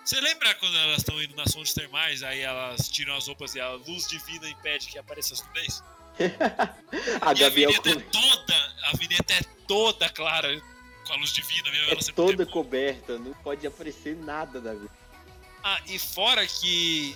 [0.03, 3.59] Você lembra quando elas estão indo nas fontes termais, aí elas tiram as roupas e
[3.59, 5.83] a luz divina impede que apareça as nudez?
[7.21, 10.61] A e a Gabriel vinheta é toda, a vinheta é toda clara
[11.07, 11.93] com a luz divina mesmo.
[11.93, 14.91] é toda coberta, não pode aparecer nada da vida.
[15.63, 17.15] Ah, e fora que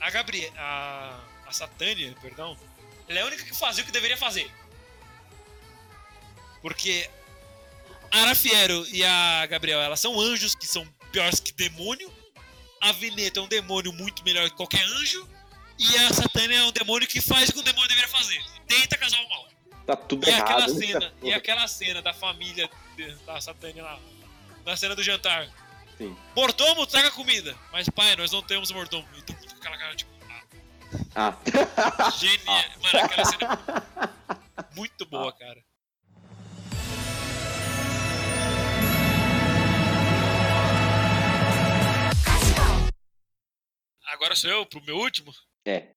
[0.00, 1.18] a Gabriel, a,
[1.50, 2.56] a Satânia, perdão,
[3.08, 4.50] ela é a única que fazia o que deveria fazer.
[6.62, 7.08] Porque
[8.10, 12.12] a Arafiero e a Gabriel, elas são anjos que são piores que demônio.
[12.80, 15.28] A Vineta é um demônio muito melhor que qualquer anjo.
[15.78, 18.42] E a Satânia é um demônio que faz o que o demônio deveria fazer.
[18.66, 19.48] Tenta casar o mal.
[19.86, 20.74] Tá tudo E aquela errado.
[20.74, 20.86] né?
[20.86, 22.70] cena, e aquela cena da família
[23.26, 23.98] da Satânia lá,
[24.64, 25.48] na cena do jantar.
[25.96, 26.14] Sim.
[26.36, 27.56] Mordomo, traga comida.
[27.72, 29.08] Mas pai, nós não temos mordomo.
[29.18, 30.10] E todo mundo com aquela cara tipo,
[31.14, 31.36] ah,
[31.98, 32.10] Ah.
[32.10, 32.64] genial.
[32.82, 33.58] Mano, aquela cena
[34.58, 35.62] é muito boa, cara.
[44.06, 45.32] Agora sou eu pro meu último?
[45.64, 45.94] É.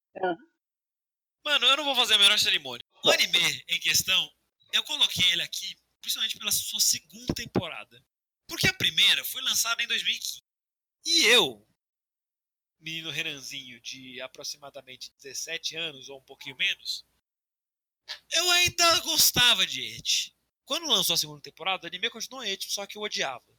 [1.44, 2.86] Mano, eu não vou fazer a menor cerimônia.
[3.04, 4.32] O anime em questão,
[4.72, 8.04] eu coloquei ele aqui principalmente pela sua segunda temporada.
[8.48, 10.44] Porque a primeira foi lançada em 2015.
[11.06, 11.66] E eu,
[12.84, 17.06] menino Renanzinho de aproximadamente 17 anos ou um pouquinho menos,
[18.32, 20.36] eu ainda gostava de It.
[20.66, 23.58] Quando lançou a segunda temporada, o anime continuou It, só que eu odiava.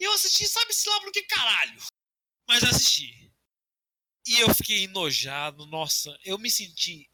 [0.00, 1.80] E eu assisti, sabe-se lá por que caralho.
[2.48, 3.30] Mas assisti.
[4.26, 7.10] E eu fiquei enojado, nossa, eu me senti.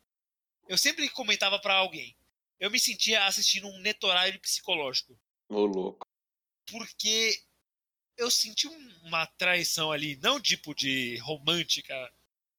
[0.68, 2.16] Eu sempre comentava pra alguém.
[2.60, 5.18] Eu me sentia assistindo um netorário psicológico.
[5.48, 6.06] Ô, louco.
[6.66, 7.42] Porque
[8.18, 11.94] eu senti um- uma traição ali, não tipo de romântica.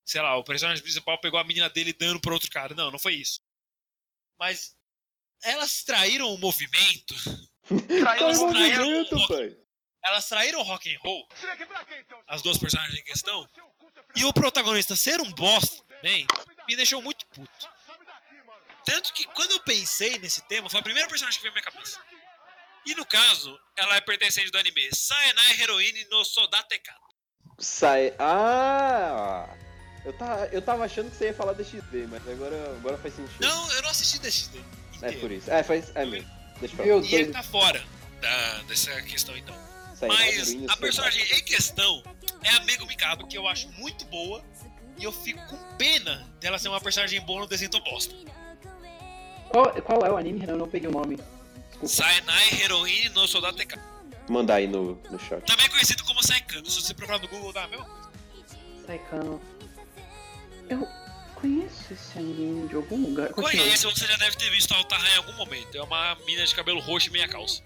[0.05, 2.73] Sei lá, o personagem principal pegou a menina dele dando pra outro cara.
[2.73, 3.39] Não, não foi isso.
[4.39, 4.75] Mas
[5.43, 7.13] elas traíram o movimento.
[7.69, 9.57] Elas traíram, o movimento, rock, pai.
[10.03, 11.27] elas traíram o rock and roll.
[12.27, 13.47] As duas personagens em questão.
[14.15, 16.25] E o protagonista ser um bosta também
[16.67, 17.69] me deixou muito puto.
[18.85, 21.71] Tanto que quando eu pensei nesse tema, foi a primeira personagem que veio na minha
[21.71, 22.01] cabeça.
[22.85, 26.99] E no caso, ela é pertencente do anime Saenai Heroine no Sodatekato.
[27.59, 28.13] Sai.
[28.17, 29.47] Ah!
[30.05, 33.13] Eu tava, eu tava achando que você ia falar da XD, mas agora, agora faz
[33.15, 33.41] sentido.
[33.41, 34.57] Não, eu não assisti DXD.
[34.57, 35.19] é inteiro.
[35.19, 35.51] por isso.
[35.51, 35.91] É, faz.
[35.93, 36.29] É mesmo.
[36.59, 37.05] Deixa eu falar.
[37.09, 37.83] E ele tá fora
[38.21, 39.55] da- dessa questão, então.
[39.93, 42.01] Sai, Mas a personagem em questão
[42.43, 44.43] é a Mego Mikado, que eu acho muito boa.
[44.97, 48.13] E eu fico com pena dela ser uma personagem boa no desenho tão bosta.
[49.49, 50.53] Qual, qual é o anime, Renan?
[50.53, 51.17] Eu não peguei o nome.
[51.87, 53.83] Saenai Heroine no Sodatekato.
[54.29, 55.43] Mandar aí no, no chat.
[55.45, 56.69] Também conhecido como Saikano.
[56.69, 58.09] Se você procurar no Google, dá a mesma coisa.
[58.85, 59.41] Saikano.
[60.69, 60.87] Eu
[61.35, 63.29] conheço esse anime de algum lugar.
[63.29, 65.75] Conhece, você já deve ter visto a Altaha em algum momento.
[65.75, 67.63] É uma mina de cabelo roxo e meia calça.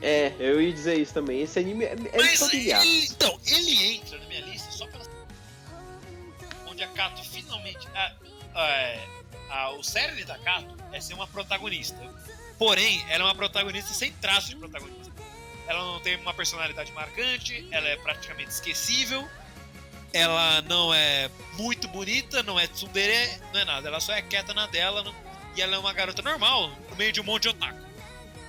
[0.00, 1.42] É, eu ia dizer isso também.
[1.42, 2.80] Esse anime é, é Mas familiar.
[2.86, 5.04] ele, então, ele entra na minha lista só pela.
[6.68, 7.86] Onde a Kato finalmente.
[7.94, 8.12] A,
[8.54, 9.18] a-
[9.50, 11.96] a- o cerne da Kato é ser uma protagonista.
[12.58, 15.12] Porém, ela é uma protagonista sem traço de protagonista.
[15.66, 19.28] Ela não tem uma personalidade marcante, ela é praticamente esquecível.
[20.12, 23.88] Ela não é muito bonita, não é tsundere, não é nada.
[23.88, 25.14] Ela só é quieta na dela não-
[25.54, 27.78] e ela é uma garota normal no meio de um monte de otaku.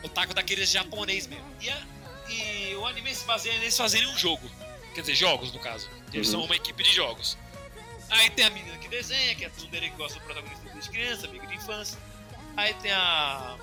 [0.02, 1.46] Otaku daqueles japonês mesmo.
[1.60, 1.84] E, a-
[2.30, 4.50] e o anime se baseia neles fazerem um jogo.
[4.96, 5.90] Quer dizer, jogos no caso.
[6.14, 6.34] Eles Uhum.
[6.34, 7.38] são uma equipe de jogos.
[8.10, 10.90] Aí tem a menina que desenha, que é a tsundere que gosta do protagonista desde
[10.90, 12.00] criança, amigo de infância.
[12.56, 13.58] Aí tem a,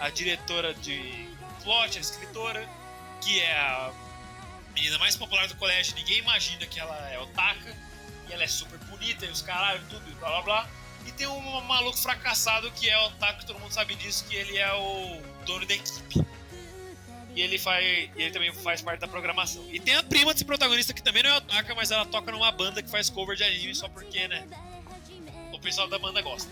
[0.00, 1.28] a diretora de
[1.62, 2.66] plot, a escritora,
[3.20, 3.92] que é a
[4.74, 5.94] menina mais popular do colégio.
[5.94, 7.76] Ninguém imagina que ela é otaka.
[8.28, 10.70] E ela é super bonita e os caralho, tudo, e blá blá blá.
[11.06, 14.72] E tem um maluco fracassado que é otaku, todo mundo sabe disso, que ele é
[14.72, 16.24] o dono da equipe.
[17.34, 17.84] E ele faz.
[18.16, 19.64] ele também faz parte da programação.
[19.70, 22.50] E tem a prima desse protagonista que também não é otaka, mas ela toca numa
[22.50, 24.46] banda que faz cover de anime só porque, né?
[25.52, 26.50] O pessoal da banda gosta.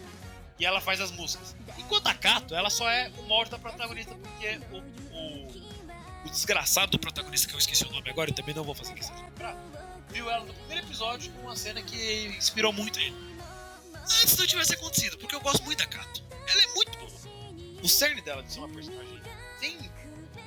[0.59, 1.55] E ela faz as músicas.
[1.79, 4.79] Enquanto a Kato, ela só é o molde da protagonista, porque o,
[5.15, 8.75] o, o desgraçado do protagonista, que eu esqueci o nome agora, eu também não vou
[8.75, 9.57] fazer questão de lembrar,
[10.11, 13.17] viu ela no primeiro episódio com uma cena que inspirou muito ele.
[14.23, 16.23] Antes não tivesse acontecido, porque eu gosto muito da Kato.
[16.47, 17.09] Ela é muito boa.
[17.83, 19.21] O cerne dela de ser uma personagem
[19.61, 19.79] tem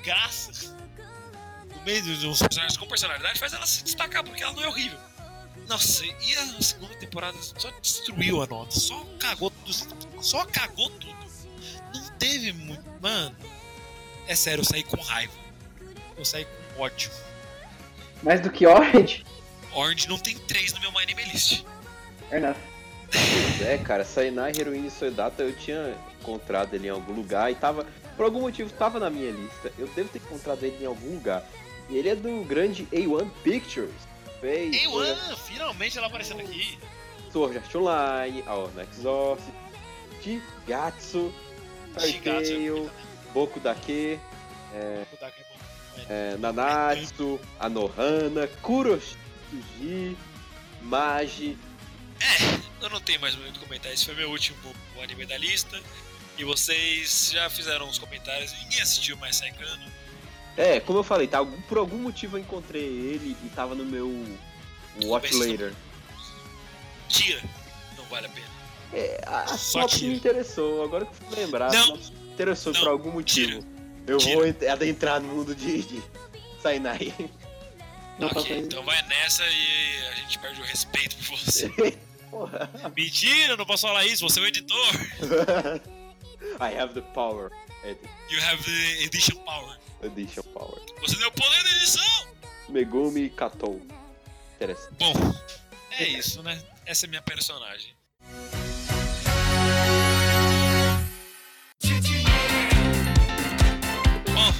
[0.04, 0.76] graça
[1.76, 4.68] no meio dos dos personagens com personalidade faz ela se destacar porque ela não é
[4.68, 5.00] horrível.
[5.68, 11.21] Nossa, e a segunda temporada só destruiu a nota, só cagou tudo, só cagou tudo.
[12.22, 12.84] Teve muito.
[13.02, 13.36] Mano,
[14.28, 15.34] é sério, eu saí com raiva.
[16.16, 17.10] Eu saí com ódio.
[18.22, 19.26] Mais do que Orange?
[19.74, 21.64] Orange não tem três no meu My Anime List.
[22.30, 22.58] Fair enough.
[23.62, 27.86] É, cara, Sainai Heroine Soldata eu tinha encontrado ele em algum lugar e tava.
[28.16, 29.72] Por algum motivo tava na minha lista.
[29.78, 31.44] Eu devo ter encontrado ele em algum lugar.
[31.90, 33.92] E ele é do grande A1 Pictures.
[34.40, 36.78] Fez Ei, Sword One, finalmente ela aparecendo aqui.
[37.32, 39.52] Sword Art Online, Our Next Exorcist,
[40.24, 41.34] Jigatsu,
[41.94, 43.04] Fairy Shigatsu é Tail, bonita, né?
[43.34, 44.20] Boku Dake,
[44.74, 46.04] é bom.
[46.10, 50.18] é, Nanatsu, Anohana, Kuroshiji,
[50.82, 51.58] Magi.
[52.82, 53.94] Eu não tenho mais muito comentário.
[53.94, 54.58] Esse foi meu último
[55.02, 55.80] anime da lista.
[56.38, 58.54] E vocês já fizeram uns comentários.
[58.64, 59.92] Ninguém assistiu mais Saikano.
[60.58, 64.10] É, como eu falei, tá, por algum motivo eu encontrei ele e tava no meu
[65.04, 65.34] Watch.
[65.36, 65.74] Later.
[67.08, 67.42] Tira.
[67.98, 68.48] Não vale a pena.
[68.94, 69.46] É, a
[69.88, 70.10] tira.
[70.10, 71.94] me interessou, agora que eu fui lembrar, Não.
[71.94, 72.04] a me
[72.34, 72.80] interessou Não.
[72.82, 73.64] por algum motivo.
[74.08, 74.36] Eu Tira.
[74.36, 76.04] vou ent- adentrar no mundo de, de
[76.62, 77.14] Sainai.
[78.20, 81.70] Ok, então vai nessa e a gente perde o respeito por você.
[82.30, 82.70] Porra.
[82.96, 84.28] Mentira, não posso falar isso.
[84.30, 84.94] Você é o editor.
[86.62, 87.52] I have the power.
[88.30, 89.78] You have the edition power.
[90.04, 90.80] Edition Power.
[91.02, 92.28] Você tem o poder da edição.
[92.70, 93.82] Megumi Katou.
[94.56, 94.94] Interessante.
[95.00, 95.14] Bom,
[95.92, 96.62] é isso, né?
[96.86, 97.94] Essa é minha personagem.
[104.34, 104.54] Bom,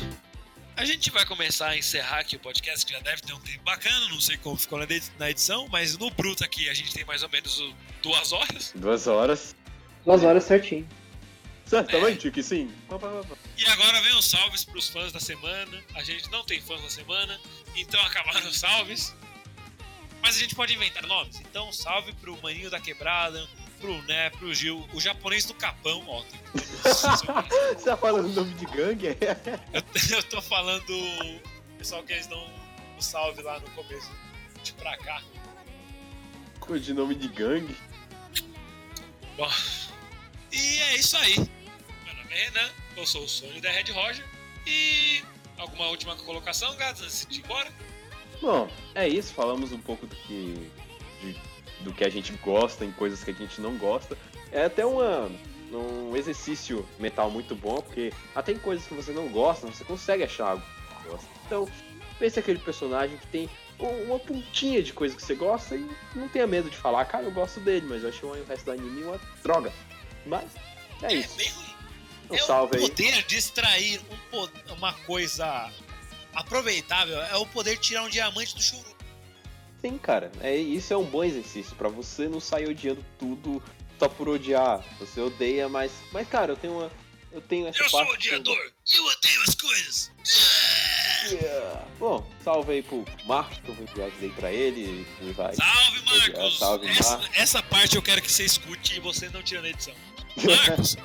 [0.76, 3.64] a gente vai começar a encerrar aqui o podcast, que já deve ter um tempo
[3.64, 6.94] bacana, não sei como ficou na edi- na edição, mas no bruto aqui a gente
[6.94, 7.62] tem mais ou menos
[8.02, 8.72] duas horas.
[8.76, 9.56] Duas horas.
[10.06, 10.88] Duas horas certinho.
[11.66, 12.70] Certamente que sim.
[12.90, 13.36] Pá, pá, pá, pá.
[13.58, 15.82] E agora vem os salves pros fãs da semana.
[15.96, 17.40] A gente não tem fãs da semana,
[17.76, 19.16] então acabaram os salves.
[20.22, 21.40] Mas a gente pode inventar nomes.
[21.40, 23.48] Então, salve pro Maninho da Quebrada,
[23.82, 26.22] pro Né, pro Gil, o japonês do Capão, ó.
[26.24, 26.40] tem-
[27.76, 29.08] Você tá falando o nome de gangue?
[29.74, 32.48] Eu, eu tô falando o pessoal que eles dão
[32.98, 34.10] o salve lá no começo,
[34.64, 35.22] de pra cá.
[36.80, 37.76] de nome de gangue?
[39.36, 39.50] Bom,
[40.52, 41.36] e é isso aí.
[41.38, 44.26] Meu nome é Renan, eu sou o Sony da Red Roger.
[44.68, 45.24] E
[45.58, 47.72] alguma última colocação, gatos, antes de ir embora?
[48.42, 49.34] Bom, é isso.
[49.34, 50.70] Falamos um pouco do que,
[51.22, 51.42] de-
[51.84, 54.18] do que a gente gosta em coisas que a gente não gosta.
[54.52, 55.30] É até uma,
[55.70, 60.24] num exercício mental muito bom, porque até em coisas que você não gosta, você consegue
[60.24, 61.28] achar algo que você gosta.
[61.46, 61.70] Então,
[62.20, 63.50] pense aquele personagem que tem
[63.80, 67.32] uma pontinha de coisa que você gosta e não tenha medo de falar, cara, eu
[67.32, 69.74] gosto dele, mas eu achei o resto do anime uma droga.
[70.26, 70.46] Mas,
[71.02, 71.36] é É isso.
[71.36, 71.72] bem ruim.
[72.30, 72.90] Um é salve o aí.
[72.90, 74.00] poder de extrair
[74.32, 75.70] um uma coisa
[76.34, 77.20] aproveitável.
[77.24, 78.96] É o poder de tirar um diamante do churu.
[79.82, 83.62] Sim, cara, é, isso é um bom exercício pra você não sair odiando tudo
[83.98, 84.84] só por odiar.
[85.00, 86.92] Você odeia, mas, mas cara, eu tenho uma,
[87.32, 90.12] eu tenho essa Eu sou eu- odiador e eu odeio as coisas.
[91.32, 91.86] Yeah.
[92.00, 95.06] Bom, salve aí pro Marcos, que eu vou enviar isso aí pra ele.
[95.20, 95.54] Ele vai.
[95.56, 96.60] Salve, Marcos!
[96.60, 97.30] Salve, essa, Marcos.
[97.38, 99.94] essa parte eu quero que você escute e você não tira na edição.
[100.44, 100.96] Marcos,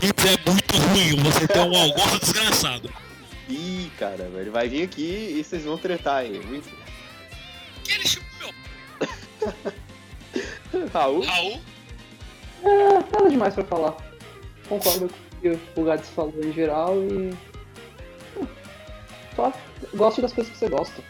[0.00, 2.92] pizza é muito ruim, você tem um almoço desgraçado.
[3.48, 6.40] Ih, cara, ele vai vir aqui e vocês vão tretar aí.
[7.86, 8.26] Aquele chupa
[10.72, 11.20] meu Raul?
[11.24, 11.60] Raul,
[12.62, 13.96] É, nada demais pra falar.
[14.68, 17.30] Concordo com o que o Gades falou em geral e.
[18.38, 18.46] hum,
[19.34, 19.52] Só
[19.94, 21.02] goste das coisas que você gosta.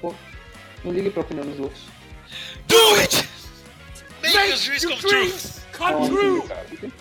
[0.00, 0.14] Pô,
[0.84, 1.82] não ligue pra opinião dos outros.
[2.68, 3.28] do it!
[4.22, 6.42] Make your dreams come true!
[6.42, 6.92] Come true!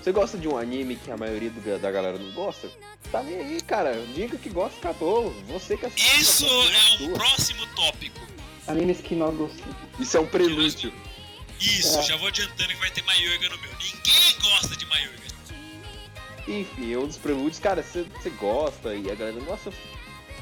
[0.00, 2.70] Você gosta de um anime que a maioria do- da galera não gosta?
[3.12, 3.92] Tá nem aí, cara.
[4.14, 5.30] Diga que gosta, acabou.
[5.48, 6.20] Você que assiste.
[6.20, 8.20] Isso é o próximo tópico.
[8.66, 9.76] Animes que nós gostamos.
[9.98, 10.92] Isso é um prelúdio.
[11.60, 12.02] Isso, É.
[12.02, 13.70] já vou adiantando que vai ter Maioga no meu.
[13.72, 15.20] Ninguém gosta de Maioga.
[16.48, 19.72] Enfim, é um dos prelúdios, cara, você você gosta e a galera não gosta.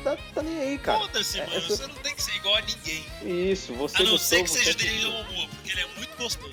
[0.04, 1.00] Tá, tá nem aí, cara.
[1.00, 1.58] Foda-se, É, mano.
[1.58, 3.04] essa- Você não tem que ser igual a ninguém.
[3.50, 5.10] Isso, você A não gostou, ser que você seja assistiu.
[5.10, 6.52] Momoa, porque ele é muito gostoso.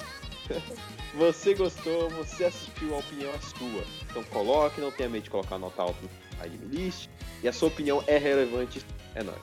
[1.15, 3.85] Você gostou, você assistiu, a opinião é sua.
[4.09, 7.07] Então coloque, não tenha medo de colocar nota alta no anime list.
[7.41, 8.81] E a sua opinião é relevante,
[9.15, 9.37] é nóis.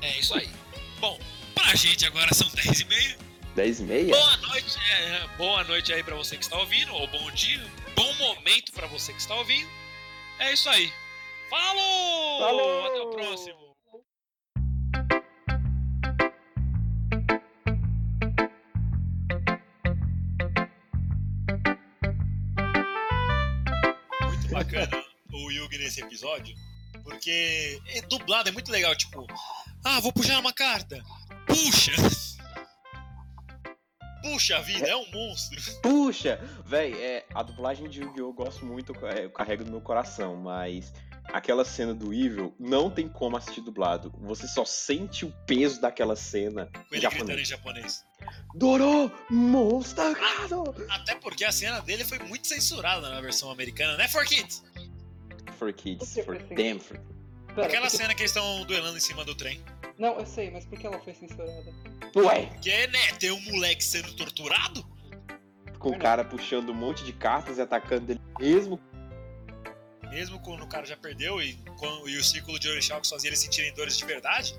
[0.00, 0.48] É isso aí.
[1.00, 1.18] Bom,
[1.54, 3.18] pra gente agora são 10 e meia.
[3.56, 4.14] 10 e meia?
[4.14, 7.60] Boa noite, é, é, boa noite aí pra você que está ouvindo, ou bom dia,
[7.96, 9.68] bom momento pra você que está ouvindo.
[10.38, 10.92] É isso aí.
[11.48, 12.40] Falou!
[12.40, 12.86] Falou!
[12.86, 13.70] Até o próximo.
[24.26, 26.54] Muito bacana o Yugi nesse episódio,
[27.02, 29.26] porque é, dublado é muito legal, tipo,
[29.84, 31.02] ah, vou puxar uma carta.
[31.46, 31.92] Puxa!
[34.22, 35.58] Puxa a vida, é um monstro.
[35.82, 36.38] Puxa!
[36.66, 38.28] Véi, é, a dublagem de Yu-Gi-Oh!
[38.28, 40.92] eu gosto muito, é, eu carrego no meu coração, mas
[41.32, 44.12] aquela cena do Evil não tem como assistir dublado.
[44.20, 47.48] Você só sente o peso daquela cena Com ele gritando em japonês.
[47.48, 48.04] japonês.
[48.54, 49.10] Doro!
[49.30, 50.74] Monster Gado!
[50.90, 54.62] Até porque a cena dele foi muito censurada na versão americana, né, For Kids?
[55.58, 56.98] For kids, for damn for
[57.54, 59.60] Pera, Aquela por que- cena que eles estão duelando em cima do trem.
[59.98, 61.72] Não, eu sei, mas por que ela foi censurada?
[62.16, 62.46] Ué!
[62.62, 64.84] Que, né, tem um moleque sendo torturado?
[65.78, 68.80] Com o cara puxando um monte de cartas e atacando ele mesmo.
[70.10, 73.38] Mesmo quando o cara já perdeu e, quando- e o círculo de Orixalcos fazia eles
[73.38, 74.54] sentirem dores de verdade.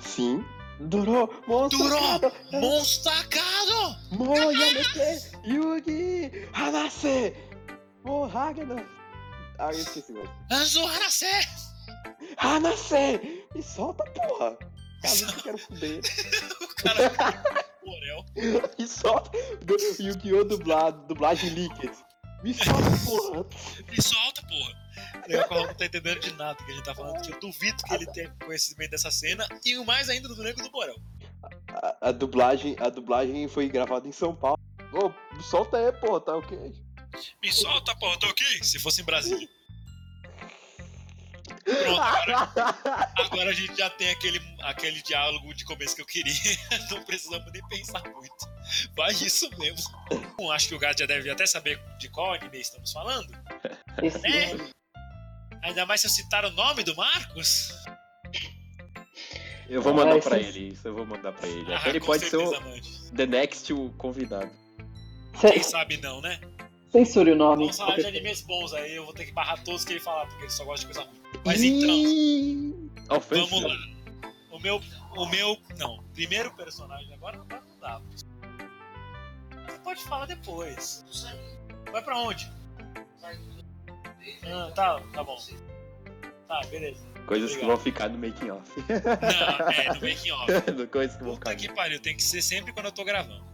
[0.00, 0.44] Sim.
[0.80, 1.42] Duro!
[1.46, 2.00] Monster Duro!
[2.00, 2.32] Gado!
[2.52, 3.96] Monstacado!
[4.12, 5.30] Moyamete!
[5.46, 6.48] Yugi!
[6.52, 7.34] Hanase!
[8.04, 8.84] Mohagano!
[9.58, 10.28] Ah, eu esqueci mais.
[10.50, 11.24] Anzoharase!
[11.26, 11.73] Hanase!
[13.54, 14.58] Me solta, porra!
[15.04, 16.00] Sabe que eu quero fuder.
[16.60, 17.12] O cara.
[17.84, 18.24] Morel.
[18.78, 19.30] Me solta!
[20.00, 20.44] Yu-Gi-Oh!
[20.44, 21.92] dublado, dublagem Liquid.
[22.42, 23.46] Me solta, porra!
[23.88, 24.84] Me solta, porra.
[25.50, 27.94] O não tá entendendo de nada que a gente tá falando, que eu duvido que
[27.94, 30.96] ele tenha conhecimento dessa cena, e o mais ainda do Nego do Borel.
[31.68, 34.58] A, a dublagem, a dublagem foi gravada em São Paulo.
[34.92, 36.58] Ô, me solta aí, porra, tá ok?
[37.42, 38.64] Me solta, porra, tô aqui.
[38.64, 39.48] Se fosse em Brasília.
[41.64, 46.32] Pronto, agora, agora a gente já tem aquele, aquele diálogo de começo que eu queria.
[46.90, 48.34] Não precisamos nem pensar muito.
[48.96, 49.90] Vai isso mesmo.
[50.36, 53.28] Bom, acho que o gato já deve até saber de qual anime estamos falando.
[54.02, 54.52] Esse É.
[54.52, 54.70] ano.
[55.62, 57.72] Ainda mais se eu citar o nome do Marcos.
[59.66, 61.72] Eu vou Ah, mandar isso pra é- ele isso, eu vou mandar pra ele.
[61.74, 62.52] Ah, ele pode ser o.
[63.16, 64.50] The Next o convidado.
[65.40, 66.38] Quem sabe não, né?
[66.94, 67.64] Censure o nome.
[67.64, 70.26] Vamos falar de animes bons aí, eu vou ter que barrar todos que ele falar,
[70.26, 71.20] porque ele só gosta de coisa ruim.
[71.44, 73.74] Mas então, vamos lá.
[74.52, 74.80] O meu.
[75.16, 75.58] O meu.
[75.76, 77.46] Não, primeiro personagem agora não
[77.80, 78.00] dá.
[79.66, 81.04] Você pode falar depois.
[81.90, 82.48] Vai pra onde?
[84.44, 85.36] Ah, tá, tá bom.
[86.46, 87.04] Tá, beleza.
[87.26, 88.70] Coisas que vão ficar no making off.
[88.78, 90.86] Não, é, no making off.
[90.92, 91.60] Coisas que vão Puta ficar.
[91.60, 93.53] que pariu, tem que ser sempre quando eu tô gravando.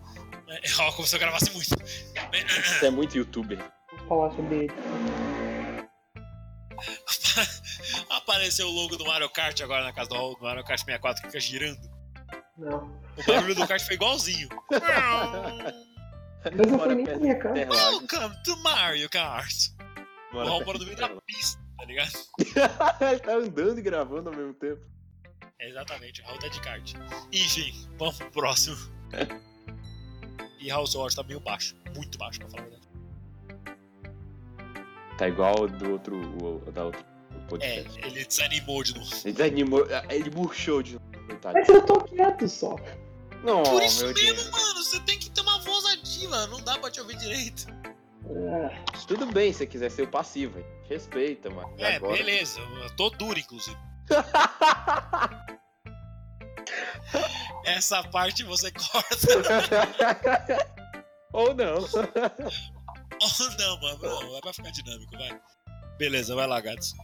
[0.50, 1.70] É, ó, como se eu gravasse muito.
[1.70, 3.58] Você é muito youtuber.
[3.98, 4.72] Vou falar sobre ele.
[8.10, 11.28] Apareceu o logo do Mario Kart agora na casa do do Mario Kart 64 que
[11.28, 11.78] fica girando.
[12.58, 13.00] Não.
[13.16, 14.48] O barulho do kart foi igualzinho.
[16.44, 17.68] Mas não foi nem minha cara.
[17.68, 19.54] Welcome to Mario Kart!
[20.30, 22.12] O Mora Raul no meio da pista, tá ligado?
[23.00, 24.80] Ele tá andando e gravando ao mesmo tempo.
[25.58, 26.94] É, exatamente, o Raul tá de kart.
[27.32, 28.76] Enfim, vamos pro próximo.
[30.60, 31.74] E Raul, seu áudio tá meio baixo.
[31.94, 32.88] Muito baixo, pra falar a verdade.
[35.16, 37.98] Tá igual do outro, o, da outro É, podcast.
[38.06, 39.10] ele desanimou de novo.
[39.24, 41.04] Ele desanimou, ele murchou de novo.
[41.26, 41.54] Coitado.
[41.54, 42.76] Mas eu tô quieto só.
[43.42, 44.50] Não, Por isso meu mesmo, Deus.
[44.50, 47.66] mano, você tem que ter uma voz ativa, não dá pra te ouvir direito.
[48.26, 50.64] Ah, Tudo bem se você quiser ser o passivo, hein?
[50.88, 51.72] Respeita, mano.
[51.78, 52.16] É, agora?
[52.16, 53.76] beleza, eu tô duro, inclusive.
[57.64, 60.70] Essa parte você corta.
[61.32, 61.76] Ou não.
[61.76, 65.40] Ou não, mano, não, é pra ficar dinâmico, vai.
[65.98, 66.94] Beleza, vai lá, Gats.